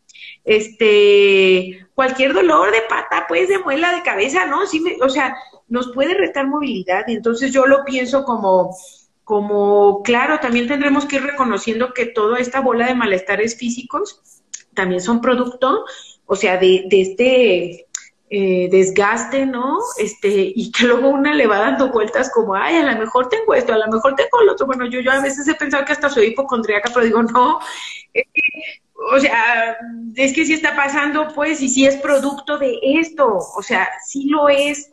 Este, 0.43 1.87
cualquier 1.95 2.33
dolor 2.33 2.71
de 2.71 2.81
pata, 2.83 3.25
pues, 3.27 3.49
de 3.49 3.59
muela, 3.59 3.93
de 3.93 4.03
cabeza, 4.03 4.45
¿no? 4.45 4.65
Sí 4.67 4.79
me, 4.79 4.97
o 5.01 5.09
sea, 5.09 5.35
nos 5.67 5.91
puede 5.91 6.13
restar 6.13 6.47
movilidad. 6.47 7.05
Y 7.07 7.15
entonces 7.15 7.51
yo 7.51 7.65
lo 7.65 7.83
pienso 7.83 8.23
como, 8.23 8.75
como, 9.23 10.03
claro, 10.03 10.39
también 10.39 10.67
tendremos 10.67 11.05
que 11.05 11.17
ir 11.17 11.23
reconociendo 11.23 11.93
que 11.93 12.05
toda 12.05 12.39
esta 12.39 12.59
bola 12.59 12.87
de 12.87 12.95
malestares 12.95 13.57
físicos 13.57 14.21
también 14.73 15.01
son 15.01 15.21
producto, 15.21 15.85
o 16.25 16.35
sea, 16.35 16.57
de, 16.57 16.85
de 16.87 17.01
este 17.01 17.84
eh, 18.29 18.67
desgaste, 18.71 19.45
¿no? 19.45 19.77
Este, 19.97 20.51
y 20.55 20.71
que 20.71 20.85
luego 20.85 21.09
una 21.09 21.33
le 21.33 21.47
va 21.47 21.59
dando 21.59 21.91
vueltas 21.91 22.31
como, 22.31 22.55
ay, 22.55 22.77
a 22.77 22.91
lo 22.91 22.99
mejor 22.99 23.29
tengo 23.29 23.53
esto, 23.53 23.73
a 23.73 23.77
lo 23.77 23.87
mejor 23.87 24.15
tengo 24.15 24.41
lo 24.43 24.53
otro. 24.53 24.65
Bueno, 24.65 24.85
yo, 24.87 24.99
yo 24.99 25.11
a 25.11 25.21
veces 25.21 25.47
he 25.47 25.55
pensado 25.55 25.85
que 25.85 25.93
hasta 25.93 26.09
soy 26.09 26.27
hipocondríaca, 26.27 26.89
pero 26.93 27.05
digo, 27.05 27.21
no, 27.23 27.59
o 29.13 29.19
sea, 29.19 29.77
es 30.15 30.33
que 30.33 30.45
sí 30.45 30.53
está 30.53 30.75
pasando, 30.75 31.27
pues, 31.33 31.61
y 31.61 31.69
sí 31.69 31.85
es 31.85 31.97
producto 31.97 32.57
de 32.57 32.79
esto, 32.81 33.37
o 33.37 33.61
sea, 33.61 33.87
sí 34.05 34.27
lo 34.29 34.49
es. 34.49 34.89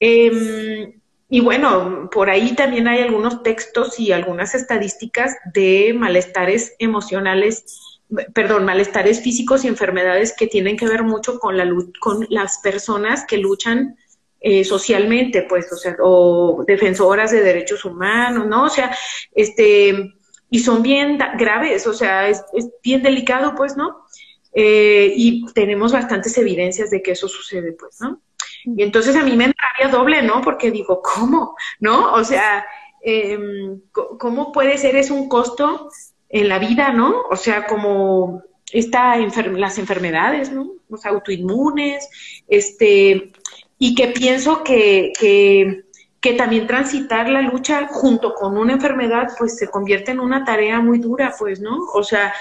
Em, 0.00 1.00
y 1.28 1.40
bueno, 1.40 2.10
por 2.12 2.28
ahí 2.28 2.54
también 2.54 2.88
hay 2.88 3.00
algunos 3.00 3.42
textos 3.42 3.98
y 4.00 4.12
algunas 4.12 4.54
estadísticas 4.54 5.36
de 5.54 5.94
malestares 5.96 6.74
emocionales 6.78 7.91
perdón, 8.34 8.64
malestares 8.64 9.20
físicos 9.22 9.64
y 9.64 9.68
enfermedades 9.68 10.34
que 10.36 10.46
tienen 10.46 10.76
que 10.76 10.86
ver 10.86 11.02
mucho 11.02 11.38
con, 11.38 11.56
la, 11.56 11.68
con 12.00 12.26
las 12.30 12.58
personas 12.58 13.24
que 13.26 13.38
luchan 13.38 13.96
eh, 14.40 14.64
socialmente, 14.64 15.42
pues, 15.42 15.72
o 15.72 15.76
sea, 15.76 15.96
o 16.00 16.64
defensoras 16.66 17.30
de 17.30 17.42
derechos 17.42 17.84
humanos, 17.84 18.46
¿no? 18.46 18.64
O 18.64 18.68
sea, 18.68 18.96
este, 19.34 20.14
y 20.50 20.58
son 20.58 20.82
bien 20.82 21.18
graves, 21.38 21.86
o 21.86 21.94
sea, 21.94 22.28
es, 22.28 22.44
bien 22.82 23.02
delicado, 23.02 23.54
pues, 23.54 23.76
¿no? 23.76 24.04
Eh, 24.52 25.12
y 25.16 25.46
tenemos 25.52 25.92
bastantes 25.92 26.36
evidencias 26.36 26.90
de 26.90 27.02
que 27.02 27.12
eso 27.12 27.28
sucede, 27.28 27.72
pues, 27.72 28.00
¿no? 28.00 28.20
Y 28.64 28.82
entonces 28.82 29.16
a 29.16 29.22
mí 29.22 29.36
me 29.36 29.44
entraría 29.44 29.96
doble, 29.96 30.22
¿no? 30.22 30.42
Porque 30.42 30.70
digo, 30.70 31.00
¿cómo? 31.02 31.54
¿No? 31.80 32.12
O 32.12 32.24
sea, 32.24 32.66
em, 33.00 33.80
¿cómo 33.92 34.52
puede 34.52 34.76
ser 34.78 34.96
es 34.96 35.10
un 35.10 35.28
costo 35.28 35.88
en 36.32 36.48
la 36.48 36.58
vida, 36.58 36.92
¿no? 36.92 37.22
O 37.30 37.36
sea, 37.36 37.66
como 37.66 38.42
esta 38.72 39.16
las 39.18 39.78
enfermedades, 39.78 40.50
¿no? 40.50 40.72
Los 40.88 41.04
autoinmunes, 41.04 42.08
este, 42.48 43.32
y 43.78 43.94
que 43.94 44.08
pienso 44.08 44.64
que, 44.64 45.12
que, 45.18 45.84
que, 46.20 46.32
también 46.32 46.66
transitar 46.66 47.28
la 47.28 47.42
lucha 47.42 47.86
junto 47.88 48.34
con 48.34 48.56
una 48.56 48.72
enfermedad, 48.72 49.28
pues 49.38 49.58
se 49.58 49.68
convierte 49.68 50.12
en 50.12 50.20
una 50.20 50.44
tarea 50.44 50.80
muy 50.80 50.98
dura, 50.98 51.34
pues, 51.38 51.60
¿no? 51.60 51.78
O 51.92 52.02
sea, 52.02 52.32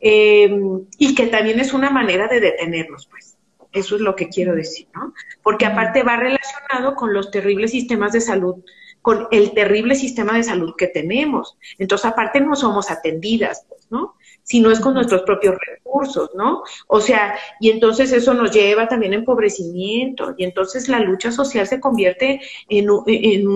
em, 0.00 0.84
y 0.98 1.14
que 1.14 1.28
también 1.28 1.60
es 1.60 1.72
una 1.72 1.90
manera 1.90 2.26
de 2.26 2.40
detenernos, 2.40 3.06
pues. 3.06 3.36
Eso 3.70 3.96
es 3.96 4.00
lo 4.00 4.16
que 4.16 4.30
quiero 4.30 4.54
decir, 4.54 4.88
¿no? 4.94 5.12
Porque 5.42 5.66
aparte 5.66 6.02
va 6.02 6.16
relacionado 6.16 6.94
con 6.96 7.12
los 7.12 7.30
terribles 7.30 7.70
sistemas 7.70 8.12
de 8.12 8.22
salud 8.22 8.64
con 9.02 9.28
el 9.30 9.52
terrible 9.52 9.94
sistema 9.94 10.36
de 10.36 10.42
salud 10.42 10.74
que 10.76 10.88
tenemos. 10.88 11.56
Entonces, 11.78 12.06
aparte 12.06 12.40
no 12.40 12.56
somos 12.56 12.90
atendidas, 12.90 13.64
pues, 13.68 13.86
¿no? 13.90 14.14
Si 14.42 14.60
no 14.60 14.70
es 14.70 14.80
con 14.80 14.94
nuestros 14.94 15.22
propios 15.22 15.56
recursos, 15.66 16.30
¿no? 16.34 16.62
O 16.86 17.00
sea, 17.00 17.34
y 17.60 17.70
entonces 17.70 18.12
eso 18.12 18.34
nos 18.34 18.50
lleva 18.50 18.88
también 18.88 19.12
a 19.12 19.16
empobrecimiento, 19.16 20.34
y 20.36 20.44
entonces 20.44 20.88
la 20.88 21.00
lucha 21.00 21.30
social 21.30 21.66
se 21.66 21.80
convierte 21.80 22.40
en, 22.68 22.88
en, 23.06 23.48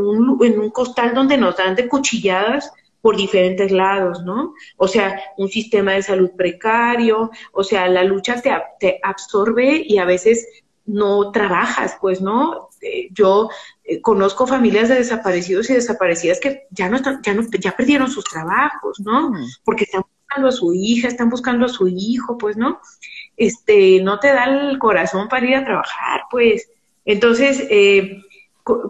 un, 0.00 0.38
en 0.44 0.60
un 0.60 0.70
costal 0.70 1.14
donde 1.14 1.38
nos 1.38 1.56
dan 1.56 1.76
de 1.76 1.88
cuchilladas 1.88 2.72
por 3.00 3.16
diferentes 3.16 3.72
lados, 3.72 4.22
¿no? 4.24 4.54
O 4.76 4.86
sea, 4.86 5.20
un 5.38 5.48
sistema 5.48 5.92
de 5.92 6.02
salud 6.02 6.30
precario, 6.36 7.30
o 7.52 7.64
sea, 7.64 7.88
la 7.88 8.04
lucha 8.04 8.40
te, 8.42 8.50
te 8.78 9.00
absorbe 9.02 9.82
y 9.86 9.98
a 9.98 10.04
veces 10.04 10.46
no 10.84 11.30
trabajas, 11.30 11.96
pues, 12.00 12.20
¿no? 12.20 12.68
Eh, 12.82 13.08
yo 13.12 13.48
eh, 13.90 14.00
conozco 14.00 14.46
familias 14.46 14.88
de 14.88 14.94
desaparecidos 14.94 15.68
y 15.68 15.74
desaparecidas 15.74 16.38
que 16.38 16.68
ya 16.70 16.88
no 16.88 16.96
están, 16.96 17.20
ya 17.22 17.34
no, 17.34 17.42
ya 17.58 17.72
perdieron 17.72 18.08
sus 18.08 18.24
trabajos, 18.24 19.00
¿no? 19.00 19.32
Porque 19.64 19.82
están 19.82 20.02
buscando 20.02 20.48
a 20.48 20.52
su 20.52 20.72
hija, 20.72 21.08
están 21.08 21.28
buscando 21.28 21.66
a 21.66 21.68
su 21.68 21.88
hijo, 21.88 22.38
pues, 22.38 22.56
¿no? 22.56 22.80
Este, 23.36 24.00
no 24.00 24.20
te 24.20 24.28
da 24.28 24.44
el 24.44 24.78
corazón 24.78 25.26
para 25.28 25.44
ir 25.44 25.56
a 25.56 25.64
trabajar, 25.64 26.22
pues. 26.30 26.70
Entonces, 27.04 27.66
eh, 27.68 28.22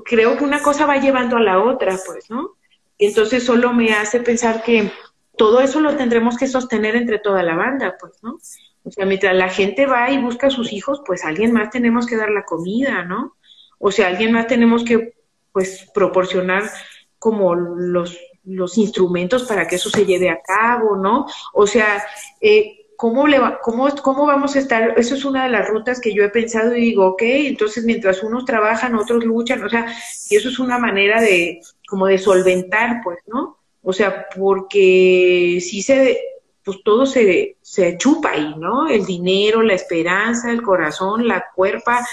creo 0.04 0.36
que 0.36 0.44
una 0.44 0.60
cosa 0.60 0.84
va 0.84 0.98
llevando 0.98 1.38
a 1.38 1.40
la 1.40 1.62
otra, 1.62 1.98
pues, 2.04 2.28
¿no? 2.28 2.56
entonces 2.98 3.44
solo 3.44 3.72
me 3.72 3.94
hace 3.94 4.20
pensar 4.20 4.62
que 4.62 4.92
todo 5.38 5.62
eso 5.62 5.80
lo 5.80 5.96
tendremos 5.96 6.36
que 6.36 6.46
sostener 6.46 6.94
entre 6.94 7.18
toda 7.18 7.42
la 7.42 7.56
banda, 7.56 7.96
pues, 7.98 8.22
¿no? 8.22 8.38
O 8.84 8.90
sea, 8.90 9.06
mientras 9.06 9.34
la 9.34 9.48
gente 9.48 9.86
va 9.86 10.10
y 10.10 10.20
busca 10.20 10.48
a 10.48 10.50
sus 10.50 10.74
hijos, 10.74 11.00
pues 11.06 11.24
alguien 11.24 11.52
más 11.52 11.70
tenemos 11.70 12.06
que 12.06 12.18
dar 12.18 12.28
la 12.28 12.44
comida, 12.44 13.02
¿no? 13.04 13.36
O 13.80 13.90
sea, 13.90 14.08
alguien 14.08 14.32
más 14.32 14.46
tenemos 14.46 14.84
que 14.84 15.14
pues 15.52 15.90
proporcionar 15.92 16.70
como 17.18 17.54
los, 17.54 18.16
los 18.44 18.78
instrumentos 18.78 19.44
para 19.44 19.66
que 19.66 19.76
eso 19.76 19.90
se 19.90 20.04
lleve 20.04 20.28
a 20.28 20.40
cabo, 20.42 20.96
¿no? 20.96 21.26
O 21.54 21.66
sea, 21.66 22.04
eh, 22.40 22.86
¿cómo, 22.96 23.26
le 23.26 23.38
va, 23.38 23.58
cómo, 23.60 23.88
¿cómo 24.02 24.26
vamos 24.26 24.54
a 24.54 24.58
estar? 24.58 24.94
Eso 24.98 25.14
es 25.14 25.24
una 25.24 25.44
de 25.44 25.50
las 25.50 25.66
rutas 25.66 25.98
que 25.98 26.12
yo 26.12 26.22
he 26.22 26.28
pensado 26.28 26.76
y 26.76 26.82
digo, 26.82 27.06
ok, 27.06 27.22
entonces 27.22 27.84
mientras 27.84 28.22
unos 28.22 28.44
trabajan, 28.44 28.94
otros 28.94 29.24
luchan, 29.24 29.64
o 29.64 29.68
sea, 29.70 29.86
y 30.28 30.36
eso 30.36 30.50
es 30.50 30.58
una 30.58 30.78
manera 30.78 31.20
de, 31.22 31.62
como 31.88 32.06
de 32.06 32.18
solventar, 32.18 33.00
pues, 33.02 33.18
¿no? 33.26 33.56
O 33.82 33.94
sea, 33.94 34.26
porque 34.36 35.58
si 35.62 35.80
se, 35.80 36.20
pues 36.62 36.82
todo 36.84 37.06
se, 37.06 37.56
se 37.62 37.96
chupa 37.96 38.32
ahí, 38.32 38.54
¿no? 38.58 38.88
El 38.88 39.06
dinero, 39.06 39.62
la 39.62 39.72
esperanza, 39.72 40.50
el 40.50 40.60
corazón, 40.60 41.26
la 41.26 41.46
cuerpa, 41.54 42.06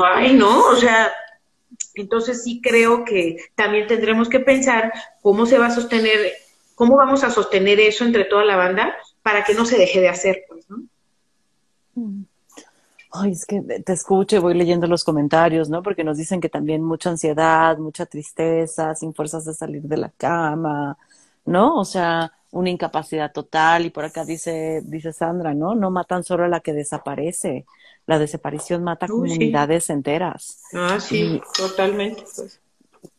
ay, 0.00 0.34
¿no? 0.34 0.66
O 0.68 0.76
sea, 0.76 1.12
entonces 1.94 2.42
sí 2.42 2.60
creo 2.62 3.04
que 3.04 3.38
también 3.54 3.86
tendremos 3.86 4.28
que 4.28 4.40
pensar 4.40 4.92
cómo 5.22 5.46
se 5.46 5.58
va 5.58 5.66
a 5.66 5.74
sostener, 5.74 6.32
cómo 6.74 6.96
vamos 6.96 7.24
a 7.24 7.30
sostener 7.30 7.80
eso 7.80 8.04
entre 8.04 8.24
toda 8.24 8.44
la 8.44 8.56
banda 8.56 8.94
para 9.22 9.44
que 9.44 9.54
no 9.54 9.64
se 9.64 9.78
deje 9.78 10.00
de 10.00 10.08
hacer, 10.08 10.44
pues, 10.48 10.68
¿no? 10.68 10.82
Mm. 11.94 12.24
Ay, 13.16 13.30
es 13.30 13.46
que 13.46 13.60
te 13.60 13.92
escucho 13.92 14.34
y 14.34 14.40
voy 14.40 14.54
leyendo 14.54 14.88
los 14.88 15.04
comentarios, 15.04 15.68
¿no? 15.70 15.84
Porque 15.84 16.02
nos 16.02 16.16
dicen 16.16 16.40
que 16.40 16.48
también 16.48 16.82
mucha 16.82 17.10
ansiedad, 17.10 17.78
mucha 17.78 18.06
tristeza, 18.06 18.92
sin 18.96 19.14
fuerzas 19.14 19.44
de 19.44 19.54
salir 19.54 19.82
de 19.82 19.96
la 19.96 20.10
cama, 20.10 20.98
¿no? 21.44 21.76
O 21.76 21.84
sea, 21.84 22.32
una 22.50 22.70
incapacidad 22.70 23.30
total. 23.32 23.86
Y 23.86 23.90
por 23.90 24.04
acá 24.04 24.24
dice, 24.24 24.82
dice 24.84 25.12
Sandra, 25.12 25.54
¿no? 25.54 25.76
No 25.76 25.92
matan 25.92 26.24
solo 26.24 26.44
a 26.44 26.48
la 26.48 26.58
que 26.58 26.72
desaparece. 26.72 27.66
La 28.06 28.18
desaparición 28.18 28.84
mata 28.84 29.06
comunidades 29.06 29.88
enteras. 29.90 30.62
Ah, 30.74 30.98
sí, 31.00 31.40
totalmente. 31.56 32.24
Pues. 32.36 32.60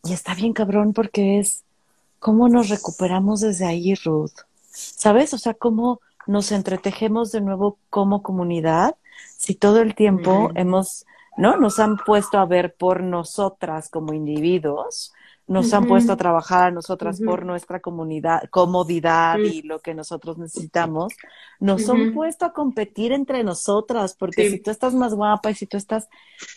Y 0.04 0.12
está 0.12 0.34
bien 0.34 0.52
cabrón 0.52 0.92
porque 0.92 1.38
es 1.38 1.64
cómo 2.18 2.48
nos 2.48 2.68
recuperamos 2.68 3.40
desde 3.40 3.66
ahí, 3.66 3.94
Ruth. 3.94 4.32
¿Sabes? 4.70 5.34
O 5.34 5.38
sea, 5.38 5.54
cómo 5.54 6.00
nos 6.26 6.52
entretejemos 6.52 7.32
de 7.32 7.40
nuevo 7.40 7.78
como 7.90 8.22
comunidad 8.22 8.96
si 9.36 9.54
todo 9.54 9.80
el 9.80 9.94
tiempo 9.94 10.50
hemos, 10.54 11.06
¿no? 11.36 11.56
Nos 11.56 11.78
han 11.78 11.96
puesto 11.96 12.38
a 12.38 12.46
ver 12.46 12.74
por 12.74 13.02
nosotras 13.02 13.88
como 13.88 14.12
individuos, 14.12 15.12
nos 15.46 15.72
han 15.72 15.86
puesto 15.86 16.12
a 16.12 16.16
trabajar 16.16 16.68
a 16.68 16.70
nosotras 16.70 17.20
por 17.20 17.44
nuestra 17.46 17.80
comunidad, 17.80 18.42
comodidad 18.50 19.38
y 19.38 19.62
lo 19.62 19.78
que 19.78 19.94
nosotros 19.94 20.38
necesitamos, 20.38 21.12
nos 21.60 21.88
han 21.88 22.12
puesto 22.14 22.46
a 22.46 22.52
competir 22.52 23.12
entre 23.12 23.44
nosotras, 23.44 24.16
porque 24.18 24.50
si 24.50 24.58
tú 24.60 24.70
estás 24.70 24.94
más 24.94 25.14
guapa 25.14 25.50
y 25.50 25.54
si 25.54 25.66
tú 25.66 25.76
estás, 25.76 26.08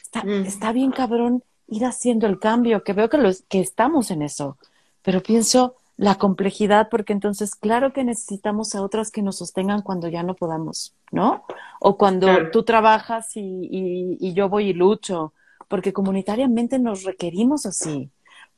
está, 0.04 0.22
está 0.46 0.72
bien 0.72 0.92
cabrón 0.92 1.44
ir 1.68 1.86
haciendo 1.86 2.26
el 2.26 2.40
cambio, 2.40 2.84
que 2.84 2.94
veo 2.94 3.10
que, 3.10 3.20
los, 3.20 3.44
que 3.44 3.60
estamos 3.60 4.10
en 4.10 4.24
eso, 4.24 4.58
pero 5.04 5.22
pienso, 5.22 5.76
la 6.00 6.16
complejidad, 6.16 6.88
porque 6.90 7.12
entonces, 7.12 7.56
claro 7.56 7.92
que 7.92 8.06
necesitamos 8.06 8.74
a 8.74 8.82
otras 8.82 9.12
que 9.12 9.22
nos 9.22 9.36
sostengan 9.36 9.82
cuando 9.82 10.08
ya 10.08 10.24
no 10.24 10.34
podamos, 10.34 10.94
¿no? 11.12 11.44
O 11.82 11.98
cuando 11.98 12.52
tú 12.52 12.64
trabajas 12.64 13.36
y, 13.36 14.18
y, 14.18 14.34
yo 14.34 14.48
voy 14.48 14.70
y 14.70 14.74
lucho, 14.74 15.34
porque 15.68 15.92
comunitariamente 15.92 16.80
nos 16.80 17.04
requerimos 17.04 17.66
así, 17.66 18.10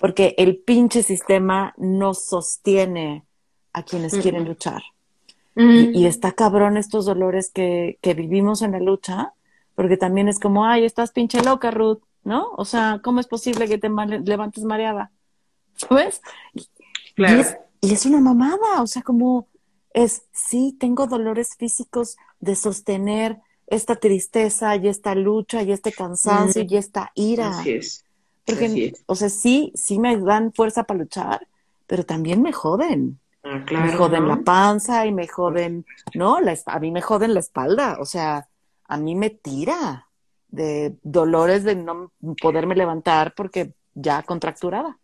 porque 0.01 0.33
el 0.39 0.57
pinche 0.57 1.03
sistema 1.03 1.75
nos 1.77 2.25
sostiene 2.25 3.23
a 3.71 3.83
quienes 3.83 4.13
quieren 4.15 4.45
luchar. 4.45 4.81
y, 5.55 6.05
está 6.07 6.31
cabrón 6.31 6.75
estos 6.75 7.05
dolores 7.05 7.51
que, 7.53 7.99
que 8.01 8.15
vivimos 8.15 8.63
en 8.63 8.71
la 8.71 8.79
lucha, 8.79 9.33
porque 9.75 9.97
también 9.97 10.27
es 10.27 10.39
como, 10.39 10.65
ay, 10.65 10.85
estás 10.85 11.11
pinche 11.11 11.43
loca, 11.43 11.69
Ruth, 11.69 11.99
¿no? 12.23 12.49
O 12.57 12.65
sea, 12.65 12.99
¿cómo 13.03 13.19
es 13.19 13.27
posible 13.27 13.67
que 13.67 13.77
te 13.77 13.89
levantes 14.23 14.63
mareada? 14.63 15.11
¿Sabes? 15.75 16.21
Y, 16.55 17.93
es, 17.93 18.05
una 18.05 18.21
mamada, 18.21 18.81
o 18.81 18.87
sea, 18.87 19.03
como 19.03 19.47
es, 19.93 20.23
sí, 20.31 20.75
tengo 20.79 21.05
dolores 21.05 21.55
físicos 21.57 22.17
de 22.39 22.55
sostener 22.55 23.39
esta 23.67 23.97
tristeza 23.97 24.75
y 24.77 24.87
esta 24.87 25.13
lucha 25.13 25.61
y 25.61 25.71
este 25.71 25.91
cansancio 25.91 26.65
y 26.67 26.77
esta 26.77 27.11
ira. 27.13 27.59
Así 27.59 27.71
es. 27.71 28.05
Porque, 28.45 28.93
o 29.05 29.15
sea, 29.15 29.29
sí, 29.29 29.71
sí 29.75 29.99
me 29.99 30.17
dan 30.17 30.51
fuerza 30.53 30.83
para 30.83 30.99
luchar, 30.99 31.47
pero 31.87 32.03
también 32.03 32.41
me 32.41 32.51
joden. 32.51 33.19
Ah, 33.43 33.63
claro, 33.65 33.85
me 33.85 33.93
joden 33.93 34.27
la 34.27 34.37
panza 34.41 35.05
y 35.05 35.11
me 35.11 35.27
joden, 35.27 35.85
no, 36.13 36.39
la, 36.39 36.55
a 36.65 36.79
mí 36.79 36.91
me 36.91 37.01
joden 37.01 37.33
la 37.33 37.39
espalda, 37.39 37.97
o 37.99 38.05
sea, 38.05 38.47
a 38.87 38.97
mí 38.97 39.15
me 39.15 39.29
tira 39.31 40.07
de 40.49 40.95
dolores 41.01 41.63
de 41.63 41.75
no 41.75 42.11
poderme 42.41 42.75
levantar 42.75 43.33
porque 43.35 43.73
ya 43.93 44.21
contracturada. 44.23 44.97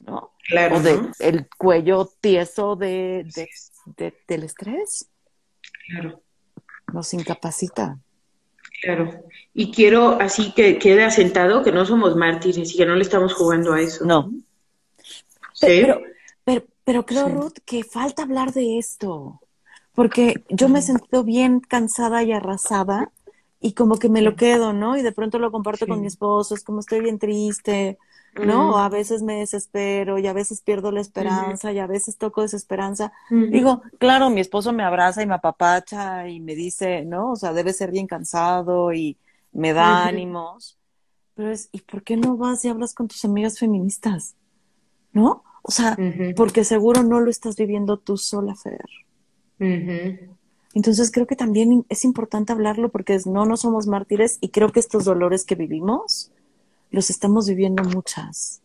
¿no? 0.00 0.32
Claro. 0.46 0.76
O 0.76 0.80
de 0.80 1.00
el 1.18 1.48
cuello 1.56 2.10
tieso 2.20 2.76
de, 2.76 3.26
de, 3.96 4.14
del 4.26 4.44
estrés. 4.44 5.08
Claro. 5.86 6.22
Nos 6.92 7.14
incapacita. 7.14 7.98
Claro. 8.82 9.24
Y 9.52 9.70
quiero 9.70 10.20
así 10.20 10.52
que 10.52 10.78
quede 10.78 11.04
asentado 11.04 11.62
que 11.62 11.72
no 11.72 11.84
somos 11.84 12.16
mártires 12.16 12.72
y 12.72 12.76
que 12.76 12.86
no 12.86 12.94
le 12.94 13.02
estamos 13.02 13.34
jugando 13.34 13.72
a 13.72 13.80
eso. 13.80 14.04
No. 14.04 14.32
Pero, 15.60 16.00
pero, 16.44 16.64
pero, 16.84 17.04
creo, 17.04 17.28
Ruth, 17.28 17.58
que 17.64 17.84
falta 17.84 18.22
hablar 18.22 18.52
de 18.52 18.78
esto. 18.78 19.40
Porque 19.94 20.44
yo 20.48 20.68
me 20.68 20.78
he 20.78 20.82
sentido 20.82 21.24
bien 21.24 21.60
cansada 21.60 22.22
y 22.22 22.32
arrasada 22.32 23.10
y 23.60 23.72
como 23.72 23.98
que 23.98 24.08
me 24.08 24.22
lo 24.22 24.36
quedo, 24.36 24.72
¿no? 24.72 24.96
Y 24.96 25.02
de 25.02 25.12
pronto 25.12 25.38
lo 25.38 25.50
comparto 25.50 25.86
con 25.86 26.00
mi 26.00 26.06
esposo, 26.06 26.54
es 26.54 26.64
como 26.64 26.80
estoy 26.80 27.00
bien 27.00 27.18
triste, 27.18 27.98
¿no? 28.34 28.78
A 28.78 28.88
veces 28.88 29.22
me 29.22 29.40
desespero 29.40 30.18
y 30.18 30.26
a 30.26 30.32
veces 30.32 30.62
pierdo 30.62 30.92
la 30.92 31.00
esperanza 31.00 31.72
y 31.72 31.78
a 31.78 31.86
veces 31.86 32.16
toco 32.16 32.42
desesperanza. 32.42 33.12
Digo, 33.30 33.82
claro, 33.98 34.30
mi 34.30 34.40
esposo 34.40 34.72
me 34.72 34.82
abraza 34.82 35.22
y 35.22 35.26
me 35.26 35.34
apapacha 35.34 36.28
y 36.28 36.40
me 36.40 36.54
dice, 36.54 37.04
¿no? 37.04 37.32
O 37.32 37.36
sea, 37.36 37.52
debe 37.52 37.72
ser 37.72 37.90
bien 37.90 38.06
cansado 38.06 38.92
y 38.92 39.16
me 39.52 39.72
da 39.72 40.06
ánimos. 40.06 40.78
Pero 41.34 41.50
es, 41.50 41.68
¿y 41.72 41.80
por 41.80 42.02
qué 42.02 42.16
no 42.16 42.36
vas 42.36 42.64
y 42.64 42.68
hablas 42.68 42.94
con 42.94 43.08
tus 43.08 43.24
amigas 43.24 43.58
feministas? 43.58 44.34
¿No? 45.12 45.42
O 45.62 45.70
sea, 45.70 45.96
porque 46.36 46.64
seguro 46.64 47.02
no 47.02 47.20
lo 47.20 47.30
estás 47.30 47.56
viviendo 47.56 47.98
tú 47.98 48.16
sola, 48.16 48.54
Fer. 48.54 48.84
Entonces 50.72 51.10
creo 51.10 51.26
que 51.26 51.36
también 51.36 51.84
es 51.88 52.04
importante 52.04 52.52
hablarlo 52.52 52.90
porque 52.90 53.18
no, 53.26 53.44
no 53.44 53.56
somos 53.56 53.86
mártires 53.86 54.38
y 54.40 54.50
creo 54.50 54.70
que 54.70 54.80
estos 54.80 55.04
dolores 55.04 55.44
que 55.44 55.56
vivimos 55.56 56.30
los 56.90 57.10
estamos 57.10 57.48
viviendo 57.48 57.82
muchas. 57.84 58.62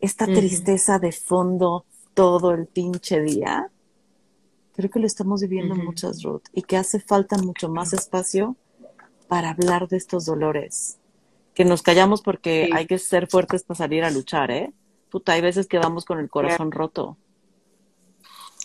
Esta 0.00 0.26
tristeza 0.26 0.98
de 0.98 1.12
fondo 1.12 1.84
todo 2.14 2.52
el 2.52 2.66
pinche 2.66 3.20
día, 3.20 3.70
creo 4.74 4.90
que 4.90 5.00
lo 5.00 5.06
estamos 5.06 5.40
viviendo 5.40 5.74
muchas, 5.74 6.22
Ruth, 6.22 6.44
y 6.52 6.62
que 6.62 6.76
hace 6.76 7.00
falta 7.00 7.36
mucho 7.38 7.68
más 7.68 7.92
espacio 7.92 8.56
para 9.28 9.50
hablar 9.50 9.88
de 9.88 9.96
estos 9.96 10.26
dolores. 10.26 10.98
Que 11.54 11.64
nos 11.64 11.82
callamos 11.82 12.22
porque 12.22 12.70
hay 12.72 12.86
que 12.86 12.98
ser 12.98 13.28
fuertes 13.28 13.64
para 13.64 13.78
salir 13.78 14.04
a 14.04 14.10
luchar, 14.10 14.50
¿eh? 14.50 14.72
Puta, 15.10 15.32
hay 15.32 15.40
veces 15.40 15.66
que 15.66 15.78
vamos 15.78 16.04
con 16.04 16.18
el 16.18 16.28
corazón 16.28 16.72
roto. 16.72 17.16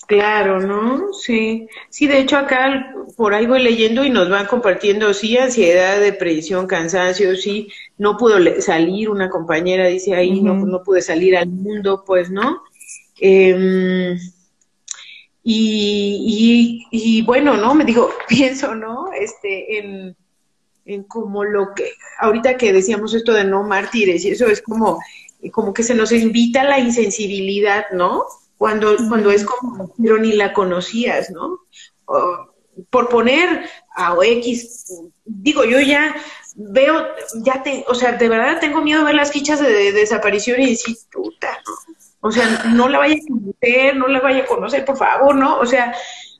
Claro, 0.09 0.59
¿no? 0.59 1.13
Sí. 1.13 1.67
Sí, 1.89 2.07
de 2.07 2.17
hecho 2.19 2.35
acá 2.37 2.95
por 3.15 3.35
ahí 3.35 3.45
voy 3.45 3.61
leyendo 3.61 4.03
y 4.03 4.09
nos 4.09 4.27
van 4.27 4.47
compartiendo, 4.47 5.13
sí, 5.13 5.37
ansiedad, 5.37 5.99
depresión, 5.99 6.65
cansancio, 6.65 7.35
sí, 7.35 7.67
no 7.99 8.17
pudo 8.17 8.37
salir, 8.59 9.11
una 9.11 9.29
compañera 9.29 9.85
dice 9.85 10.15
ahí, 10.15 10.41
no, 10.41 10.55
no 10.65 10.81
pude 10.81 11.03
salir 11.03 11.37
al 11.37 11.49
mundo, 11.49 12.03
pues, 12.07 12.31
¿no? 12.31 12.63
Em, 13.19 14.17
y, 15.43 16.87
y, 16.91 17.21
bueno, 17.21 17.55
¿no? 17.57 17.75
Me 17.75 17.85
digo, 17.85 18.09
pienso, 18.27 18.73
¿no? 18.73 19.11
Este, 19.13 19.77
en, 19.77 20.15
en 20.85 21.03
como 21.03 21.43
lo 21.43 21.75
que, 21.75 21.91
ahorita 22.19 22.57
que 22.57 22.73
decíamos 22.73 23.13
esto 23.13 23.31
de 23.33 23.43
no 23.43 23.61
mártires, 23.61 24.25
y 24.25 24.31
eso 24.31 24.47
es 24.47 24.63
como, 24.63 24.99
como 25.51 25.71
que 25.71 25.83
se 25.83 25.93
nos 25.93 26.11
invita 26.11 26.61
a 26.61 26.65
la 26.65 26.79
insensibilidad, 26.79 27.85
¿no? 27.93 28.23
Cuando, 28.59 28.93
cuando 29.07 29.31
es 29.31 29.45
como, 29.45 29.95
pero 29.97 30.17
ni 30.17 30.33
la 30.33 30.51
conocías, 30.51 31.31
¿no? 31.31 31.61
por 32.89 33.07
poner 33.07 33.69
a 33.95 34.15
X, 34.21 35.01
digo, 35.25 35.63
yo 35.63 35.79
ya 35.79 36.13
veo, 36.55 37.07
ya 37.35 37.63
te, 37.63 37.85
o 37.87 37.95
sea, 37.95 38.13
de 38.13 38.27
verdad 38.27 38.59
tengo 38.59 38.81
miedo 38.81 38.99
de 38.99 39.05
ver 39.05 39.15
las 39.15 39.31
fichas 39.31 39.61
de, 39.61 39.91
desaparición 39.93 40.61
y 40.61 40.71
decir, 40.71 40.95
puta, 41.11 41.57
¿no? 41.65 41.73
O 42.21 42.31
sea, 42.31 42.65
no 42.73 42.89
la 42.89 42.99
vaya 42.99 43.15
a 43.15 43.27
conocer, 43.27 43.95
no 43.95 44.07
la 44.07 44.19
vaya 44.19 44.43
a 44.43 44.47
conocer, 44.47 44.83
por 44.83 44.97
favor, 44.97 45.35
¿no? 45.35 45.57
O 45.59 45.65
sea, 45.65 45.93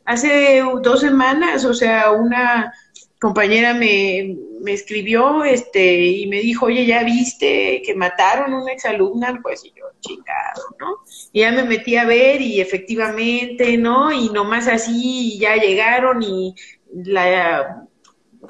hace 0.05 0.61
dos 0.81 0.99
semanas, 0.99 1.63
o 1.63 1.73
sea, 1.73 2.11
una 2.11 2.73
compañera 3.19 3.73
me, 3.73 4.37
me 4.61 4.73
escribió 4.73 5.43
este 5.43 6.05
y 6.05 6.27
me 6.27 6.39
dijo, 6.39 6.67
oye, 6.67 6.85
¿ya 6.85 7.03
viste 7.03 7.81
que 7.85 7.93
mataron 7.95 8.53
a 8.53 8.61
una 8.61 8.71
exalumna? 8.71 9.39
Pues 9.41 9.65
y 9.65 9.73
yo, 9.75 9.85
chingado, 9.99 10.63
¿no? 10.79 10.97
Y 11.31 11.41
ya 11.41 11.51
me 11.51 11.63
metí 11.63 11.95
a 11.95 12.05
ver 12.05 12.41
y 12.41 12.61
efectivamente, 12.61 13.77
¿no? 13.77 14.11
Y 14.11 14.29
nomás 14.29 14.67
así 14.67 15.37
ya 15.39 15.55
llegaron 15.55 16.23
y 16.23 16.55
la, 16.93 17.85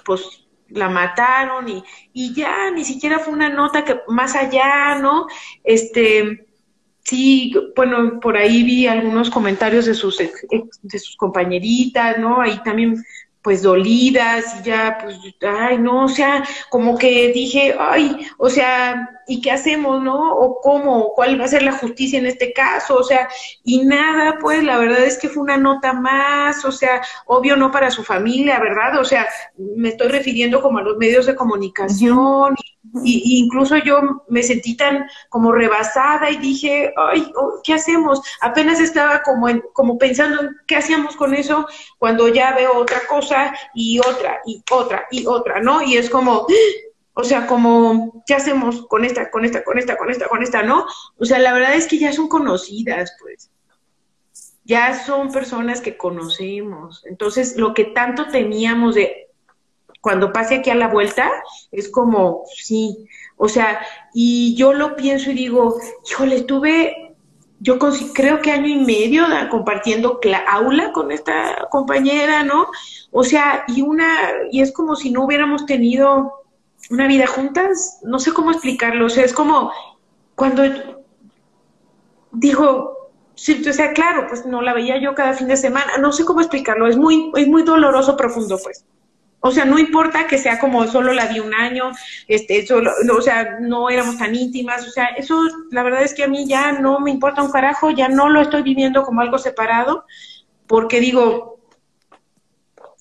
pues 0.05 0.45
la 0.69 0.87
mataron 0.87 1.67
y, 1.67 1.83
y 2.13 2.33
ya 2.35 2.69
ni 2.71 2.85
siquiera 2.85 3.19
fue 3.19 3.33
una 3.33 3.49
nota 3.49 3.83
que 3.83 3.99
más 4.07 4.35
allá, 4.35 4.99
¿no? 4.99 5.25
Este, 5.63 6.47
sí, 7.03 7.53
bueno, 7.75 8.19
por 8.19 8.37
ahí 8.37 8.63
vi 8.63 8.85
algunos 8.85 9.31
comentarios 9.31 9.85
de 9.87 9.95
sus, 9.95 10.19
de 10.19 10.99
sus 10.99 11.15
compañeritas, 11.17 12.19
¿no? 12.19 12.39
Ahí 12.39 12.61
también 12.63 13.03
pues 13.41 13.61
dolidas 13.61 14.57
y 14.59 14.63
ya, 14.63 14.97
pues, 15.01 15.17
ay, 15.41 15.77
no, 15.77 16.05
o 16.05 16.09
sea, 16.09 16.43
como 16.69 16.97
que 16.97 17.31
dije, 17.31 17.75
ay, 17.79 18.27
o 18.37 18.49
sea, 18.49 19.09
¿y 19.27 19.41
qué 19.41 19.51
hacemos, 19.51 20.03
no? 20.03 20.33
O 20.33 20.59
cómo, 20.61 21.13
cuál 21.13 21.39
va 21.39 21.45
a 21.45 21.47
ser 21.49 21.63
la 21.63 21.71
justicia 21.71 22.19
en 22.19 22.25
este 22.25 22.51
caso, 22.51 22.95
o 22.97 23.03
sea, 23.03 23.29
y 23.63 23.85
nada, 23.85 24.37
pues 24.39 24.63
la 24.63 24.77
verdad 24.77 25.03
es 25.05 25.17
que 25.17 25.29
fue 25.29 25.43
una 25.43 25.57
nota 25.57 25.93
más, 25.93 26.65
o 26.65 26.71
sea, 26.71 27.01
obvio 27.25 27.55
no 27.55 27.71
para 27.71 27.91
su 27.91 28.03
familia, 28.03 28.59
¿verdad? 28.59 28.99
O 28.99 29.05
sea, 29.05 29.27
me 29.57 29.89
estoy 29.89 30.09
refiriendo 30.09 30.61
como 30.61 30.79
a 30.79 30.83
los 30.83 30.97
medios 30.97 31.25
de 31.25 31.35
comunicación, 31.35 32.55
y, 33.03 33.39
incluso 33.43 33.77
yo 33.77 34.23
me 34.27 34.43
sentí 34.43 34.75
tan 34.75 35.07
como 35.29 35.51
rebasada 35.51 36.29
y 36.29 36.37
dije, 36.37 36.93
ay, 36.97 37.31
oh, 37.35 37.61
¿qué 37.63 37.73
hacemos? 37.73 38.21
Apenas 38.41 38.79
estaba 38.79 39.21
como, 39.21 39.49
en, 39.49 39.63
como 39.73 39.97
pensando 39.97 40.41
en 40.41 40.57
qué 40.67 40.77
hacíamos 40.77 41.15
con 41.15 41.33
eso 41.33 41.67
cuando 41.97 42.27
ya 42.27 42.53
veo 42.53 42.77
otra 42.77 43.01
cosa 43.07 43.53
y 43.73 43.99
otra 43.99 44.39
y 44.45 44.63
otra 44.71 45.07
y 45.11 45.25
otra, 45.25 45.61
¿no? 45.61 45.81
Y 45.81 45.97
es 45.97 46.09
como, 46.09 46.47
o 47.13 47.23
sea, 47.23 47.47
como, 47.47 48.23
¿qué 48.25 48.35
hacemos 48.35 48.85
con 48.87 49.05
esta, 49.05 49.29
con 49.29 49.45
esta, 49.45 49.63
con 49.63 49.77
esta, 49.77 49.97
con 49.97 50.09
esta, 50.09 50.27
con 50.27 50.43
esta, 50.43 50.63
no? 50.63 50.85
O 51.17 51.25
sea, 51.25 51.39
la 51.39 51.53
verdad 51.53 51.75
es 51.75 51.87
que 51.87 51.99
ya 51.99 52.13
son 52.13 52.27
conocidas, 52.27 53.15
pues. 53.19 53.51
Ya 54.63 55.03
son 55.03 55.31
personas 55.31 55.81
que 55.81 55.97
conocemos. 55.97 57.03
Entonces, 57.05 57.57
lo 57.57 57.73
que 57.73 57.85
tanto 57.85 58.27
teníamos 58.27 58.95
de 58.95 59.28
cuando 60.01 60.31
pase 60.31 60.55
aquí 60.55 60.69
a 60.69 60.75
la 60.75 60.87
vuelta, 60.87 61.29
es 61.71 61.89
como, 61.89 62.43
sí, 62.55 63.07
o 63.37 63.49
sea, 63.49 63.81
y 64.13 64.55
yo 64.55 64.73
lo 64.73 64.95
pienso 64.95 65.31
y 65.31 65.33
digo, 65.33 65.77
híjole, 66.09 66.41
tuve, 66.41 67.15
yo 67.59 67.77
creo 68.13 68.41
que 68.41 68.51
año 68.51 68.67
y 68.67 68.77
medio 68.77 69.25
compartiendo 69.49 70.19
aula 70.47 70.91
con 70.93 71.11
esta 71.11 71.67
compañera, 71.69 72.43
¿no? 72.43 72.67
O 73.11 73.23
sea, 73.23 73.65
y 73.67 73.81
una, 73.81 74.17
y 74.51 74.61
es 74.61 74.71
como 74.71 74.95
si 74.95 75.11
no 75.11 75.25
hubiéramos 75.25 75.65
tenido 75.65 76.33
una 76.89 77.07
vida 77.07 77.27
juntas, 77.27 77.99
no 78.03 78.19
sé 78.19 78.33
cómo 78.33 78.51
explicarlo, 78.51 79.05
o 79.05 79.09
sea, 79.09 79.25
es 79.25 79.33
como 79.33 79.71
cuando 80.35 80.63
dijo, 82.31 83.11
sí, 83.35 83.61
o 83.67 83.73
sea, 83.73 83.93
claro, 83.93 84.27
pues 84.27 84.45
no 84.45 84.61
la 84.61 84.73
veía 84.73 85.01
yo 85.01 85.13
cada 85.13 85.33
fin 85.33 85.47
de 85.47 85.57
semana, 85.57 85.97
no 85.99 86.11
sé 86.13 86.23
cómo 86.23 86.39
explicarlo, 86.39 86.87
es 86.87 86.97
muy, 86.97 87.31
es 87.35 87.47
muy 87.47 87.63
doloroso, 87.63 88.15
profundo, 88.15 88.57
pues. 88.63 88.85
O 89.41 89.51
sea, 89.51 89.65
no 89.65 89.79
importa 89.79 90.27
que 90.27 90.37
sea 90.37 90.59
como 90.59 90.85
solo 90.87 91.13
la 91.13 91.27
vi 91.27 91.39
un 91.39 91.53
año, 91.53 91.91
este, 92.27 92.65
solo, 92.65 92.91
o 93.17 93.21
sea, 93.21 93.57
no 93.61 93.89
éramos 93.89 94.17
tan 94.17 94.35
íntimas, 94.35 94.85
o 94.85 94.91
sea, 94.91 95.05
eso 95.17 95.41
la 95.71 95.83
verdad 95.83 96.03
es 96.03 96.13
que 96.13 96.23
a 96.23 96.27
mí 96.27 96.45
ya 96.45 96.73
no 96.73 96.99
me 96.99 97.11
importa 97.11 97.41
un 97.41 97.51
carajo, 97.51 97.89
ya 97.91 98.09
no 98.09 98.27
lo 98.29 98.41
estoy 98.41 98.63
viviendo 98.63 99.03
como 99.03 99.21
algo 99.21 99.37
separado, 99.37 100.05
porque 100.67 100.99
digo, 100.99 101.59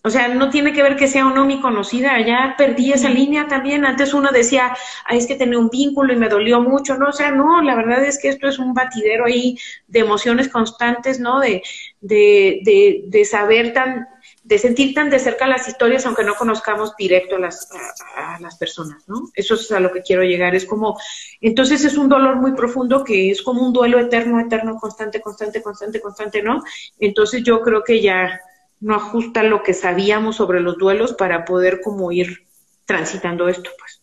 o 0.05 0.11
sea, 0.11 0.29
no 0.29 0.49
tiene 0.49 0.73
que 0.73 0.83
ver 0.83 0.97
que 0.97 1.09
sea 1.09 1.27
o 1.27 1.31
no 1.31 1.45
mi 1.45 1.61
conocida, 1.61 2.21
ya 2.21 2.55
perdí 2.57 2.93
esa 2.93 3.11
línea 3.11 3.49
también. 3.49 3.85
Antes 3.85 4.15
uno 4.15 4.31
decía, 4.31 4.75
es 5.11 5.27
que 5.27 5.35
tenía 5.35 5.59
un 5.59 5.71
vínculo 5.71 6.13
y 6.13 6.17
me 6.17 6.29
dolió 6.29 6.61
mucho, 6.61 6.97
¿no? 6.97 7.09
O 7.09 7.13
sea, 7.13 7.33
no, 7.33 7.61
la 7.63 7.75
verdad 7.75 8.05
es 8.05 8.19
que 8.19 8.29
esto 8.29 8.49
es 8.49 8.59
un 8.61 8.75
batidero 8.75 9.27
ahí 9.27 9.59
de 9.89 9.99
emociones 10.01 10.49
constantes, 10.49 11.19
¿no? 11.19 11.41
De, 11.41 11.63
de, 12.01 12.61
de, 12.65 13.03
de 13.07 13.25
saber 13.25 13.73
tan, 13.73 14.07
de 14.49 14.59
sentir 14.59 14.95
tan 14.95 15.11
de 15.11 15.19
cerca 15.19 15.47
las 15.47 15.69
historias, 15.69 16.07
aunque 16.07 16.25
no 16.25 16.35
conozcamos 16.35 16.97
directo 16.97 17.37
a 17.37 17.39
las, 17.39 17.69
a, 18.17 18.41
las 18.41 18.57
personas, 18.57 19.07
¿no? 19.07 19.29
Eso 19.35 19.55
es 19.55 19.71
a 19.73 19.79
lo 19.79 19.93
que 19.93 20.01
quiero 20.01 20.23
llegar. 20.23 20.55
Es 20.55 20.65
como, 20.65 20.99
entonces 21.43 21.85
es 21.85 21.99
un 21.99 22.09
dolor 22.09 22.37
muy 22.37 22.53
profundo 22.53 23.05
que 23.05 23.31
es 23.31 23.43
como 23.43 23.61
un 23.63 23.75
duelo 23.75 23.99
eterno, 23.99 24.41
eterno, 24.41 24.79
constante, 24.81 25.21
constante, 25.21 25.61
constante, 25.61 26.01
constante, 26.01 26.43
¿no? 26.43 26.63
Entonces 26.99 27.43
yo 27.43 27.61
creo 27.61 27.85
que 27.85 28.01
ya 28.01 28.41
no 28.81 28.95
ajusta 28.95 29.43
lo 29.43 29.63
que 29.63 29.75
sabíamos 29.75 30.37
sobre 30.37 30.61
los 30.61 30.79
duelos 30.79 31.13
para 31.13 31.45
poder 31.45 31.83
como 31.83 32.11
ir 32.11 32.47
transitando 32.87 33.49
esto, 33.49 33.71
pues. 33.79 34.01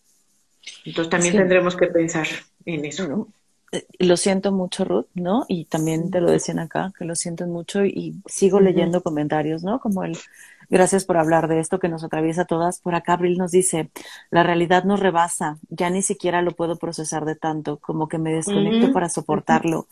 Entonces 0.85 1.09
también 1.09 1.37
tendremos 1.37 1.75
que 1.75 1.87
pensar 1.87 2.27
en 2.65 2.85
eso. 2.85 3.03
Eh, 3.03 3.33
lo 3.99 4.17
siento 4.17 4.51
mucho, 4.51 4.85
Ruth, 4.85 5.07
¿no? 5.13 5.45
Y 5.47 5.65
también 5.65 6.11
te 6.11 6.21
lo 6.21 6.29
decían 6.29 6.59
acá, 6.59 6.91
que 6.97 7.05
lo 7.05 7.15
sienten 7.15 7.51
mucho 7.51 7.85
y 7.85 8.15
sigo 8.25 8.59
leyendo 8.59 9.01
comentarios, 9.01 9.63
¿no? 9.63 9.79
Como 9.79 10.03
el, 10.03 10.17
gracias 10.69 11.05
por 11.05 11.17
hablar 11.17 11.47
de 11.47 11.59
esto 11.59 11.79
que 11.79 11.89
nos 11.89 12.03
atraviesa 12.03 12.45
todas. 12.45 12.79
Por 12.79 12.95
acá 12.95 13.13
Abril 13.13 13.37
nos 13.37 13.51
dice, 13.51 13.89
la 14.31 14.43
realidad 14.43 14.83
nos 14.83 14.99
rebasa, 14.99 15.57
ya 15.69 15.89
ni 15.89 16.01
siquiera 16.01 16.41
lo 16.41 16.51
puedo 16.51 16.77
procesar 16.77 17.25
de 17.25 17.35
tanto, 17.35 17.77
como 17.77 18.07
que 18.07 18.17
me 18.17 18.33
desconecto 18.33 18.91
para 18.93 19.09
soportarlo. 19.09 19.87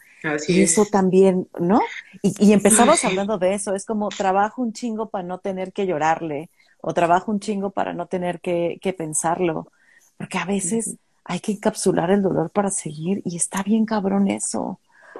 y 0.47 0.61
eso 0.61 0.85
también, 0.85 1.47
¿no? 1.59 1.81
Y, 2.21 2.33
y 2.39 2.53
empezamos 2.53 3.03
hablando 3.05 3.37
de 3.37 3.53
eso, 3.53 3.75
es 3.75 3.85
como 3.85 4.09
trabajo 4.09 4.61
un 4.61 4.73
chingo 4.73 5.09
para 5.09 5.23
no 5.23 5.39
tener 5.39 5.73
que 5.73 5.85
llorarle, 5.85 6.49
o 6.81 6.93
trabajo 6.93 7.31
un 7.31 7.39
chingo 7.39 7.69
para 7.69 7.93
no 7.93 8.07
tener 8.07 8.41
que, 8.41 8.77
que 8.81 8.91
pensarlo, 8.91 9.67
porque 10.17 10.37
a 10.37 10.45
veces 10.45 10.97
hay 11.25 11.39
que 11.39 11.53
encapsular 11.53 12.11
el 12.11 12.21
dolor 12.21 12.49
para 12.49 12.69
seguir 12.69 13.21
y 13.25 13.37
está 13.37 13.63
bien 13.63 13.85
cabrón 13.85 14.27
eso, 14.27 14.79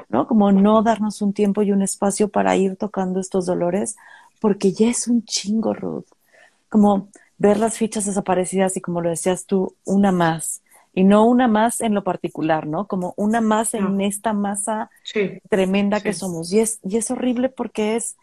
¿no? 0.09 0.27
Como 0.27 0.51
no 0.51 0.83
darnos 0.83 1.21
un 1.21 1.33
tiempo 1.33 1.61
y 1.61 1.71
un 1.71 1.81
espacio 1.81 2.29
para 2.29 2.55
ir 2.55 2.75
tocando 2.75 3.19
estos 3.19 3.45
dolores, 3.45 3.95
porque 4.39 4.73
ya 4.73 4.89
es 4.89 5.07
un 5.07 5.23
chingo, 5.23 5.73
Ruth. 5.73 6.05
Como 6.69 7.07
ver 7.37 7.57
las 7.57 7.77
fichas 7.77 8.05
desaparecidas 8.05 8.75
y 8.77 8.81
como 8.81 9.01
lo 9.01 9.09
decías 9.09 9.45
tú, 9.45 9.75
una 9.85 10.11
más. 10.11 10.61
Y 10.93 11.03
no 11.05 11.25
una 11.25 11.47
más 11.47 11.81
en 11.81 11.95
lo 11.95 12.03
particular, 12.03 12.67
¿no? 12.67 12.85
Como 12.85 13.13
una 13.17 13.41
más 13.41 13.73
en 13.73 13.99
esta 14.01 14.33
masa 14.33 14.91
tremenda 15.49 16.01
que 16.01 16.13
somos. 16.13 16.53
Y 16.53 16.59
es, 16.59 16.79
y 16.83 16.97
es 16.97 17.09
horrible 17.09 17.49
porque 17.49 17.95
es, 17.95 18.15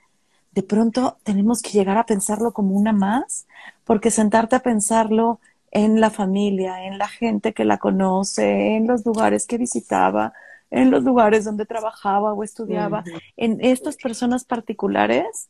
de 0.52 0.62
pronto 0.62 1.16
tenemos 1.24 1.62
que 1.62 1.70
llegar 1.70 1.98
a 1.98 2.06
pensarlo 2.06 2.52
como 2.52 2.76
una 2.76 2.92
más, 2.92 3.46
porque 3.84 4.10
sentarte 4.10 4.54
a 4.54 4.60
pensarlo 4.60 5.40
en 5.70 6.00
la 6.00 6.10
familia, 6.10 6.84
en 6.84 6.98
la 6.98 7.08
gente 7.08 7.52
que 7.52 7.64
la 7.64 7.78
conoce, 7.78 8.76
en 8.76 8.86
los 8.86 9.04
lugares 9.04 9.46
que 9.46 9.58
visitaba, 9.58 10.32
en 10.70 10.90
los 10.90 11.02
lugares 11.02 11.44
donde 11.44 11.66
trabajaba 11.66 12.32
o 12.32 12.42
estudiaba, 12.42 13.04
en 13.36 13.58
estas 13.60 13.96
personas 13.96 14.44
particulares, 14.44 15.48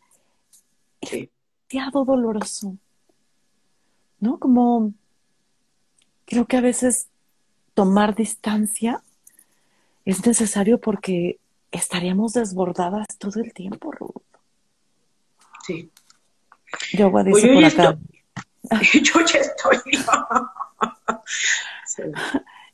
sí. 1.02 1.30
demasiado 1.70 2.04
doloroso. 2.04 2.76
¿No? 4.18 4.38
Como 4.38 4.92
creo 6.26 6.46
que 6.46 6.58
a 6.58 6.60
veces 6.60 7.08
tomar 7.74 8.14
distancia 8.14 9.02
es 10.04 10.26
necesario 10.26 10.78
porque 10.78 11.38
estaríamos 11.70 12.34
desbordadas 12.34 13.06
todo 13.18 13.40
el 13.40 13.52
tiempo, 13.54 13.92
Ruth. 13.92 14.22
Sí. 15.66 15.90
Yo 16.92 17.10
voy 17.10 17.22
a 17.22 17.24
decir 17.24 17.54
por 17.54 17.64
acá. 17.64 17.98
yo 19.02 19.20
ya 19.24 19.40
estoy. 19.40 19.78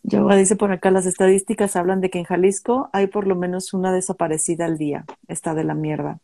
Yo 0.02 0.28
dice 0.28 0.54
por 0.56 0.70
acá, 0.70 0.90
las 0.90 1.06
estadísticas 1.06 1.74
hablan 1.74 2.00
de 2.00 2.10
que 2.10 2.18
en 2.18 2.24
Jalisco 2.24 2.90
hay 2.92 3.08
por 3.08 3.26
lo 3.26 3.34
menos 3.34 3.74
una 3.74 3.92
desaparecida 3.92 4.64
al 4.64 4.78
día. 4.78 5.04
Está 5.26 5.54
de 5.54 5.64
la 5.64 5.74
mierda. 5.74 6.20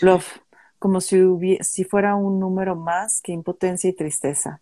Love, 0.00 0.40
como 0.78 1.00
si, 1.00 1.18
si 1.60 1.84
fuera 1.84 2.16
un 2.16 2.40
número 2.40 2.74
más 2.74 3.20
que 3.20 3.32
impotencia 3.32 3.88
y 3.88 3.92
tristeza. 3.92 4.60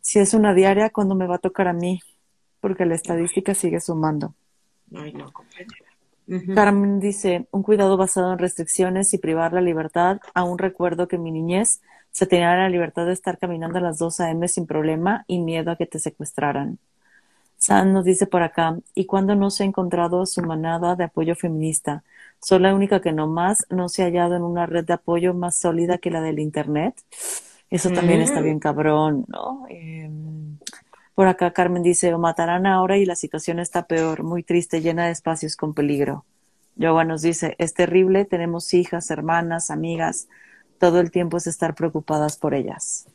Si 0.00 0.18
es 0.18 0.32
una 0.32 0.54
diaria, 0.54 0.90
¿cuándo 0.90 1.14
me 1.14 1.26
va 1.26 1.36
a 1.36 1.38
tocar 1.38 1.68
a 1.68 1.72
mí? 1.72 2.00
Porque 2.60 2.86
la 2.86 2.94
estadística 2.94 3.54
sigue 3.54 3.80
sumando. 3.80 4.34
Ay, 4.94 5.12
no, 5.12 5.32
compañera. 5.32 5.90
Carmen 6.54 7.00
dice, 7.00 7.48
un 7.50 7.64
cuidado 7.64 7.96
basado 7.96 8.32
en 8.32 8.38
restricciones 8.38 9.12
y 9.12 9.18
privar 9.18 9.52
la 9.52 9.60
libertad. 9.60 10.20
Aún 10.34 10.58
recuerdo 10.58 11.08
que 11.08 11.18
mi 11.18 11.32
niñez 11.32 11.80
se 12.10 12.26
tenía 12.26 12.54
la 12.56 12.68
libertad 12.68 13.06
de 13.06 13.12
estar 13.12 13.38
caminando 13.38 13.78
a 13.78 13.82
las 13.82 13.98
2 13.98 14.20
a.m. 14.20 14.48
sin 14.48 14.66
problema 14.66 15.24
y 15.26 15.38
miedo 15.38 15.70
a 15.70 15.76
que 15.76 15.86
te 15.86 15.98
secuestraran. 15.98 16.78
San 17.56 17.92
nos 17.92 18.04
dice 18.06 18.26
por 18.26 18.42
acá, 18.42 18.78
¿y 18.94 19.04
cuando 19.04 19.34
no 19.36 19.50
se 19.50 19.62
ha 19.62 19.66
encontrado 19.66 20.24
su 20.24 20.42
manada 20.42 20.96
de 20.96 21.04
apoyo 21.04 21.36
feminista? 21.36 22.02
Soy 22.40 22.58
la 22.60 22.74
única 22.74 23.00
que 23.00 23.12
no 23.12 23.26
más 23.26 23.66
no 23.68 23.90
se 23.90 24.02
ha 24.02 24.06
hallado 24.06 24.34
en 24.34 24.42
una 24.42 24.64
red 24.64 24.84
de 24.84 24.94
apoyo 24.94 25.34
más 25.34 25.58
sólida 25.58 25.98
que 25.98 26.10
la 26.10 26.22
del 26.22 26.38
Internet. 26.38 26.94
Eso 27.68 27.90
también 27.90 28.22
está 28.22 28.40
mm. 28.40 28.44
bien 28.44 28.58
cabrón, 28.60 29.26
¿no? 29.28 29.66
Em, 29.68 30.58
por 31.14 31.26
acá 31.28 31.52
Carmen 31.52 31.82
dice, 31.82 32.14
o 32.14 32.18
matarán 32.18 32.66
ahora 32.66 32.96
y 32.96 33.04
la 33.04 33.14
situación 33.14 33.58
está 33.60 33.86
peor, 33.86 34.22
muy 34.22 34.42
triste, 34.42 34.80
llena 34.80 35.04
de 35.04 35.12
espacios 35.12 35.54
con 35.54 35.74
peligro. 35.74 36.24
Yoga 36.76 37.04
nos 37.04 37.20
dice, 37.20 37.56
es 37.58 37.74
terrible, 37.74 38.24
tenemos 38.24 38.72
hijas, 38.72 39.10
hermanas, 39.10 39.70
amigas, 39.70 40.28
todo 40.80 40.98
el 40.98 41.10
tiempo 41.10 41.36
es 41.36 41.46
estar 41.46 41.74
preocupadas 41.74 42.36
por 42.36 42.54
ellas. 42.54 43.06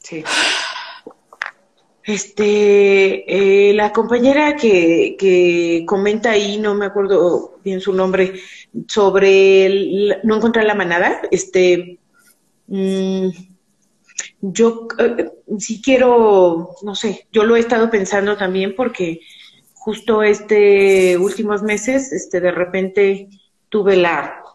Sí. 0.00 0.24
Este, 2.02 3.70
eh, 3.70 3.72
la 3.72 3.92
compañera 3.92 4.56
que, 4.56 5.16
que, 5.18 5.84
comenta 5.86 6.32
ahí, 6.32 6.58
no 6.58 6.74
me 6.74 6.86
acuerdo 6.86 7.58
bien 7.64 7.80
su 7.80 7.92
nombre, 7.92 8.34
sobre 8.86 10.20
no 10.22 10.36
encontrar 10.36 10.64
la 10.66 10.74
manada, 10.74 11.22
este, 11.30 11.98
mm, 12.66 13.28
yo 14.40 14.88
eh, 14.98 15.30
sí 15.58 15.80
quiero, 15.82 16.76
no 16.82 16.94
sé, 16.94 17.26
yo 17.32 17.44
lo 17.44 17.56
he 17.56 17.60
estado 17.60 17.90
pensando 17.90 18.36
también 18.36 18.74
porque 18.76 19.20
justo 19.74 20.22
este 20.22 21.16
últimos 21.18 21.62
meses, 21.62 22.12
este, 22.12 22.40
de 22.40 22.50
repente 22.52 23.28
tuve 23.68 23.96
la 23.96 24.45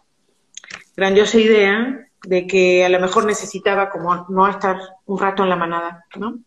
grandiosa 0.96 1.38
idea 1.38 2.06
de 2.24 2.46
que 2.46 2.84
a 2.84 2.88
lo 2.88 3.00
mejor 3.00 3.24
necesitaba 3.24 3.90
como 3.90 4.26
no 4.28 4.48
estar 4.48 4.78
un 5.06 5.18
rato 5.18 5.42
en 5.42 5.48
la 5.48 5.56
manada, 5.56 6.04
¿no? 6.16 6.38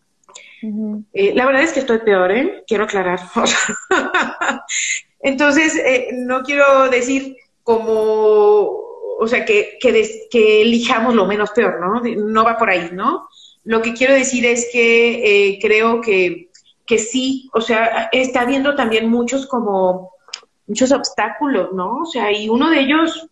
Eh, 1.13 1.33
la 1.35 1.45
verdad 1.45 1.63
es 1.63 1.73
que 1.73 1.81
estoy 1.81 1.99
peor, 1.99 2.31
¿eh? 2.31 2.63
Quiero 2.65 2.85
aclarar. 2.85 3.19
Entonces, 5.19 5.75
eh, 5.75 6.09
no 6.13 6.43
quiero 6.43 6.89
decir 6.89 7.35
como, 7.63 7.91
o 9.19 9.27
sea, 9.27 9.45
que, 9.45 9.77
que, 9.79 10.61
elijamos 10.61 11.13
lo 11.13 11.25
menos 11.25 11.51
peor, 11.51 11.79
¿no? 11.79 12.01
No 12.01 12.43
va 12.43 12.57
por 12.57 12.69
ahí, 12.69 12.89
¿no? 12.93 13.27
Lo 13.63 13.81
que 13.81 13.93
quiero 13.93 14.13
decir 14.13 14.45
es 14.45 14.69
que 14.71 15.49
eh, 15.53 15.59
creo 15.61 16.01
que, 16.01 16.49
que 16.85 16.99
sí, 16.99 17.49
o 17.53 17.61
sea, 17.61 18.09
está 18.11 18.41
habiendo 18.41 18.75
también 18.75 19.09
muchos 19.09 19.47
como, 19.47 20.11
muchos 20.67 20.91
obstáculos, 20.91 21.73
¿no? 21.73 21.99
O 21.99 22.05
sea, 22.05 22.31
y 22.31 22.49
uno 22.49 22.69
de 22.69 22.79
ellos 22.81 23.27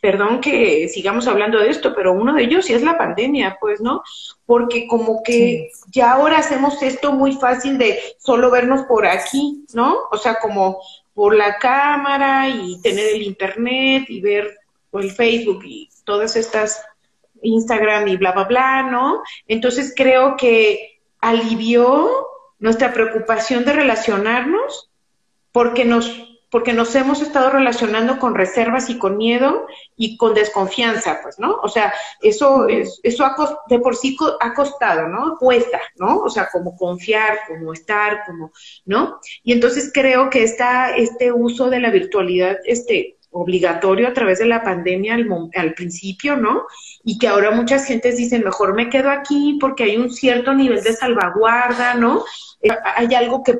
perdón 0.00 0.40
que 0.40 0.88
sigamos 0.88 1.26
hablando 1.26 1.58
de 1.58 1.70
esto, 1.70 1.94
pero 1.94 2.12
uno 2.12 2.34
de 2.34 2.44
ellos 2.44 2.66
sí 2.66 2.72
es 2.72 2.82
la 2.82 2.96
pandemia, 2.96 3.56
pues, 3.60 3.80
¿no? 3.80 4.02
Porque 4.46 4.86
como 4.86 5.22
que 5.22 5.70
ya 5.90 6.12
ahora 6.12 6.38
hacemos 6.38 6.82
esto 6.82 7.12
muy 7.12 7.32
fácil 7.32 7.78
de 7.78 7.98
solo 8.18 8.50
vernos 8.50 8.82
por 8.82 9.06
aquí, 9.06 9.64
¿no? 9.74 9.96
O 10.10 10.16
sea, 10.16 10.36
como 10.40 10.80
por 11.14 11.34
la 11.34 11.58
cámara 11.58 12.48
y 12.48 12.80
tener 12.80 13.06
el 13.14 13.22
internet 13.22 14.04
y 14.08 14.20
ver 14.20 14.56
el 14.92 15.10
Facebook 15.10 15.62
y 15.64 15.88
todas 16.04 16.36
estas 16.36 16.82
Instagram 17.42 18.08
y 18.08 18.16
bla, 18.16 18.32
bla, 18.32 18.44
bla, 18.44 18.82
¿no? 18.84 19.22
Entonces 19.48 19.92
creo 19.96 20.36
que 20.36 21.00
alivió 21.20 22.28
nuestra 22.58 22.92
preocupación 22.92 23.64
de 23.64 23.72
relacionarnos 23.72 24.90
porque 25.50 25.84
nos 25.84 26.31
porque 26.52 26.74
nos 26.74 26.94
hemos 26.94 27.22
estado 27.22 27.48
relacionando 27.48 28.18
con 28.18 28.34
reservas 28.34 28.90
y 28.90 28.98
con 28.98 29.16
miedo 29.16 29.66
y 29.96 30.18
con 30.18 30.34
desconfianza, 30.34 31.20
pues, 31.22 31.38
¿no? 31.38 31.56
O 31.62 31.68
sea, 31.68 31.94
eso, 32.20 32.68
es, 32.68 33.00
eso 33.02 33.24
de 33.70 33.78
por 33.78 33.96
sí 33.96 34.18
ha 34.38 34.52
costado, 34.52 35.08
¿no? 35.08 35.38
Cuesta, 35.38 35.80
¿no? 35.96 36.18
O 36.18 36.28
sea, 36.28 36.50
como 36.52 36.76
confiar, 36.76 37.38
como 37.48 37.72
estar, 37.72 38.26
como, 38.26 38.52
¿no? 38.84 39.18
Y 39.42 39.52
entonces 39.52 39.90
creo 39.94 40.28
que 40.28 40.44
está 40.44 40.94
este 40.94 41.32
uso 41.32 41.70
de 41.70 41.80
la 41.80 41.90
virtualidad, 41.90 42.58
este, 42.66 43.16
obligatorio 43.30 44.06
a 44.06 44.12
través 44.12 44.38
de 44.38 44.44
la 44.44 44.62
pandemia 44.62 45.14
al, 45.14 45.26
al, 45.54 45.72
principio, 45.72 46.36
¿no? 46.36 46.66
Y 47.02 47.18
que 47.18 47.28
ahora 47.28 47.50
muchas 47.50 47.86
gentes 47.86 48.18
dicen, 48.18 48.44
mejor 48.44 48.74
me 48.74 48.90
quedo 48.90 49.08
aquí 49.08 49.56
porque 49.58 49.84
hay 49.84 49.96
un 49.96 50.10
cierto 50.10 50.52
nivel 50.52 50.82
de 50.82 50.92
salvaguarda, 50.92 51.94
¿no? 51.94 52.26
Eh, 52.60 52.68
hay 52.94 53.14
algo 53.14 53.42
que 53.42 53.54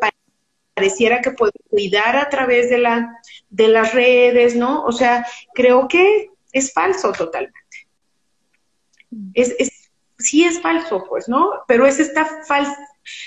pareciera 0.75 1.21
que 1.21 1.33
puede 1.33 1.53
cuidar 1.69 2.17
a 2.17 2.29
través 2.29 2.71
de, 2.71 2.79
la, 2.79 3.19
de 3.51 3.69
las 3.69 3.95
redes, 3.95 4.57
¿no? 4.57 4.85
O 4.85 4.93
sea, 4.93 5.27
creo 5.55 5.89
que 5.89 6.31
es 6.53 6.73
falso 6.73 7.13
totalmente. 7.13 7.59
Es, 9.35 9.55
es, 9.59 9.91
sí 10.19 10.45
es 10.45 10.61
falso, 10.61 11.05
pues, 11.09 11.29
¿no? 11.29 11.51
Pero 11.67 11.87
es 11.87 11.99
esta 11.99 12.25
falsa. 12.47 12.77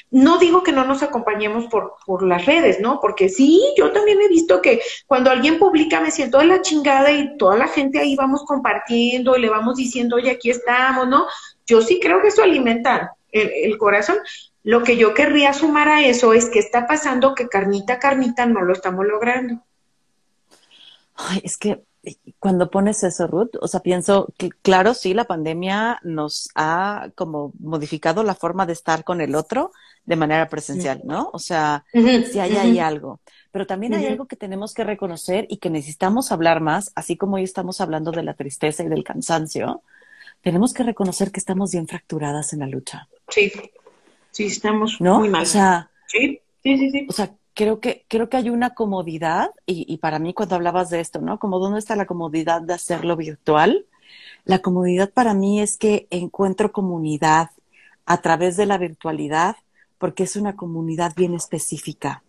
No 0.09 0.37
digo 0.37 0.63
que 0.63 0.71
no 0.71 0.85
nos 0.85 1.03
acompañemos 1.03 1.65
por, 1.65 1.95
por 2.05 2.25
las 2.25 2.45
redes, 2.45 2.79
¿no? 2.79 2.99
Porque 3.01 3.27
sí, 3.27 3.61
yo 3.77 3.91
también 3.91 4.21
he 4.21 4.29
visto 4.29 4.61
que 4.61 4.81
cuando 5.05 5.29
alguien 5.29 5.59
publica 5.59 5.99
me 5.99 6.11
siento 6.11 6.39
de 6.39 6.45
la 6.45 6.61
chingada 6.61 7.11
y 7.11 7.35
toda 7.37 7.57
la 7.57 7.67
gente 7.67 7.99
ahí 7.99 8.15
vamos 8.15 8.43
compartiendo 8.45 9.35
y 9.35 9.41
le 9.41 9.49
vamos 9.49 9.75
diciendo, 9.75 10.15
oye, 10.15 10.31
aquí 10.31 10.49
estamos, 10.49 11.07
¿no? 11.07 11.27
Yo 11.67 11.81
sí 11.81 11.99
creo 11.99 12.21
que 12.21 12.29
eso 12.29 12.41
alimenta 12.41 13.15
el 13.31 13.77
corazón, 13.77 14.17
lo 14.65 14.81
que 14.83 14.97
yo 14.97 15.13
querría 15.13 15.53
sumar 15.53 15.87
a 15.87 16.03
eso 16.03 16.33
es 16.33 16.49
que 16.49 16.57
está 16.57 16.87
pasando 16.87 17.35
que 17.35 17.47
carnita, 17.47 17.99
carnita 17.99 18.47
no 18.47 18.61
lo 18.61 18.73
estamos 18.73 19.05
logrando. 19.05 19.63
Ay, 21.13 21.41
es 21.43 21.55
que 21.55 21.83
cuando 22.39 22.71
pones 22.71 23.03
eso, 23.03 23.27
Ruth, 23.27 23.57
o 23.61 23.67
sea, 23.67 23.81
pienso 23.81 24.33
que, 24.39 24.49
claro, 24.49 24.95
sí, 24.95 25.13
la 25.13 25.25
pandemia 25.25 25.99
nos 26.01 26.49
ha 26.55 27.09
como 27.13 27.53
modificado 27.59 28.23
la 28.23 28.33
forma 28.33 28.65
de 28.65 28.73
estar 28.73 29.03
con 29.03 29.21
el 29.21 29.35
otro 29.35 29.71
de 30.03 30.15
manera 30.15 30.49
presencial, 30.49 31.01
¿no? 31.03 31.29
O 31.31 31.37
sea, 31.37 31.85
si 31.93 32.39
hay 32.39 32.57
ahí 32.57 32.79
algo. 32.79 33.19
Pero 33.51 33.67
también 33.67 33.93
hay 33.93 34.07
algo 34.07 34.25
que 34.25 34.35
tenemos 34.35 34.73
que 34.73 34.83
reconocer 34.83 35.45
y 35.47 35.57
que 35.57 35.69
necesitamos 35.69 36.31
hablar 36.31 36.59
más, 36.59 36.91
así 36.95 37.17
como 37.17 37.35
hoy 37.35 37.43
estamos 37.43 37.81
hablando 37.81 38.11
de 38.11 38.23
la 38.23 38.33
tristeza 38.33 38.83
y 38.83 38.89
del 38.89 39.03
cansancio, 39.03 39.83
tenemos 40.41 40.73
que 40.73 40.81
reconocer 40.81 41.31
que 41.31 41.39
estamos 41.39 41.71
bien 41.71 41.87
fracturadas 41.87 42.51
en 42.53 42.61
la 42.61 42.67
lucha. 42.67 43.07
Sí. 43.29 43.51
Sí, 44.35 44.47
estamos 44.47 44.99
muy 44.99 45.29
mal. 45.29 45.43
O 45.43 45.45
sea, 45.45 45.89
sí, 46.07 46.41
sí, 46.61 46.89
sí, 46.91 47.07
O 47.07 47.13
sea, 47.13 47.33
creo 47.53 47.79
que, 47.79 48.03
creo 48.09 48.27
que 48.27 48.35
hay 48.35 48.49
una 48.49 48.71
comodidad, 48.73 49.51
y, 49.65 49.85
y 49.87 49.95
para 49.99 50.19
mí 50.19 50.33
cuando 50.33 50.55
hablabas 50.55 50.89
de 50.89 50.99
esto, 50.99 51.21
¿no? 51.21 51.39
Como 51.39 51.57
dónde 51.57 51.79
está 51.79 51.95
la 51.95 52.05
comodidad 52.05 52.61
de 52.61 52.73
hacerlo 52.73 53.15
virtual. 53.15 53.85
La 54.43 54.59
comodidad 54.59 55.09
para 55.09 55.33
mí 55.33 55.61
es 55.61 55.77
que 55.77 56.07
encuentro 56.09 56.73
comunidad 56.73 57.51
a 58.05 58.21
través 58.21 58.57
de 58.57 58.65
la 58.65 58.77
virtualidad, 58.77 59.55
porque 59.99 60.23
es 60.23 60.35
una 60.35 60.57
comunidad 60.57 61.13
bien 61.15 61.33
específica. 61.33 62.21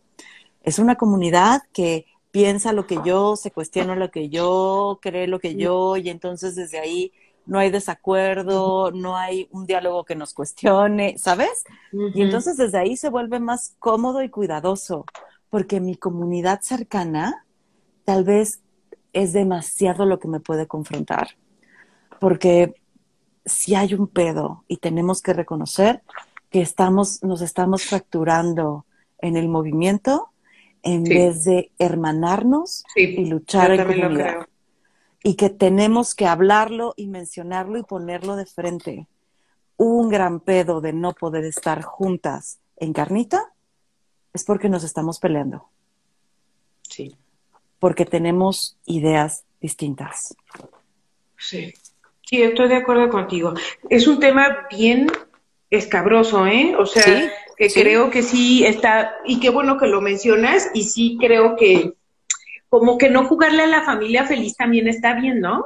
Es 0.63 0.79
una 0.79 0.95
comunidad 0.95 1.63
que 1.73 2.07
piensa 2.31 2.73
lo 2.73 2.87
que 2.87 3.01
yo, 3.05 3.35
se 3.35 3.51
cuestiona 3.51 3.97
lo 3.97 4.13
que 4.13 4.29
yo, 4.29 5.01
cree 5.03 5.27
lo 5.27 5.41
que 5.41 5.57
yo, 5.57 5.97
y 5.97 6.09
entonces 6.09 6.55
desde 6.55 6.79
ahí 6.79 7.13
no 7.47 7.59
hay 7.59 7.71
desacuerdo, 7.71 8.91
no 8.91 9.17
hay 9.17 9.49
un 9.53 9.67
diálogo 9.67 10.05
que 10.05 10.17
nos 10.17 10.35
cuestione, 10.35 11.17
¿sabes? 11.17 11.65
Y 12.15 12.23
entonces 12.23 12.57
desde 12.57 12.79
ahí 12.79 12.97
se 12.97 13.09
vuelve 13.09 13.41
más 13.41 13.77
cómodo 13.79 14.23
y 14.23 14.29
cuidadoso, 14.29 15.07
porque 15.49 15.81
mi 15.81 15.97
comunidad 15.97 16.61
cercana 16.63 17.45
tal 18.05 18.25
vez 18.25 18.61
es 19.13 19.33
demasiado 19.33 20.07
lo 20.07 20.19
que 20.19 20.29
me 20.29 20.41
puede 20.41 20.67
confrontar, 20.67 21.37
porque 22.21 22.75
si 23.45 23.75
hay 23.75 23.95
un 23.95 24.09
pedo 24.09 24.65
y 24.67 24.79
tenemos 24.79 25.23
que 25.23 25.33
reconocer 25.33 26.03
que 26.51 26.61
estamos, 26.61 27.23
nos 27.23 27.41
estamos 27.41 27.85
fracturando 27.85 28.85
en 29.19 29.37
el 29.37 29.49
movimiento 29.49 30.31
en 30.83 31.05
vez 31.05 31.45
de 31.45 31.71
hermanarnos 31.79 32.85
y 32.95 33.25
luchar 33.25 33.73
en 33.73 33.87
comunidad 33.87 34.47
y 35.27 35.35
que 35.35 35.51
tenemos 35.51 36.15
que 36.15 36.29
hablarlo 36.29 36.95
y 36.97 37.09
mencionarlo 37.09 37.79
y 37.79 37.83
ponerlo 37.83 38.37
de 38.37 38.47
frente. 38.47 39.09
Un 39.77 40.09
gran 40.09 40.39
pedo 40.39 40.81
de 40.81 40.93
no 40.93 41.15
poder 41.15 41.45
estar 41.45 41.83
juntas 41.83 42.61
en 42.77 42.93
carnita 42.93 43.53
es 44.33 44.45
porque 44.45 44.69
nos 44.69 44.85
estamos 44.85 45.19
peleando. 45.19 45.69
Sí. 46.83 47.17
Porque 47.81 48.05
tenemos 48.05 48.79
ideas 48.85 49.43
distintas. 49.61 50.37
Sí. 51.37 51.75
Sí, 52.23 52.43
estoy 52.43 52.69
de 52.69 52.77
acuerdo 52.77 53.09
contigo. 53.09 53.53
Es 53.91 54.07
un 54.07 54.21
tema 54.21 54.69
bien 54.71 55.09
escabroso, 55.71 56.47
¿eh? 56.47 56.77
O 56.79 56.87
sea, 56.87 57.33
que 57.57 57.69
creo 57.69 58.11
que 58.11 58.23
sí 58.23 58.65
está, 58.65 59.17
y 59.25 59.41
qué 59.41 59.51
bueno 59.51 59.77
que 59.77 59.89
lo 59.89 60.01
mencionas, 60.01 60.71
y 60.73 60.85
sí 60.85 61.19
creo 61.21 61.57
que 61.57 61.96
como 62.69 62.99
que 62.99 63.11
no 63.11 63.27
jugarle 63.27 63.63
a 63.63 63.69
la 63.69 63.83
familia 63.83 64.25
feliz 64.25 64.57
también 64.57 64.89
está 64.89 65.15
bien, 65.15 65.41
¿no? 65.41 65.65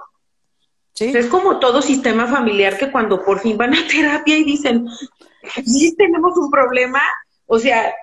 Sí. 0.92 1.12
es 1.14 1.26
como 1.26 1.60
todo 1.60 1.80
sistema 1.80 2.26
familiar 2.26 2.76
que 2.76 2.90
cuando 2.90 3.24
por 3.24 3.40
fin 3.40 3.56
van 3.56 3.74
a 3.74 3.86
terapia 3.90 4.36
y 4.36 4.44
dicen, 4.44 4.86
sí 5.64 5.94
tenemos 5.96 6.36
un 6.36 6.50
problema, 6.50 7.00
o 7.46 7.58
sea, 7.58 7.94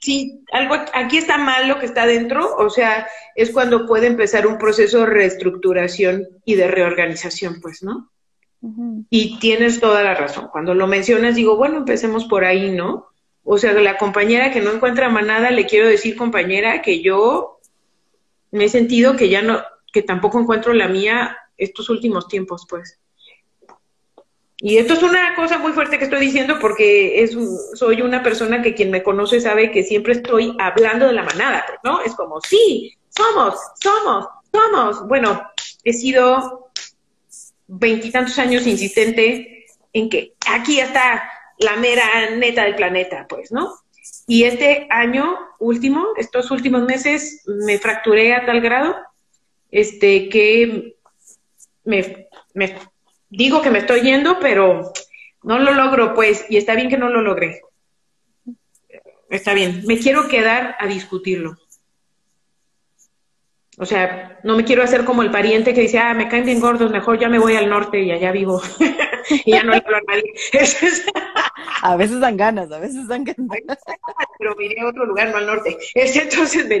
sí, 0.00 0.42
algo 0.52 0.74
aquí 0.94 1.18
está 1.18 1.38
mal 1.38 1.68
lo 1.68 1.78
que 1.78 1.86
está 1.86 2.06
dentro, 2.06 2.56
o 2.56 2.70
sea, 2.70 3.08
es 3.34 3.50
cuando 3.50 3.86
puede 3.86 4.06
empezar 4.06 4.46
un 4.46 4.58
proceso 4.58 5.00
de 5.00 5.06
reestructuración 5.06 6.26
y 6.44 6.54
de 6.54 6.68
reorganización, 6.68 7.60
pues, 7.60 7.82
¿no? 7.82 8.10
Y 9.08 9.38
tienes 9.38 9.78
toda 9.78 10.02
la 10.02 10.14
razón. 10.14 10.48
Cuando 10.50 10.74
lo 10.74 10.88
mencionas, 10.88 11.36
digo, 11.36 11.56
bueno, 11.56 11.76
empecemos 11.78 12.24
por 12.24 12.44
ahí, 12.44 12.72
¿no? 12.72 13.06
O 13.44 13.56
sea, 13.56 13.72
la 13.72 13.96
compañera 13.98 14.50
que 14.50 14.60
no 14.60 14.72
encuentra 14.72 15.08
manada, 15.08 15.52
le 15.52 15.66
quiero 15.66 15.88
decir, 15.88 16.16
compañera, 16.16 16.82
que 16.82 17.00
yo 17.00 17.57
me 18.50 18.64
he 18.64 18.68
sentido 18.68 19.16
que 19.16 19.28
ya 19.28 19.42
no, 19.42 19.62
que 19.92 20.02
tampoco 20.02 20.40
encuentro 20.40 20.72
la 20.72 20.88
mía 20.88 21.36
estos 21.56 21.90
últimos 21.90 22.28
tiempos, 22.28 22.66
pues. 22.68 22.98
Y 24.60 24.78
esto 24.78 24.94
es 24.94 25.02
una 25.02 25.36
cosa 25.36 25.58
muy 25.58 25.72
fuerte 25.72 25.98
que 25.98 26.04
estoy 26.04 26.20
diciendo 26.20 26.58
porque 26.60 27.28
soy 27.74 28.02
una 28.02 28.24
persona 28.24 28.60
que 28.60 28.74
quien 28.74 28.90
me 28.90 29.04
conoce 29.04 29.40
sabe 29.40 29.70
que 29.70 29.84
siempre 29.84 30.14
estoy 30.14 30.56
hablando 30.58 31.06
de 31.06 31.12
la 31.12 31.22
manada, 31.22 31.64
¿no? 31.84 32.02
Es 32.02 32.14
como, 32.14 32.40
sí, 32.40 32.92
somos, 33.08 33.54
somos, 33.80 34.26
somos. 34.52 35.06
Bueno, 35.06 35.48
he 35.84 35.92
sido 35.92 36.70
veintitantos 37.68 38.36
años 38.38 38.66
insistente 38.66 39.66
en 39.92 40.08
que 40.08 40.34
aquí 40.48 40.80
está 40.80 41.30
la 41.58 41.76
mera 41.76 42.30
neta 42.36 42.64
del 42.64 42.74
planeta, 42.74 43.26
pues, 43.28 43.52
¿no? 43.52 43.74
Y 44.30 44.44
este 44.44 44.86
año 44.90 45.38
último, 45.58 46.08
estos 46.18 46.50
últimos 46.50 46.82
meses, 46.82 47.42
me 47.46 47.78
fracturé 47.78 48.34
a 48.34 48.44
tal 48.44 48.60
grado 48.60 48.94
este, 49.70 50.28
que 50.28 50.98
me, 51.84 52.28
digo 53.30 53.62
que 53.62 53.70
me 53.70 53.78
estoy 53.78 54.02
yendo, 54.02 54.38
pero 54.38 54.92
no 55.42 55.58
lo 55.58 55.72
logro, 55.72 56.12
pues, 56.14 56.44
y 56.50 56.58
está 56.58 56.74
bien 56.74 56.90
que 56.90 56.98
no 56.98 57.08
lo 57.08 57.22
logré. 57.22 57.62
Está 59.30 59.54
bien, 59.54 59.82
me 59.86 59.98
quiero 59.98 60.28
quedar 60.28 60.76
a 60.78 60.86
discutirlo. 60.86 61.56
O 63.78 63.86
sea, 63.86 64.38
no 64.44 64.58
me 64.58 64.64
quiero 64.64 64.82
hacer 64.82 65.06
como 65.06 65.22
el 65.22 65.30
pariente 65.30 65.72
que 65.72 65.80
dice, 65.80 66.00
ah, 66.00 66.12
me 66.12 66.28
caen 66.28 66.44
bien 66.44 66.60
gordos, 66.60 66.90
mejor 66.90 67.18
ya 67.18 67.30
me 67.30 67.38
voy 67.38 67.56
al 67.56 67.70
norte 67.70 68.02
y 68.02 68.10
allá 68.10 68.30
vivo. 68.30 68.60
y 69.30 69.52
ya 69.52 69.62
no 69.62 69.72
le 69.72 69.78
hablo 69.78 69.96
a 69.96 70.00
nadie. 70.08 70.32
a 71.82 71.96
veces 71.96 72.20
dan 72.20 72.36
ganas, 72.36 72.70
a 72.72 72.78
veces 72.78 73.06
dan 73.08 73.24
ganas. 73.24 73.78
pero 74.38 74.54
me 74.56 74.80
a 74.80 74.86
otro 74.86 75.04
lugar, 75.06 75.30
no 75.30 75.38
al 75.38 75.46
norte. 75.46 75.76
Este, 75.94 76.22
entonces 76.22 76.66
me 76.68 76.76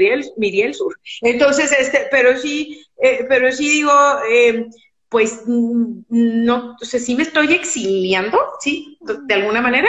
iría, 0.46 0.66
al 0.66 0.74
sur. 0.74 0.98
Entonces, 1.22 1.72
este, 1.72 2.08
pero 2.10 2.36
sí, 2.36 2.84
eh, 3.02 3.24
pero 3.28 3.50
sí 3.52 3.68
digo, 3.68 3.92
eh, 4.30 4.66
pues 5.08 5.42
mm, 5.46 6.00
no, 6.08 6.76
o 6.80 6.84
sea, 6.84 7.00
sí 7.00 7.14
me 7.14 7.22
estoy 7.22 7.52
exiliando, 7.54 8.38
sí, 8.60 8.98
de 9.00 9.34
alguna 9.34 9.60
manera, 9.60 9.88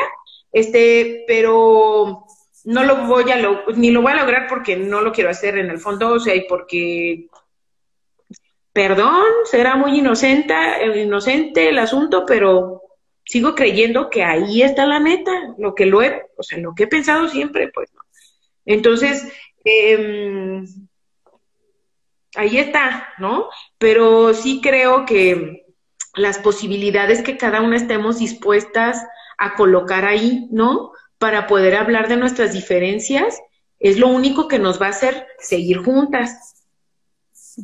este, 0.51 1.23
pero 1.27 2.25
no 2.65 2.83
lo 2.83 3.07
voy 3.07 3.31
a 3.31 3.37
lo, 3.37 3.65
ni 3.75 3.91
lo 3.91 4.01
voy 4.01 4.13
a 4.13 4.17
lograr 4.17 4.47
porque 4.47 4.75
no 4.75 5.01
lo 5.01 5.11
quiero 5.11 5.29
hacer 5.29 5.57
en 5.57 5.69
el 5.69 5.79
fondo, 5.79 6.13
o 6.13 6.19
sea, 6.19 6.35
y 6.35 6.47
porque 6.47 7.27
perdón, 8.73 9.25
será 9.45 9.75
muy 9.75 9.99
inocente, 9.99 10.53
inocente 10.95 11.69
el 11.69 11.79
asunto, 11.79 12.25
pero 12.25 12.83
sigo 13.25 13.55
creyendo 13.55 14.09
que 14.09 14.23
ahí 14.23 14.61
está 14.61 14.85
la 14.85 14.99
meta, 14.99 15.31
lo 15.57 15.75
que 15.75 15.85
lo 15.85 16.01
he, 16.01 16.23
o 16.37 16.43
sea, 16.43 16.57
lo 16.57 16.73
que 16.73 16.83
he 16.83 16.87
pensado 16.87 17.27
siempre, 17.27 17.69
pues 17.73 17.91
no. 17.93 18.01
Entonces, 18.65 19.27
eh, 19.63 20.63
ahí 22.35 22.57
está, 22.57 23.09
¿no? 23.17 23.49
Pero 23.77 24.33
sí 24.33 24.61
creo 24.61 25.05
que 25.05 25.65
las 26.15 26.39
posibilidades 26.39 27.21
que 27.21 27.37
cada 27.37 27.61
una 27.61 27.77
estemos 27.77 28.19
dispuestas 28.19 29.05
a 29.37 29.55
colocar 29.55 30.05
ahí, 30.05 30.47
¿no? 30.51 30.91
Para 31.17 31.47
poder 31.47 31.75
hablar 31.75 32.07
de 32.07 32.17
nuestras 32.17 32.53
diferencias, 32.53 33.39
es 33.79 33.97
lo 33.97 34.07
único 34.07 34.47
que 34.47 34.59
nos 34.59 34.81
va 34.81 34.87
a 34.87 34.89
hacer 34.89 35.27
seguir 35.39 35.77
juntas. 35.79 36.58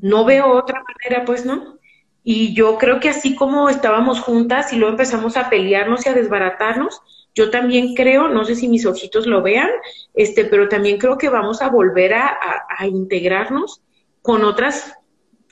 No 0.01 0.25
veo 0.25 0.51
otra 0.51 0.83
manera, 0.83 1.25
pues, 1.25 1.45
¿no? 1.45 1.77
Y 2.23 2.53
yo 2.53 2.77
creo 2.77 2.99
que 2.99 3.09
así 3.09 3.35
como 3.35 3.69
estábamos 3.69 4.19
juntas 4.19 4.73
y 4.73 4.77
luego 4.77 4.93
empezamos 4.93 5.37
a 5.37 5.49
pelearnos 5.49 6.05
y 6.05 6.09
a 6.09 6.13
desbaratarnos, 6.13 7.01
yo 7.35 7.51
también 7.51 7.93
creo, 7.95 8.29
no 8.29 8.45
sé 8.45 8.55
si 8.55 8.67
mis 8.67 8.85
ojitos 8.85 9.27
lo 9.27 9.41
vean, 9.43 9.69
este, 10.13 10.45
pero 10.45 10.69
también 10.69 10.97
creo 10.97 11.17
que 11.17 11.29
vamos 11.29 11.61
a 11.61 11.69
volver 11.69 12.13
a, 12.13 12.37
a 12.77 12.87
integrarnos 12.87 13.81
con 14.21 14.43
otras 14.43 14.95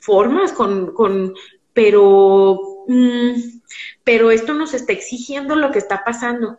formas, 0.04 0.52
con, 0.52 0.92
con 0.94 1.34
pero, 1.72 2.84
mm, 2.88 3.32
pero 4.04 4.30
esto 4.30 4.54
nos 4.54 4.74
está 4.74 4.92
exigiendo 4.92 5.56
lo 5.56 5.70
que 5.70 5.78
está 5.78 6.04
pasando, 6.04 6.56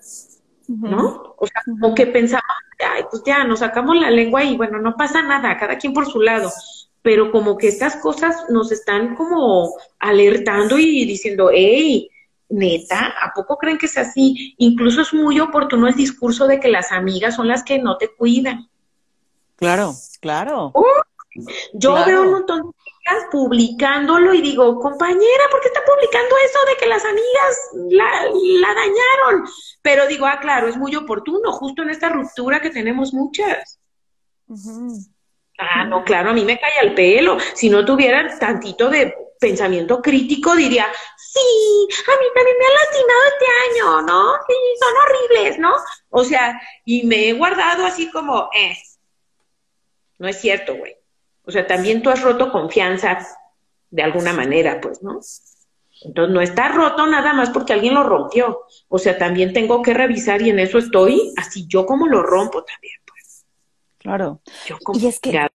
¿no? 0.67 1.35
O 1.37 1.47
sea, 1.47 1.61
como 1.65 1.95
que 1.95 2.07
pensamos, 2.07 2.43
ay, 2.79 3.03
pues 3.09 3.23
ya, 3.25 3.43
nos 3.43 3.59
sacamos 3.59 3.95
la 3.97 4.09
lengua 4.11 4.43
y 4.43 4.57
bueno, 4.57 4.79
no 4.79 4.95
pasa 4.95 5.21
nada, 5.21 5.57
cada 5.57 5.77
quien 5.77 5.93
por 5.93 6.05
su 6.05 6.21
lado, 6.21 6.51
pero 7.05 7.31
como 7.31 7.55
que 7.55 7.67
estas 7.67 7.97
cosas 7.97 8.45
nos 8.49 8.71
están 8.71 9.15
como 9.15 9.75
alertando 9.99 10.79
y 10.79 11.05
diciendo, 11.05 11.51
hey, 11.53 12.09
neta, 12.49 13.13
¿a 13.21 13.31
poco 13.31 13.59
creen 13.59 13.77
que 13.77 13.85
es 13.85 13.95
así? 13.95 14.55
Incluso 14.57 15.03
es 15.03 15.13
muy 15.13 15.39
oportuno 15.39 15.87
el 15.87 15.93
discurso 15.93 16.47
de 16.47 16.59
que 16.59 16.67
las 16.67 16.91
amigas 16.91 17.35
son 17.35 17.47
las 17.47 17.63
que 17.63 17.77
no 17.77 17.97
te 17.97 18.09
cuidan. 18.15 18.67
Claro, 19.55 19.93
claro. 20.19 20.73
Yo 21.73 21.93
veo 22.07 22.23
un 22.23 22.31
montón 22.31 22.61
de 22.61 23.11
amigas 23.11 23.29
publicándolo 23.31 24.33
y 24.33 24.41
digo, 24.41 24.79
compañera, 24.79 25.43
¿por 25.51 25.61
qué 25.61 25.67
está 25.67 25.81
publicando 25.85 26.35
eso 26.43 26.59
de 26.69 26.77
que 26.79 26.87
las 26.87 27.05
amigas 27.05 27.55
la, 27.91 28.73
dañaron? 28.73 29.47
Pero 29.83 30.07
digo, 30.07 30.25
ah, 30.25 30.39
claro, 30.41 30.67
es 30.67 30.75
muy 30.75 30.95
oportuno, 30.95 31.51
justo 31.51 31.83
en 31.83 31.91
esta 31.91 32.09
ruptura 32.09 32.61
que 32.61 32.71
tenemos 32.71 33.13
muchas. 33.13 33.77
Ah, 35.57 35.85
no, 35.85 36.03
claro, 36.03 36.31
a 36.31 36.33
mí 36.33 36.43
me 36.43 36.59
cae 36.59 36.71
el 36.81 36.93
pelo. 36.93 37.37
Si 37.53 37.69
no 37.69 37.85
tuviera 37.85 38.37
tantito 38.37 38.89
de 38.89 39.15
pensamiento 39.39 40.01
crítico, 40.01 40.55
diría, 40.55 40.87
sí, 41.17 41.87
a 42.07 42.19
mí 42.19 42.25
también 42.33 42.57
me 42.57 42.65
ha 42.65 42.73
lastimado 42.73 43.21
este 43.27 43.45
año, 43.69 44.01
¿no? 44.01 44.33
Sí, 44.47 44.55
son 44.79 44.93
horribles, 44.97 45.59
¿no? 45.59 45.73
O 46.09 46.23
sea, 46.23 46.59
y 46.83 47.05
me 47.05 47.29
he 47.29 47.33
guardado 47.33 47.85
así 47.85 48.09
como, 48.11 48.49
eh, 48.55 48.75
no 50.17 50.27
es 50.27 50.39
cierto, 50.39 50.75
güey. 50.75 50.95
O 51.43 51.51
sea, 51.51 51.67
también 51.67 52.01
tú 52.01 52.09
has 52.09 52.21
roto 52.21 52.51
confianza 52.51 53.19
de 53.91 54.03
alguna 54.03 54.33
manera, 54.33 54.81
pues, 54.81 55.03
¿no? 55.03 55.19
Entonces 56.01 56.33
no 56.33 56.41
está 56.41 56.69
roto 56.69 57.07
nada 57.07 57.33
más 57.33 57.49
porque 57.49 57.73
alguien 57.73 57.93
lo 57.93 58.03
rompió. 58.03 58.63
O 58.89 58.99
sea, 58.99 59.17
también 59.17 59.53
tengo 59.53 59.81
que 59.81 59.93
revisar 59.93 60.41
y 60.41 60.49
en 60.49 60.59
eso 60.59 60.77
estoy, 60.77 61.33
así 61.37 61.65
yo 61.67 61.85
como 61.85 62.07
lo 62.07 62.21
rompo 62.21 62.63
también. 62.63 62.99
Claro. 64.05 64.39
Yo 64.67 64.77
como 64.83 64.99
y 64.99 65.07
es 65.07 65.19
que 65.19 65.47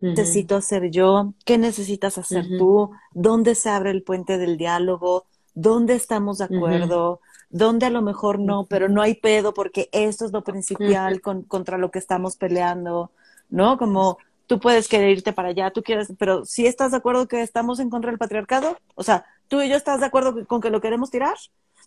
necesito 0.00 0.56
hacer 0.56 0.90
yo? 0.90 1.34
¿Qué 1.44 1.58
necesitas 1.58 2.18
hacer 2.18 2.46
tú? 2.58 2.90
¿Dónde 3.12 3.54
se 3.54 3.70
abre 3.70 3.90
el 3.90 4.02
puente 4.02 4.38
del 4.38 4.56
diálogo? 4.56 5.26
dónde 5.54 5.94
estamos 5.94 6.38
de 6.38 6.44
acuerdo, 6.44 7.20
dónde 7.48 7.86
a 7.86 7.90
lo 7.90 8.02
mejor 8.02 8.38
no, 8.38 8.66
pero 8.66 8.88
no 8.88 9.00
hay 9.00 9.14
pedo 9.14 9.54
porque 9.54 9.88
esto 9.92 10.24
es 10.24 10.32
lo 10.32 10.42
principal 10.42 11.20
contra 11.20 11.78
lo 11.78 11.90
que 11.90 12.00
estamos 12.00 12.36
peleando, 12.36 13.12
¿no? 13.48 13.78
Como 13.78 14.18
tú 14.46 14.60
puedes 14.60 14.88
querer 14.88 15.10
irte 15.10 15.32
para 15.32 15.48
allá, 15.48 15.70
tú 15.70 15.82
quieres, 15.82 16.12
pero 16.18 16.44
si 16.44 16.66
estás 16.66 16.90
de 16.90 16.98
acuerdo 16.98 17.28
que 17.28 17.42
estamos 17.42 17.80
en 17.80 17.90
contra 17.90 18.10
del 18.10 18.18
patriarcado, 18.18 18.78
o 18.94 19.02
sea, 19.02 19.24
tú 19.48 19.62
y 19.62 19.68
yo 19.68 19.76
estás 19.76 20.00
de 20.00 20.06
acuerdo 20.06 20.46
con 20.46 20.60
que 20.60 20.70
lo 20.70 20.80
queremos 20.80 21.10
tirar, 21.10 21.36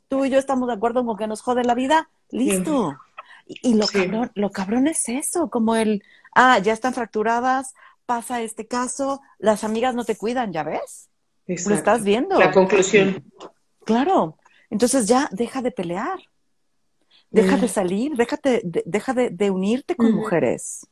tú 0.07 0.25
y 0.25 0.29
yo 0.29 0.39
estamos 0.39 0.67
de 0.67 0.73
acuerdo 0.73 1.05
con 1.05 1.17
que 1.17 1.27
nos 1.27 1.41
jode 1.41 1.63
la 1.63 1.75
vida, 1.75 2.09
listo. 2.29 2.97
Y, 3.45 3.75
lo, 3.75 3.87
cabrón, 3.87 4.31
lo 4.35 4.51
cabrón 4.51 4.87
es 4.87 5.07
eso, 5.07 5.49
como 5.49 5.75
el, 5.75 6.03
ah, 6.35 6.59
ya 6.59 6.73
están 6.73 6.93
fracturadas, 6.93 7.73
pasa 8.05 8.41
este 8.41 8.67
caso, 8.67 9.21
las 9.37 9.63
amigas 9.63 9.95
no 9.95 10.03
te 10.03 10.17
cuidan, 10.17 10.51
¿ya 10.51 10.63
ves? 10.63 11.09
Lo 11.45 11.75
estás 11.75 12.03
viendo. 12.03 12.37
La 12.37 12.51
conclusión. 12.51 13.23
Claro. 13.85 14.37
Entonces 14.69 15.07
ya 15.07 15.29
deja 15.31 15.61
de 15.61 15.71
pelear. 15.71 16.19
Deja 17.29 17.57
de 17.57 17.67
salir, 17.67 18.15
déjate, 18.15 18.61
deja 18.63 19.13
de, 19.13 19.51
unirte 19.51 19.95
con 19.95 20.13
mujeres. 20.13 20.87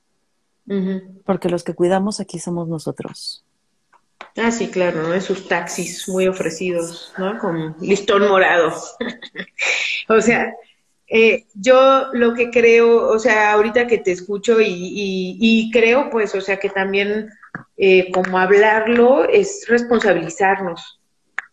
Porque 1.26 1.50
los 1.50 1.64
que 1.64 1.76
cuidamos 1.76 2.20
aquí 2.20 2.40
somos 2.40 2.68
nosotros. 2.68 3.44
Ah, 4.38 4.52
sí, 4.52 4.70
claro, 4.70 5.04
¿no? 5.04 5.14
Esos 5.14 5.48
taxis 5.48 6.10
muy 6.10 6.28
ofrecidos, 6.28 7.14
¿no? 7.18 7.38
Con 7.40 7.76
listón 7.80 8.28
morado. 8.28 8.74
o 10.10 10.22
sea, 10.22 10.54
eh, 11.08 11.46
yo 11.54 12.08
lo 12.14 12.34
que 12.34 12.50
creo, 12.50 13.08
o 13.10 13.20
sea, 13.20 13.54
ahorita 13.54 13.88
que 13.88 14.00
te 14.00 14.12
escucho 14.12 14.58
y, 14.60 15.70
creo, 15.72 16.10
pues, 16.10 16.36
o 16.36 16.42
sea, 16.42 16.58
que 16.58 16.70
también 16.70 17.30
eh, 17.78 18.12
como 18.12 18.38
hablarlo 18.38 19.24
es 19.24 19.66
responsabilizarnos, 19.70 21.00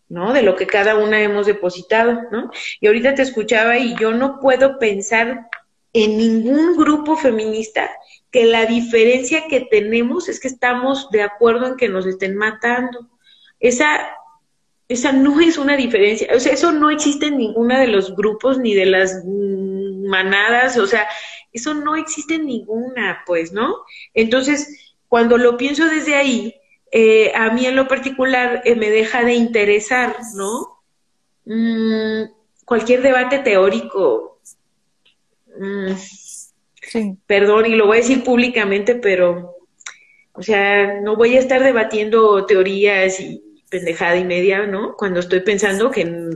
¿no? 0.08 0.32
De 0.32 0.42
lo 0.42 0.56
que 0.56 0.66
cada 0.66 0.96
una 0.96 1.20
hemos 1.20 1.46
depositado, 1.46 2.22
¿no? 2.32 2.50
Y 2.80 2.88
ahorita 2.88 3.14
te 3.14 3.22
escuchaba 3.22 3.78
y 3.78 3.94
yo 3.96 4.12
no 4.12 4.40
puedo 4.40 4.78
pensar 4.78 5.48
en 5.92 6.16
ningún 6.16 6.76
grupo 6.76 7.16
feminista 7.16 7.90
que 8.32 8.46
la 8.46 8.64
diferencia 8.64 9.46
que 9.46 9.60
tenemos 9.60 10.28
es 10.28 10.40
que 10.40 10.48
estamos 10.48 11.10
de 11.10 11.22
acuerdo 11.22 11.66
en 11.68 11.76
que 11.76 11.90
nos 11.90 12.06
estén 12.06 12.34
matando. 12.34 13.10
Esa, 13.60 14.16
esa 14.88 15.12
no 15.12 15.38
es 15.40 15.58
una 15.58 15.76
diferencia, 15.76 16.28
o 16.34 16.40
sea, 16.40 16.54
eso 16.54 16.72
no 16.72 16.90
existe 16.90 17.26
en 17.26 17.36
ninguno 17.36 17.78
de 17.78 17.88
los 17.88 18.16
grupos 18.16 18.58
ni 18.58 18.74
de 18.74 18.86
las 18.86 19.22
manadas, 19.24 20.78
o 20.78 20.86
sea, 20.86 21.06
eso 21.52 21.74
no 21.74 21.94
existe 21.94 22.36
en 22.36 22.46
ninguna, 22.46 23.22
pues, 23.26 23.52
¿no? 23.52 23.76
Entonces, 24.14 24.94
cuando 25.08 25.36
lo 25.36 25.58
pienso 25.58 25.84
desde 25.86 26.14
ahí, 26.14 26.54
eh, 26.90 27.32
a 27.34 27.50
mí 27.50 27.66
en 27.66 27.76
lo 27.76 27.86
particular 27.86 28.62
eh, 28.64 28.74
me 28.74 28.90
deja 28.90 29.24
de 29.24 29.34
interesar, 29.34 30.16
¿no? 30.34 30.82
Mm, 31.44 32.32
cualquier 32.64 33.02
debate 33.02 33.40
teórico, 33.40 34.40
mm, 35.58 35.92
sí. 36.92 37.16
perdón, 37.26 37.66
y 37.66 37.74
lo 37.74 37.86
voy 37.86 37.98
a 37.98 38.00
decir 38.00 38.22
públicamente, 38.22 38.94
pero, 38.94 39.56
o 40.32 40.42
sea, 40.42 41.00
no 41.00 41.16
voy 41.16 41.36
a 41.36 41.40
estar 41.40 41.62
debatiendo 41.62 42.44
teorías 42.44 43.18
y 43.20 43.42
pendejada 43.70 44.16
y 44.16 44.24
media, 44.24 44.66
¿no? 44.66 44.94
Cuando 44.96 45.20
estoy 45.20 45.40
pensando 45.40 45.90
que, 45.90 46.30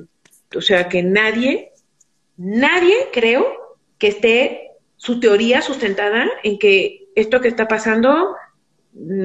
o 0.56 0.60
sea, 0.60 0.88
que 0.88 1.02
nadie, 1.02 1.72
nadie 2.36 2.94
creo 3.12 3.46
que 3.98 4.08
esté 4.08 4.70
su 4.96 5.20
teoría 5.20 5.60
sustentada 5.60 6.26
en 6.42 6.58
que 6.58 7.08
esto 7.14 7.40
que 7.40 7.48
está 7.48 7.68
pasando 7.68 8.34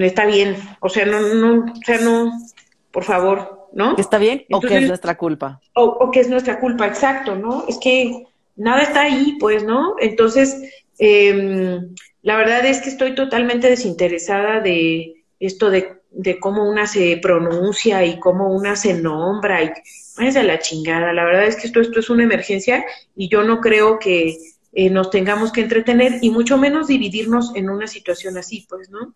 está 0.01 0.25
bien, 0.25 0.57
o 0.82 0.89
sea, 0.89 1.05
no, 1.05 1.21
no, 1.21 1.65
o 1.71 1.86
sea, 1.86 1.99
no, 1.99 2.32
por 2.91 3.05
favor, 3.05 3.69
¿no? 3.73 3.95
¿Está 3.97 4.17
bien 4.17 4.45
o 4.51 4.59
que 4.59 4.77
es 4.77 4.88
nuestra 4.88 5.17
culpa? 5.17 5.61
O, 5.73 6.11
que 6.11 6.19
es 6.19 6.29
nuestra 6.29 6.59
culpa, 6.59 6.88
exacto, 6.88 7.36
¿no? 7.36 7.65
Es 7.67 7.77
que 7.79 8.25
nada 8.55 8.84
está 8.84 9.03
ahí, 9.03 9.38
pues, 9.39 9.63
¿no? 9.63 9.95
Entonces, 9.99 10.61
eh, 11.01 11.79
la 12.21 12.37
verdad 12.37 12.65
es 12.65 12.81
que 12.81 12.89
estoy 12.89 13.15
totalmente 13.15 13.69
desinteresada 13.69 14.61
de 14.61 15.25
esto 15.39 15.69
de 15.69 16.01
de 16.11 16.39
cómo 16.39 16.69
una 16.69 16.87
se 16.87 17.17
pronuncia 17.17 18.05
y 18.05 18.19
cómo 18.19 18.53
una 18.53 18.75
se 18.75 18.93
nombra 18.93 19.63
y 19.63 19.71
váyanse 20.17 20.39
a 20.39 20.43
la 20.43 20.59
chingada. 20.59 21.13
La 21.13 21.23
verdad 21.23 21.45
es 21.45 21.55
que 21.55 21.67
esto, 21.67 21.79
esto 21.79 21.99
es 21.99 22.09
una 22.09 22.23
emergencia 22.23 22.85
y 23.15 23.29
yo 23.29 23.43
no 23.43 23.61
creo 23.61 23.97
que 23.97 24.37
eh, 24.73 24.89
nos 24.89 25.09
tengamos 25.09 25.51
que 25.51 25.61
entretener 25.61 26.19
y 26.21 26.29
mucho 26.29 26.57
menos 26.57 26.87
dividirnos 26.87 27.55
en 27.55 27.69
una 27.69 27.87
situación 27.87 28.37
así, 28.37 28.65
pues, 28.69 28.89
¿no? 28.89 29.15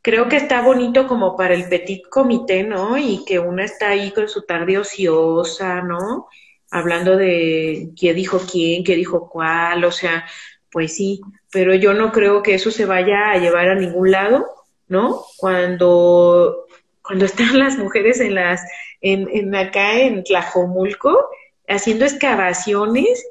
Creo 0.00 0.28
que 0.28 0.36
está 0.36 0.62
bonito 0.62 1.08
como 1.08 1.36
para 1.36 1.54
el 1.54 1.68
petit 1.68 2.08
comité, 2.08 2.62
¿no? 2.62 2.96
Y 2.96 3.24
que 3.24 3.40
una 3.40 3.64
está 3.64 3.90
ahí 3.90 4.12
con 4.12 4.28
su 4.28 4.42
tarde 4.42 4.78
ociosa, 4.78 5.82
¿no? 5.82 6.28
Hablando 6.70 7.16
de 7.16 7.90
quién 7.98 8.14
dijo 8.14 8.40
quién, 8.50 8.84
qué 8.84 8.94
dijo 8.94 9.28
cuál, 9.28 9.84
o 9.84 9.92
sea, 9.92 10.24
pues 10.70 10.96
sí, 10.96 11.20
pero 11.52 11.74
yo 11.74 11.94
no 11.94 12.12
creo 12.12 12.42
que 12.42 12.54
eso 12.54 12.70
se 12.70 12.84
vaya 12.84 13.30
a 13.30 13.38
llevar 13.38 13.68
a 13.68 13.74
ningún 13.74 14.10
lado, 14.10 14.46
¿no? 14.88 15.24
Cuando, 15.36 16.66
cuando 17.02 17.24
están 17.24 17.58
las 17.58 17.78
mujeres 17.78 18.20
en 18.20 18.34
las, 18.34 18.62
en, 19.00 19.28
en 19.32 19.54
acá 19.54 19.98
en 20.00 20.24
Tlajomulco, 20.24 21.28
haciendo 21.68 22.04
excavaciones, 22.04 23.26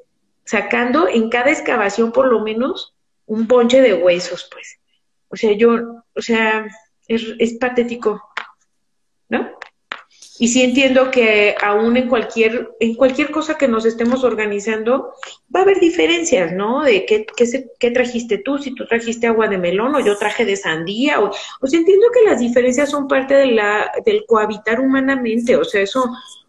sacando 0.46 1.08
en 1.08 1.30
cada 1.30 1.52
excavación 1.52 2.12
por 2.12 2.28
lo 2.28 2.42
menos 2.42 2.96
un 3.26 3.48
ponche 3.48 3.82
de 3.82 3.94
huesos, 3.94 4.50
pues. 4.52 4.80
O 5.30 5.36
sea, 5.36 5.52
yo, 5.52 6.04
o 6.16 6.22
sea, 6.22 6.68
es, 7.08 7.24
es 7.40 7.54
patético, 7.58 8.22
¿no? 9.30 9.52
Y 10.40 10.48
sí 10.50 10.62
entiendo 10.62 11.10
que 11.10 11.56
aún 11.62 11.98
en 11.98 12.08
cualquier, 12.08 12.72
en 12.80 12.96
cualquier 12.96 13.32
cosa 13.32 13.58
que 13.58 13.68
nos 13.68 13.86
estemos 13.86 14.24
organizando, 14.24 15.14
va 15.54 15.62
a 15.62 15.64
haber 15.64 15.80
diferencias, 15.80 16.54
¿no? 16.54 16.84
De 16.84 17.06
qué, 17.06 17.26
qué, 17.36 17.66
qué 17.80 17.92
trajiste 17.92 18.38
tú, 18.40 18.58
si 18.58 18.76
tú 18.76 18.86
trajiste 18.86 19.28
agua 19.28 19.48
de 19.48 19.58
melón 19.58 19.96
o 19.96 20.00
yo 20.00 20.18
traje 20.18 20.46
de 20.46 20.56
sandía, 20.56 21.20
o, 21.20 21.32
o 21.62 21.68
sea, 21.68 21.80
entiendo 21.80 22.08
que 22.14 22.30
las 22.30 22.40
diferencias 22.40 22.90
son 22.90 23.08
parte 23.08 23.34
de 23.34 23.48
la, 23.48 23.92
del 24.06 24.26
cohabitar 24.28 24.80
humanamente, 24.80 25.56
o 25.56 25.64
sea, 25.64 25.82
eso, 25.82 26.06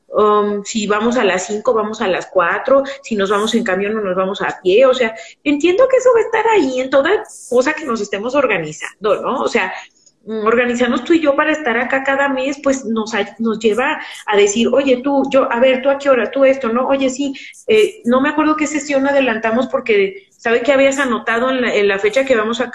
um, 0.08 0.62
si 0.64 0.86
vamos 0.86 1.16
a 1.16 1.24
las 1.24 1.46
5, 1.46 1.72
vamos 1.72 2.02
a 2.02 2.08
las 2.08 2.26
4, 2.26 2.82
si 3.02 3.16
nos 3.16 3.30
vamos 3.30 3.54
en 3.54 3.64
camión 3.64 3.96
o 3.96 4.00
nos 4.02 4.16
vamos 4.16 4.42
a 4.42 4.58
pie, 4.62 4.84
o 4.84 4.92
sea, 4.92 5.14
entiendo 5.44 5.88
que 5.88 5.96
eso 5.96 6.10
va 6.14 6.20
a 6.20 6.24
estar 6.24 6.44
ahí 6.52 6.80
en 6.80 6.90
toda 6.90 7.24
cosa 7.48 7.72
que 7.72 7.86
nos 7.86 8.00
estemos 8.02 8.34
organizando, 8.34 9.22
¿no? 9.22 9.40
O 9.40 9.48
sea, 9.48 9.72
organizarnos 10.28 11.04
tú 11.04 11.14
y 11.14 11.20
yo 11.20 11.34
para 11.34 11.52
estar 11.52 11.76
acá 11.78 12.02
cada 12.04 12.28
mes, 12.28 12.58
pues 12.62 12.84
nos, 12.84 13.12
nos 13.38 13.58
lleva 13.58 13.98
a 14.26 14.36
decir, 14.36 14.68
oye, 14.68 15.00
tú, 15.02 15.22
yo, 15.30 15.50
a 15.50 15.58
ver, 15.58 15.82
tú 15.82 15.90
a 15.90 15.98
qué 15.98 16.10
hora, 16.10 16.30
tú 16.30 16.44
esto, 16.44 16.68
¿no? 16.68 16.86
Oye, 16.86 17.08
sí, 17.08 17.34
eh, 17.66 18.02
no 18.04 18.20
me 18.20 18.28
acuerdo 18.28 18.56
qué 18.56 18.66
sesión 18.66 19.06
adelantamos 19.06 19.68
porque 19.68 20.28
sabe 20.48 20.62
que 20.62 20.72
habías 20.72 20.98
anotado 20.98 21.50
en 21.50 21.60
la, 21.60 21.74
en 21.74 21.88
la 21.88 21.98
fecha 21.98 22.24
que 22.24 22.34
vamos 22.34 22.58
a, 22.62 22.72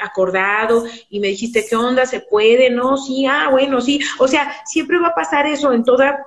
acordado 0.00 0.86
y 1.10 1.20
me 1.20 1.28
dijiste, 1.28 1.66
¿qué 1.68 1.76
onda? 1.76 2.06
¿Se 2.06 2.20
puede? 2.20 2.70
¿No? 2.70 2.96
Sí, 2.96 3.26
ah, 3.26 3.48
bueno, 3.50 3.82
sí. 3.82 4.00
O 4.18 4.26
sea, 4.26 4.54
siempre 4.64 4.98
va 4.98 5.08
a 5.08 5.14
pasar 5.14 5.46
eso 5.46 5.70
en 5.74 5.84
toda 5.84 6.26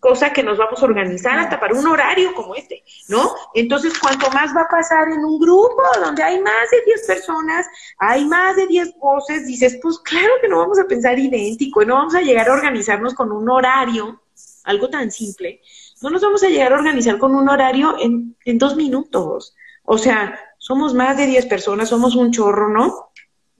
cosa 0.00 0.32
que 0.32 0.42
nos 0.42 0.56
vamos 0.56 0.82
a 0.82 0.86
organizar, 0.86 1.38
hasta 1.38 1.60
para 1.60 1.74
un 1.74 1.86
horario 1.86 2.32
como 2.32 2.54
este, 2.54 2.82
¿no? 3.08 3.30
Entonces, 3.52 3.98
cuanto 3.98 4.30
más 4.30 4.56
va 4.56 4.62
a 4.62 4.68
pasar 4.68 5.08
en 5.08 5.22
un 5.22 5.38
grupo 5.38 5.82
donde 6.02 6.22
hay 6.22 6.40
más 6.40 6.70
de 6.70 6.78
10 6.86 7.06
personas, 7.06 7.66
hay 7.98 8.24
más 8.24 8.56
de 8.56 8.66
10 8.68 8.96
voces, 8.98 9.46
dices, 9.46 9.78
pues 9.82 9.98
claro 9.98 10.32
que 10.40 10.48
no 10.48 10.60
vamos 10.60 10.78
a 10.78 10.86
pensar 10.86 11.18
idéntico 11.18 11.82
y 11.82 11.86
no 11.86 11.94
vamos 11.94 12.14
a 12.14 12.22
llegar 12.22 12.48
a 12.48 12.54
organizarnos 12.54 13.12
con 13.12 13.32
un 13.32 13.50
horario, 13.50 14.22
algo 14.64 14.88
tan 14.88 15.10
simple. 15.10 15.60
No 16.00 16.08
nos 16.08 16.22
vamos 16.22 16.42
a 16.42 16.48
llegar 16.48 16.72
a 16.72 16.76
organizar 16.76 17.18
con 17.18 17.34
un 17.34 17.50
horario 17.50 17.96
en, 18.00 18.34
en 18.46 18.56
dos 18.56 18.76
minutos. 18.76 19.54
O 19.86 19.98
sea, 19.98 20.38
somos 20.58 20.94
más 20.94 21.16
de 21.16 21.26
10 21.26 21.46
personas, 21.46 21.88
somos 21.88 22.14
un 22.16 22.32
chorro, 22.32 22.68
¿no? 22.68 23.10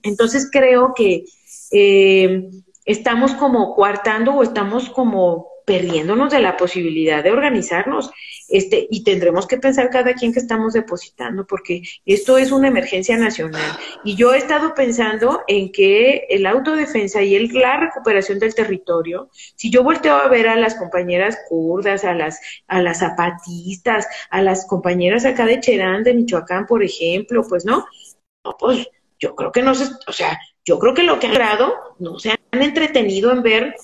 Entonces 0.03 0.49
creo 0.51 0.93
que 0.93 1.25
eh, 1.71 2.49
estamos 2.85 3.33
como 3.33 3.73
coartando 3.75 4.33
o 4.35 4.43
estamos 4.43 4.89
como 4.89 5.47
perdiéndonos 5.67 6.31
de 6.31 6.39
la 6.39 6.55
posibilidad 6.55 7.21
de 7.21 7.31
organizarnos. 7.31 8.09
Este, 8.47 8.87
y 8.89 9.03
tendremos 9.03 9.45
que 9.45 9.57
pensar 9.57 9.89
cada 9.89 10.13
quien 10.13 10.31
que 10.31 10.39
estamos 10.39 10.71
depositando, 10.71 11.45
porque 11.45 11.81
esto 12.05 12.37
es 12.37 12.53
una 12.53 12.69
emergencia 12.69 13.17
nacional. 13.17 13.77
Y 14.05 14.15
yo 14.15 14.33
he 14.33 14.37
estado 14.37 14.73
pensando 14.73 15.41
en 15.45 15.73
que 15.73 16.25
el 16.29 16.45
autodefensa 16.45 17.21
y 17.21 17.35
el, 17.35 17.51
la 17.51 17.81
recuperación 17.81 18.39
del 18.39 18.55
territorio, 18.55 19.29
si 19.57 19.69
yo 19.69 19.83
volteo 19.83 20.15
a 20.15 20.29
ver 20.29 20.47
a 20.47 20.55
las 20.55 20.75
compañeras 20.75 21.37
kurdas, 21.49 22.05
a 22.05 22.13
las, 22.13 22.39
a 22.67 22.81
las 22.81 22.99
zapatistas, 22.99 24.07
a 24.29 24.41
las 24.41 24.65
compañeras 24.67 25.25
acá 25.25 25.45
de 25.45 25.59
Cherán, 25.59 26.05
de 26.05 26.13
Michoacán, 26.13 26.65
por 26.65 26.81
ejemplo, 26.81 27.43
pues 27.45 27.65
no, 27.65 27.85
no 28.45 28.55
pues 28.57 28.87
yo 29.19 29.35
creo 29.35 29.51
que 29.51 29.63
no 29.63 29.75
se, 29.75 29.91
o 30.07 30.13
sea, 30.13 30.39
yo 30.63 30.79
creo 30.79 30.93
que 30.93 31.03
lo 31.03 31.19
que 31.19 31.27
han 31.27 31.33
logrado 31.33 31.73
no 31.99 32.19
se 32.19 32.29
han 32.31 32.61
entretenido 32.61 33.33
en 33.33 33.43
ver 33.43 33.75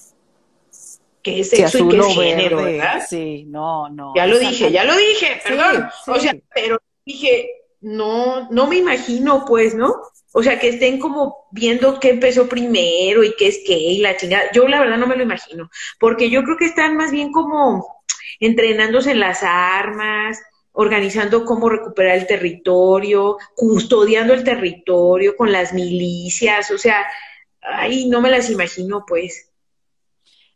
qué 1.24 1.40
es 1.40 1.50
sexo 1.50 1.80
y 1.80 1.90
qué 1.90 1.98
es 1.98 2.08
género, 2.08 2.58
¿verdad? 2.64 3.04
Sí, 3.08 3.46
no, 3.48 3.90
no. 3.90 4.14
Ya 4.16 4.28
lo 4.28 4.38
dije, 4.38 4.72
ya 4.72 4.84
lo 4.84 4.96
dije, 4.96 5.42
perdón. 5.44 5.90
O 6.08 6.20
sea, 6.20 6.36
pero 6.54 6.80
dije, 7.06 7.50
no, 7.82 8.50
no 8.52 8.68
me 8.68 8.78
imagino, 8.78 9.46
pues, 9.46 9.74
¿no? 9.74 9.96
O 10.34 10.44
sea, 10.44 10.60
que 10.60 10.70
estén 10.70 11.00
como 11.00 11.48
viendo 11.52 12.00
qué 12.00 12.10
empezó 12.10 12.50
primero 12.50 13.24
y 13.24 13.36
qué 13.36 13.48
es 13.48 13.60
qué 13.66 13.78
y 13.78 14.00
la 14.00 14.18
chingada. 14.18 14.52
Yo 14.52 14.68
la 14.68 14.80
verdad 14.80 14.98
no 14.98 15.08
me 15.08 15.16
lo 15.16 15.24
imagino, 15.24 15.70
porque 16.00 16.30
yo 16.30 16.44
creo 16.44 16.58
que 16.58 16.66
están 16.66 16.98
más 16.98 17.12
bien 17.12 17.32
como 17.32 18.04
entrenándose 18.40 19.12
en 19.12 19.20
las 19.20 19.44
armas, 19.44 20.42
organizando 20.72 21.46
cómo 21.46 21.70
recuperar 21.70 22.18
el 22.18 22.28
territorio, 22.28 23.38
custodiando 23.56 24.34
el 24.34 24.44
territorio 24.44 25.36
con 25.38 25.52
las 25.52 25.72
milicias, 25.72 26.72
o 26.72 26.78
sea, 26.78 27.06
ay, 27.62 28.08
no 28.08 28.22
me 28.22 28.32
las 28.32 28.50
imagino, 28.50 29.06
pues. 29.08 29.53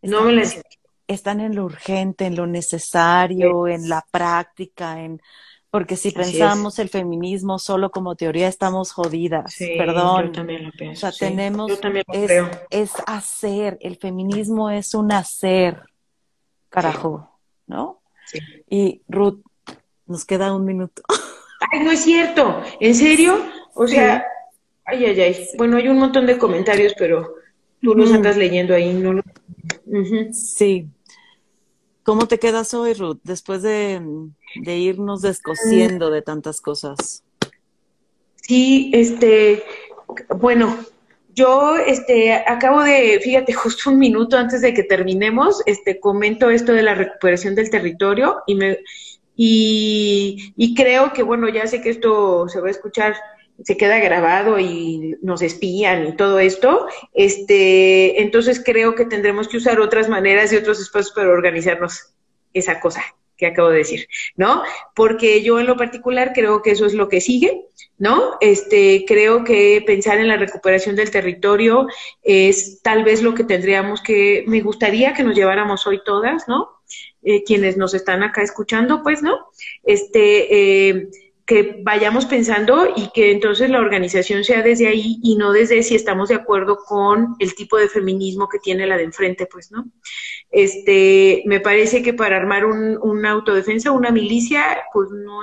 No 0.01 0.23
me 0.23 0.33
las 0.33 0.61
Están 1.07 1.39
en 1.39 1.55
lo 1.55 1.63
urgente, 1.63 2.25
en 2.25 2.35
lo 2.35 2.45
necesario, 2.47 3.65
en 3.69 3.87
la 3.87 4.05
práctica, 4.11 5.01
en 5.01 5.21
porque 5.69 5.95
si 5.95 6.11
pensamos 6.11 6.79
el 6.79 6.89
feminismo 6.89 7.59
solo 7.59 7.91
como 7.91 8.15
teoría 8.15 8.47
estamos 8.47 8.91
jodidas. 8.91 9.55
Perdón. 9.77 10.27
Yo 10.27 10.31
también 10.31 10.63
lo 10.65 10.71
pienso. 10.71 11.07
O 11.07 11.11
sea, 11.11 11.27
tenemos 11.27 11.71
es, 12.13 12.31
es, 12.69 12.91
hacer, 13.05 13.77
el 13.81 13.97
feminismo 13.97 14.69
es 14.69 14.93
un 14.93 15.11
hacer, 15.11 15.81
carajo, 16.69 17.37
¿no? 17.67 18.01
Sí. 18.25 18.39
Y 18.69 19.01
Ruth, 19.07 19.41
nos 20.05 20.25
queda 20.25 20.55
un 20.55 20.65
minuto. 20.65 21.03
Ay, 21.71 21.83
no 21.83 21.91
es 21.91 22.01
cierto. 22.01 22.61
¿En 22.79 22.95
serio? 22.95 23.37
O 23.73 23.87
sea, 23.87 24.25
ay, 24.85 25.05
ay, 25.05 25.19
ay. 25.19 25.47
Bueno, 25.57 25.77
hay 25.77 25.89
un 25.89 25.99
montón 25.99 26.25
de 26.25 26.37
comentarios, 26.37 26.93
pero 26.97 27.35
tú 27.81 27.93
los 27.93 28.11
andas 28.13 28.37
leyendo 28.37 28.73
ahí, 28.73 28.93
no 28.93 29.13
lo 29.13 29.23
Sí. 30.33 30.87
¿Cómo 32.03 32.27
te 32.27 32.39
quedas 32.39 32.73
hoy, 32.73 32.93
Ruth, 32.93 33.19
después 33.23 33.61
de, 33.61 34.01
irnos 34.65 35.21
descosiendo 35.21 36.09
de 36.09 36.21
tantas 36.21 36.61
cosas? 36.61 37.23
Sí, 38.41 38.91
este, 38.93 39.63
bueno, 40.37 40.77
yo 41.35 41.75
este, 41.75 42.33
acabo 42.33 42.81
de, 42.81 43.19
fíjate, 43.21 43.51
justo 43.53 43.89
un 43.89 43.99
minuto 43.99 44.37
antes 44.37 44.61
de 44.61 44.73
que 44.73 44.83
terminemos, 44.83 45.61
este, 45.65 45.99
comento 45.99 46.49
esto 46.49 46.71
de 46.71 46.83
la 46.83 46.95
recuperación 46.95 47.55
del 47.55 47.69
territorio 47.69 48.37
y 48.47 48.55
me 48.55 48.79
y, 49.39 50.53
y 50.57 50.73
creo 50.73 51.13
que, 51.13 51.21
bueno, 51.21 51.47
ya 51.47 51.67
sé 51.67 51.79
que 51.79 51.91
esto 51.91 52.49
se 52.49 52.59
va 52.59 52.69
a 52.69 52.71
escuchar 52.71 53.15
se 53.63 53.77
queda 53.77 53.99
grabado 53.99 54.59
y 54.59 55.15
nos 55.21 55.41
espían 55.41 56.07
y 56.07 56.15
todo 56.15 56.39
esto, 56.39 56.87
este, 57.13 58.21
entonces 58.21 58.61
creo 58.63 58.95
que 58.95 59.05
tendremos 59.05 59.47
que 59.47 59.57
usar 59.57 59.79
otras 59.79 60.09
maneras 60.09 60.53
y 60.53 60.57
otros 60.57 60.79
espacios 60.79 61.13
para 61.13 61.29
organizarnos 61.29 62.13
esa 62.53 62.79
cosa 62.79 63.03
que 63.37 63.45
acabo 63.45 63.69
de 63.69 63.77
decir, 63.77 64.07
¿no? 64.35 64.63
Porque 64.95 65.43
yo 65.43 65.59
en 65.59 65.67
lo 65.67 65.77
particular 65.77 66.31
creo 66.33 66.61
que 66.61 66.71
eso 66.71 66.85
es 66.85 66.93
lo 66.93 67.07
que 67.07 67.21
sigue, 67.21 67.65
¿no? 67.99 68.37
Este, 68.41 69.05
creo 69.07 69.43
que 69.43 69.83
pensar 69.85 70.17
en 70.17 70.27
la 70.27 70.37
recuperación 70.37 70.95
del 70.95 71.11
territorio 71.11 71.87
es 72.23 72.81
tal 72.81 73.03
vez 73.03 73.21
lo 73.21 73.35
que 73.35 73.43
tendríamos 73.43 74.01
que, 74.01 74.43
me 74.47 74.61
gustaría 74.61 75.13
que 75.13 75.23
nos 75.23 75.35
lleváramos 75.35 75.85
hoy 75.85 76.01
todas, 76.03 76.47
¿no? 76.47 76.81
Eh, 77.21 77.43
quienes 77.43 77.77
nos 77.77 77.93
están 77.93 78.23
acá 78.23 78.41
escuchando, 78.41 79.03
pues, 79.03 79.21
¿no? 79.21 79.49
Este, 79.83 80.89
eh, 80.89 81.09
que 81.47 81.79
vayamos 81.81 82.25
pensando 82.25 82.89
y 82.93 83.09
que 83.13 83.31
entonces 83.31 83.69
la 83.69 83.79
organización 83.79 84.43
sea 84.43 84.61
desde 84.61 84.87
ahí 84.87 85.17
y 85.23 85.37
no 85.37 85.53
desde 85.53 85.81
si 85.81 85.95
estamos 85.95 86.27
de 86.27 86.35
acuerdo 86.35 86.77
con 86.85 87.35
el 87.39 87.55
tipo 87.55 87.77
de 87.77 87.87
feminismo 87.87 88.49
que 88.49 88.59
tiene 88.59 88.85
la 88.85 88.97
de 88.97 89.05
enfrente, 89.05 89.47
pues, 89.47 89.71
¿no? 89.71 89.89
Este, 90.51 91.43
me 91.45 91.61
parece 91.61 92.03
que 92.03 92.13
para 92.13 92.35
armar 92.35 92.65
un, 92.65 92.99
una 93.01 93.31
autodefensa, 93.31 93.91
una 93.91 94.11
milicia, 94.11 94.83
pues 94.91 95.09
no 95.09 95.39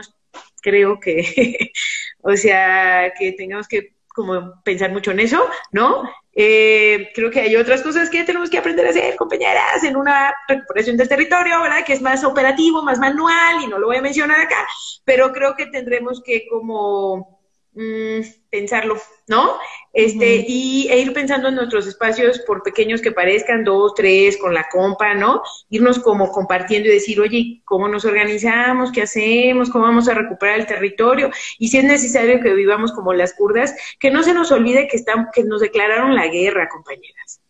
creo 0.60 1.00
que, 1.00 1.72
o 2.22 2.36
sea, 2.36 3.14
que 3.18 3.32
tengamos 3.32 3.66
que 3.66 3.94
como 4.08 4.62
pensar 4.62 4.92
mucho 4.92 5.10
en 5.10 5.20
eso, 5.20 5.42
¿no? 5.72 6.02
Eh, 6.36 7.10
creo 7.14 7.30
que 7.30 7.40
hay 7.40 7.56
otras 7.56 7.82
cosas 7.82 8.10
que 8.10 8.24
tenemos 8.24 8.50
que 8.50 8.58
aprender 8.58 8.86
a 8.86 8.90
hacer, 8.90 9.14
compañeras, 9.16 9.84
en 9.84 9.96
una 9.96 10.34
recuperación 10.48 10.96
del 10.96 11.08
territorio, 11.08 11.60
¿verdad? 11.62 11.84
Que 11.84 11.92
es 11.92 12.02
más 12.02 12.24
operativo, 12.24 12.82
más 12.82 12.98
manual, 12.98 13.62
y 13.62 13.68
no 13.68 13.78
lo 13.78 13.86
voy 13.86 13.96
a 13.96 14.02
mencionar 14.02 14.40
acá, 14.40 14.66
pero 15.04 15.32
creo 15.32 15.54
que 15.54 15.66
tendremos 15.66 16.22
que 16.24 16.46
como 16.48 17.33
mm, 17.74 18.20
pensarlo, 18.50 18.96
¿no? 19.26 19.58
Este, 19.92 20.44
y 20.46 20.88
e 20.90 21.00
ir 21.00 21.12
pensando 21.12 21.48
en 21.48 21.54
nuestros 21.54 21.86
espacios, 21.86 22.40
por 22.40 22.62
pequeños 22.62 23.00
que 23.00 23.12
parezcan, 23.12 23.64
dos, 23.64 23.94
tres, 23.94 24.36
con 24.38 24.54
la 24.54 24.66
compa, 24.70 25.14
¿no? 25.14 25.42
Irnos 25.70 25.98
como 25.98 26.30
compartiendo 26.32 26.88
y 26.88 26.92
decir, 26.92 27.20
oye, 27.20 27.62
¿cómo 27.64 27.88
nos 27.88 28.04
organizamos? 28.04 28.92
¿Qué 28.92 29.02
hacemos? 29.02 29.70
¿Cómo 29.70 29.84
vamos 29.84 30.08
a 30.08 30.14
recuperar 30.14 30.60
el 30.60 30.66
territorio? 30.66 31.30
Y 31.58 31.68
si 31.68 31.78
es 31.78 31.84
necesario 31.84 32.40
que 32.40 32.54
vivamos 32.54 32.92
como 32.92 33.12
las 33.12 33.34
kurdas, 33.34 33.74
que 33.98 34.10
no 34.10 34.22
se 34.22 34.34
nos 34.34 34.52
olvide 34.52 34.88
que, 34.88 34.96
están, 34.96 35.28
que 35.32 35.44
nos 35.44 35.60
declararon 35.60 36.14
la 36.14 36.28
guerra, 36.28 36.68
compañeras. 36.68 37.40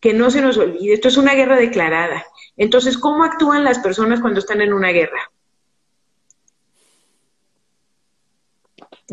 Que 0.00 0.12
no 0.12 0.30
se 0.30 0.40
nos 0.40 0.58
olvide, 0.58 0.94
esto 0.94 1.08
es 1.08 1.16
una 1.16 1.34
guerra 1.34 1.56
declarada. 1.56 2.24
Entonces, 2.56 2.98
¿cómo 2.98 3.24
actúan 3.24 3.64
las 3.64 3.78
personas 3.78 4.20
cuando 4.20 4.40
están 4.40 4.60
en 4.60 4.72
una 4.72 4.90
guerra? 4.90 5.30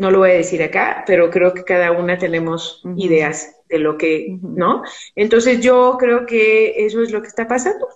No 0.00 0.10
lo 0.10 0.20
voy 0.20 0.30
a 0.30 0.34
decir 0.34 0.62
acá, 0.62 1.04
pero 1.06 1.28
creo 1.28 1.52
que 1.52 1.62
cada 1.62 1.92
una 1.92 2.16
tenemos 2.16 2.82
ideas 2.96 3.54
de 3.68 3.78
lo 3.78 3.98
que, 3.98 4.38
¿no? 4.40 4.82
Entonces 5.14 5.60
yo 5.60 5.98
creo 5.98 6.24
que 6.24 6.86
eso 6.86 7.02
es 7.02 7.12
lo 7.12 7.20
que 7.20 7.28
está 7.28 7.46
pasando. 7.46 7.86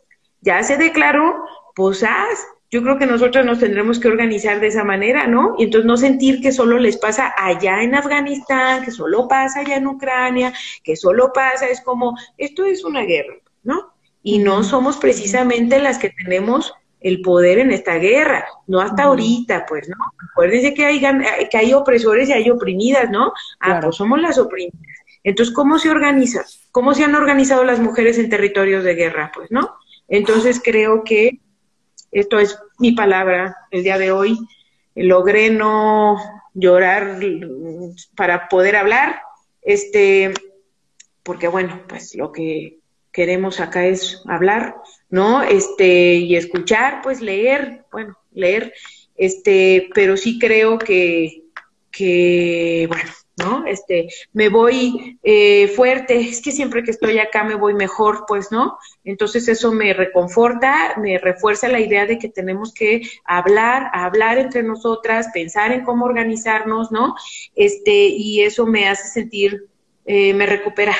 Ya 0.42 0.62
se 0.62 0.76
declaró, 0.76 1.46
pues 1.74 2.04
yo 2.70 2.82
creo 2.82 2.98
que 2.98 3.06
nosotros 3.06 3.46
nos 3.46 3.58
tendremos 3.58 3.98
que 3.98 4.08
organizar 4.08 4.60
de 4.60 4.66
esa 4.66 4.84
manera, 4.84 5.26
¿no? 5.26 5.54
Y 5.56 5.64
entonces 5.64 5.86
no 5.86 5.96
sentir 5.96 6.42
que 6.42 6.52
solo 6.52 6.78
les 6.78 6.98
pasa 6.98 7.32
allá 7.38 7.82
en 7.82 7.94
Afganistán, 7.94 8.84
que 8.84 8.90
solo 8.90 9.26
pasa 9.26 9.60
allá 9.60 9.76
en 9.76 9.86
Ucrania, 9.86 10.52
que 10.82 10.96
solo 10.96 11.32
pasa, 11.32 11.68
es 11.68 11.80
como, 11.80 12.14
esto 12.36 12.66
es 12.66 12.84
una 12.84 13.00
guerra, 13.04 13.36
¿no? 13.62 13.94
Y 14.22 14.40
no 14.40 14.62
somos 14.62 14.98
precisamente 14.98 15.78
las 15.78 15.96
que 15.96 16.10
tenemos 16.10 16.74
el 17.04 17.20
poder 17.20 17.58
en 17.58 17.70
esta 17.70 17.96
guerra, 17.96 18.46
no 18.66 18.80
hasta 18.80 19.04
ahorita, 19.04 19.66
pues, 19.66 19.90
¿no? 19.90 19.96
Acuérdense 20.30 20.72
que 20.72 20.86
hay, 20.86 21.02
que 21.50 21.58
hay 21.58 21.74
opresores 21.74 22.30
y 22.30 22.32
hay 22.32 22.48
oprimidas, 22.48 23.10
¿no? 23.10 23.34
Ah, 23.60 23.78
pues 23.82 23.96
somos 23.96 24.18
las 24.22 24.38
oprimidas. 24.38 24.80
Entonces, 25.22 25.54
¿cómo 25.54 25.78
se 25.78 25.90
organiza? 25.90 26.46
¿Cómo 26.72 26.94
se 26.94 27.04
han 27.04 27.14
organizado 27.14 27.62
las 27.62 27.78
mujeres 27.78 28.16
en 28.16 28.30
territorios 28.30 28.84
de 28.84 28.94
guerra? 28.94 29.30
Pues, 29.34 29.50
¿no? 29.50 29.76
Entonces, 30.08 30.62
creo 30.64 31.04
que 31.04 31.40
esto 32.10 32.38
es 32.38 32.58
mi 32.78 32.92
palabra 32.92 33.54
el 33.70 33.82
día 33.82 33.98
de 33.98 34.10
hoy. 34.10 34.38
Logré 34.94 35.50
no 35.50 36.16
llorar 36.54 37.20
para 38.16 38.48
poder 38.48 38.76
hablar, 38.76 39.20
este, 39.60 40.32
porque 41.22 41.48
bueno, 41.48 41.82
pues 41.86 42.14
lo 42.14 42.32
que 42.32 42.78
queremos 43.12 43.60
acá 43.60 43.84
es 43.84 44.22
hablar, 44.26 44.76
¿no? 45.14 45.44
Este, 45.44 46.16
y 46.16 46.34
escuchar, 46.34 47.00
pues 47.00 47.20
leer, 47.20 47.84
bueno, 47.92 48.18
leer, 48.32 48.74
este, 49.14 49.88
pero 49.94 50.16
sí 50.16 50.40
creo 50.40 50.76
que, 50.76 51.44
que 51.92 52.86
bueno, 52.88 53.12
¿no? 53.36 53.64
Este, 53.64 54.08
me 54.32 54.48
voy 54.48 55.16
eh, 55.22 55.68
fuerte, 55.68 56.18
es 56.18 56.42
que 56.42 56.50
siempre 56.50 56.82
que 56.82 56.90
estoy 56.90 57.20
acá 57.20 57.44
me 57.44 57.54
voy 57.54 57.74
mejor, 57.74 58.24
pues, 58.26 58.50
¿no? 58.50 58.76
Entonces 59.04 59.46
eso 59.46 59.70
me 59.70 59.92
reconforta, 59.92 60.96
me 61.00 61.16
refuerza 61.18 61.68
la 61.68 61.78
idea 61.78 62.06
de 62.06 62.18
que 62.18 62.28
tenemos 62.28 62.74
que 62.74 63.02
hablar, 63.24 63.90
hablar 63.92 64.38
entre 64.38 64.64
nosotras, 64.64 65.28
pensar 65.32 65.70
en 65.70 65.84
cómo 65.84 66.06
organizarnos, 66.06 66.90
¿no? 66.90 67.14
Este, 67.54 68.08
y 68.08 68.42
eso 68.42 68.66
me 68.66 68.88
hace 68.88 69.06
sentir, 69.06 69.68
eh, 70.06 70.34
me 70.34 70.46
recupera, 70.46 70.96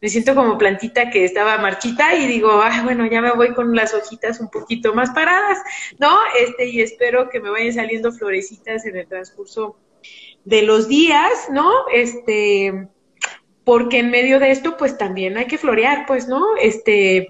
me 0.00 0.08
siento 0.08 0.34
como 0.34 0.56
plantita 0.56 1.10
que 1.10 1.24
estaba 1.24 1.58
marchita 1.58 2.14
y 2.14 2.26
digo, 2.26 2.50
ah, 2.62 2.80
bueno, 2.84 3.06
ya 3.06 3.20
me 3.20 3.32
voy 3.32 3.52
con 3.52 3.74
las 3.74 3.92
hojitas 3.92 4.40
un 4.40 4.48
poquito 4.48 4.94
más 4.94 5.10
paradas, 5.10 5.58
¿no? 5.98 6.16
Este, 6.38 6.66
y 6.66 6.80
espero 6.80 7.28
que 7.28 7.40
me 7.40 7.50
vayan 7.50 7.74
saliendo 7.74 8.10
florecitas 8.10 8.86
en 8.86 8.96
el 8.96 9.06
transcurso 9.06 9.76
de 10.44 10.62
los 10.62 10.88
días, 10.88 11.48
¿no? 11.52 11.70
Este, 11.92 12.88
porque 13.64 13.98
en 13.98 14.10
medio 14.10 14.38
de 14.38 14.50
esto, 14.50 14.76
pues 14.78 14.96
también 14.96 15.36
hay 15.36 15.46
que 15.46 15.58
florear, 15.58 16.06
pues, 16.06 16.28
¿no? 16.28 16.44
Este, 16.60 17.28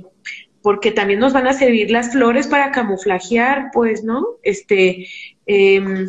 porque 0.63 0.93
también 0.93 1.19
nos 1.19 1.33
van 1.33 1.49
a 1.49 1.55
servir 1.55 1.91
las 1.91 2.13
flores 2.13 2.47
para 2.47 2.71
camuflajear, 2.71 3.71
pues, 3.73 4.05
¿no? 4.05 4.25
Este, 4.43 5.09
eh, 5.47 6.07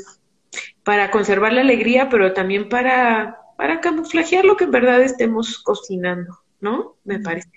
para 0.83 1.09
conservar 1.09 1.53
la 1.53 1.61
alegría, 1.61 2.09
pero 2.09 2.33
también 2.33 2.69
para, 2.69 3.39
para 3.57 3.81
camuflajear 3.81 4.45
lo 4.45 4.57
que 4.57 4.65
en 4.65 4.71
verdad 4.71 5.01
estemos 5.01 5.57
cocinando. 5.63 6.40
¿No? 6.61 6.95
Me 7.03 7.19
parece. 7.19 7.49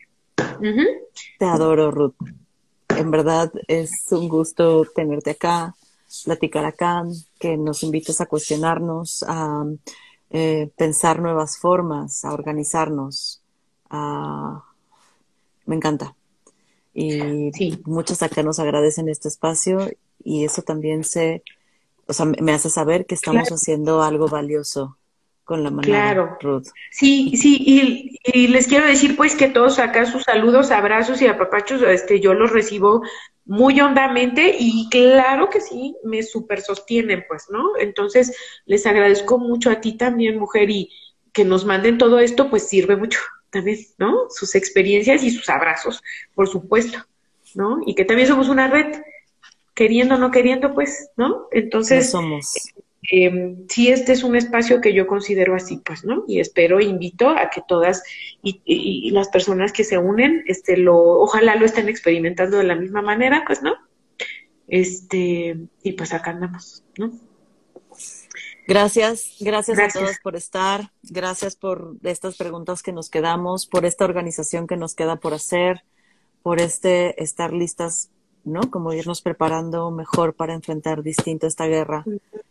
Te 1.38 1.44
adoro, 1.44 1.90
Ruth. 1.90 2.14
En 2.88 3.11
verdad 3.11 3.52
es 3.68 4.07
un 4.11 4.28
gusto 4.28 4.84
tenerte 4.94 5.30
acá, 5.30 5.74
platicar 6.24 6.64
acá, 6.64 7.05
que 7.38 7.57
nos 7.57 7.82
invites 7.82 8.20
a 8.20 8.26
cuestionarnos, 8.26 9.24
a 9.26 9.64
eh, 10.30 10.70
pensar 10.76 11.20
nuevas 11.20 11.59
formas, 11.59 12.24
a 12.24 12.32
organizarnos. 12.32 13.42
Me 15.66 15.76
encanta. 15.76 16.14
Y 16.92 17.50
muchos 17.84 18.22
acá 18.22 18.42
nos 18.42 18.59
agradecen 18.59 19.09
este 19.09 19.28
espacio 19.28 19.90
y 20.22 20.44
eso 20.44 20.62
también 20.62 21.05
se, 21.05 21.42
o 22.07 22.12
sea, 22.12 22.26
me 22.26 22.52
hace 22.52 22.70
saber 22.70 23.07
que 23.07 23.16
estamos 23.16 23.48
haciendo 23.48 24.02
algo 24.02 24.28
valioso 24.28 24.96
con 25.45 25.62
la 25.62 25.70
mano. 25.70 25.82
Claro. 25.82 26.38
Sí, 26.90 27.36
sí, 27.36 28.18
y, 28.24 28.49
les 28.49 28.66
quiero 28.66 28.86
decir 28.86 29.16
pues 29.16 29.36
que 29.36 29.49
todos 29.49 29.78
acá 29.78 30.07
sus 30.07 30.22
saludos, 30.22 30.70
abrazos 30.70 31.20
y 31.22 31.26
apapachos, 31.26 31.82
este, 31.82 32.20
yo 32.20 32.34
los 32.34 32.51
recibo 32.51 33.03
muy 33.45 33.78
hondamente 33.80 34.57
y 34.59 34.88
claro 34.90 35.51
que 35.51 35.61
sí, 35.61 35.95
me 36.03 36.22
super 36.22 36.62
sostienen 36.62 37.24
pues, 37.28 37.47
¿no? 37.51 37.76
Entonces, 37.78 38.34
les 38.64 38.86
agradezco 38.86 39.38
mucho 39.38 39.70
a 39.70 39.80
ti 39.80 39.97
también, 39.97 40.38
mujer, 40.38 40.70
y 40.70 40.90
que 41.32 41.45
nos 41.45 41.66
manden 41.66 41.99
todo 41.99 42.18
esto, 42.20 42.49
pues 42.49 42.66
sirve 42.66 42.97
mucho 42.97 43.20
también, 43.51 43.78
¿no? 43.99 44.30
Sus 44.30 44.55
experiencias 44.55 45.22
y 45.22 45.30
sus 45.30 45.49
abrazos, 45.51 46.03
por 46.34 46.49
supuesto, 46.49 46.99
¿no? 47.55 47.80
Y 47.86 47.95
que 47.95 48.07
también 48.07 48.28
somos 48.28 48.49
una 48.49 48.68
red, 48.68 49.03
queriendo 49.74 50.14
o 50.14 50.18
no 50.18 50.30
queriendo, 50.30 50.72
pues, 50.72 51.11
¿no? 51.16 51.49
Entonces, 51.51 52.11
somos 52.11 52.55
eh, 53.11 53.57
sí, 53.68 53.88
este 53.88 54.12
es 54.12 54.24
un 54.24 54.36
espacio 54.36 54.80
que 54.80 54.94
yo 54.94 55.07
considero 55.07 55.55
así, 55.55 55.78
pues, 55.84 56.05
¿no? 56.05 56.24
Y 56.26 56.40
espero, 56.40 56.80
invito 56.80 57.28
a 57.28 57.50
que 57.50 57.62
todas 57.66 58.02
y, 58.42 59.11
las 59.11 59.28
personas 59.28 59.72
que 59.72 59.84
se 59.84 59.98
unen, 59.98 60.42
este, 60.46 60.76
lo, 60.76 60.96
ojalá 60.96 61.57
lo 61.57 61.66
estén 61.66 61.88
experimentando 61.88 62.59
de 62.59 62.64
la 62.64 62.76
misma 62.76 63.02
manera, 63.02 63.44
pues, 63.46 63.62
¿no? 63.62 63.74
Este, 64.68 65.57
y 65.82 65.92
pues 65.92 66.14
acá 66.14 66.30
andamos, 66.30 66.82
¿no? 66.98 67.12
Gracias, 68.66 69.36
gracias, 69.40 69.76
gracias, 69.76 69.96
a 69.96 70.07
todos 70.07 70.18
por 70.22 70.36
estar, 70.36 70.90
gracias 71.02 71.55
por 71.55 71.96
estas 72.02 72.36
preguntas 72.38 72.82
que 72.82 72.92
nos 72.92 73.11
quedamos, 73.11 73.66
por 73.66 73.84
esta 73.84 74.07
organización 74.07 74.66
que 74.66 74.78
nos 74.78 74.94
queda 74.94 75.16
por 75.16 75.34
hacer, 75.34 75.84
por 76.42 76.61
este 76.61 77.22
estar 77.22 77.52
listas 77.52 78.11
¿no? 78.45 78.70
Como 78.70 78.92
irnos 78.92 79.20
preparando 79.20 79.90
mejor 79.90 80.34
para 80.34 80.55
enfrentar 80.55 81.03
distinto 81.03 81.47
esta 81.47 81.66
guerra 81.66 82.05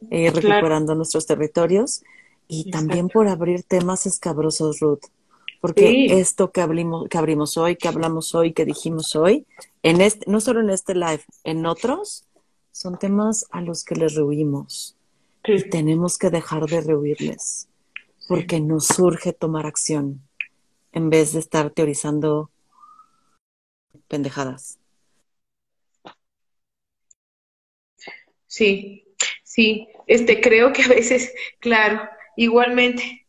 e 0.09 0.21
ir 0.21 0.33
recuperando 0.33 0.95
nuestros 0.95 1.25
territorios. 1.25 2.03
Y 2.47 2.71
también 2.71 3.09
por 3.09 3.27
abrir 3.27 3.63
temas 3.63 4.05
escabrosos, 4.05 4.79
Ruth. 4.79 5.05
Porque 5.61 6.19
esto 6.19 6.51
que 6.51 6.59
abrimos, 6.59 7.07
que 7.07 7.17
abrimos 7.17 7.57
hoy, 7.57 7.77
que 7.77 7.87
hablamos 7.87 8.35
hoy, 8.35 8.51
que 8.51 8.65
dijimos 8.65 9.15
hoy, 9.15 9.45
en 9.81 10.01
este, 10.01 10.29
no 10.29 10.41
solo 10.41 10.59
en 10.59 10.69
este 10.69 10.93
live, 10.93 11.23
en 11.45 11.65
otros, 11.65 12.25
son 12.73 12.99
temas 12.99 13.45
a 13.49 13.61
los 13.61 13.85
que 13.85 13.95
les 13.95 14.13
rehuimos. 14.15 14.97
Y 15.45 15.69
tenemos 15.69 16.17
que 16.17 16.29
dejar 16.29 16.65
de 16.65 16.81
rehuirles. 16.81 17.69
Porque 18.27 18.59
nos 18.59 18.87
surge 18.87 19.31
tomar 19.31 19.65
acción 19.65 20.21
en 20.91 21.09
vez 21.09 21.33
de 21.33 21.39
estar 21.39 21.69
teorizando 21.69 22.49
pendejadas. 24.07 24.79
Sí, 28.53 29.03
sí, 29.43 29.87
este 30.05 30.39
creo 30.39 30.73
que 30.73 30.83
a 30.83 30.87
veces, 30.87 31.33
claro, 31.59 32.07
igualmente. 32.37 33.25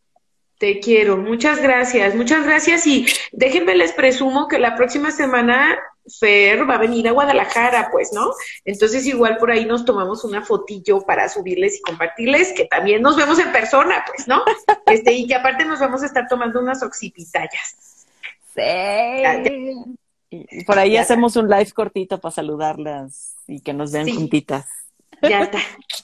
Te 0.58 0.80
quiero, 0.80 1.16
muchas 1.16 1.62
gracias, 1.62 2.14
muchas 2.14 2.44
gracias 2.44 2.86
y 2.86 3.06
déjenme 3.32 3.74
les 3.74 3.92
presumo 3.92 4.48
que 4.48 4.58
la 4.58 4.76
próxima 4.76 5.10
semana 5.10 5.78
Fer 6.20 6.68
va 6.68 6.74
a 6.74 6.78
venir 6.78 7.08
a 7.08 7.12
Guadalajara, 7.12 7.88
pues, 7.90 8.12
¿no? 8.12 8.32
Entonces 8.66 9.06
igual 9.06 9.38
por 9.38 9.50
ahí 9.50 9.64
nos 9.64 9.86
tomamos 9.86 10.24
una 10.24 10.42
fotillo 10.42 11.00
para 11.00 11.30
subirles 11.30 11.78
y 11.78 11.80
compartirles, 11.80 12.52
que 12.52 12.66
también 12.66 13.00
nos 13.00 13.16
vemos 13.16 13.38
en 13.38 13.50
persona, 13.50 14.04
pues, 14.06 14.28
¿no? 14.28 14.44
Este, 14.86 15.14
y 15.14 15.26
que 15.26 15.34
aparte 15.34 15.64
nos 15.64 15.80
vamos 15.80 16.02
a 16.02 16.06
estar 16.06 16.28
tomando 16.28 16.60
unas 16.60 16.82
oxipitayas. 16.82 18.06
Sí. 18.54 18.62
Y 20.30 20.64
por 20.64 20.78
ahí 20.78 20.98
hacemos 20.98 21.34
un 21.36 21.48
live 21.48 21.72
cortito 21.72 22.20
para 22.20 22.34
saludarlas 22.34 23.36
y 23.46 23.60
que 23.60 23.72
nos 23.72 23.90
vean 23.90 24.08
juntitas. 24.10 24.83
Ya 25.22 25.40
está, 25.40 25.58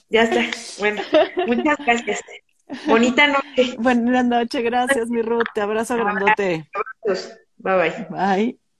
ya 0.09 0.23
está. 0.23 0.41
Bueno, 0.79 1.01
muchas 1.45 1.77
gracias. 1.85 2.21
Bonita 2.85 3.27
noche. 3.27 3.75
Buenas 3.79 4.25
noches, 4.25 4.63
gracias, 4.63 5.09
mi 5.09 5.21
Ruth. 5.21 5.49
Te 5.53 5.61
abrazo 5.61 5.97
grandote. 5.97 6.69
Bye 7.57 7.77
bye. 7.77 8.07
Bye. 8.09 8.70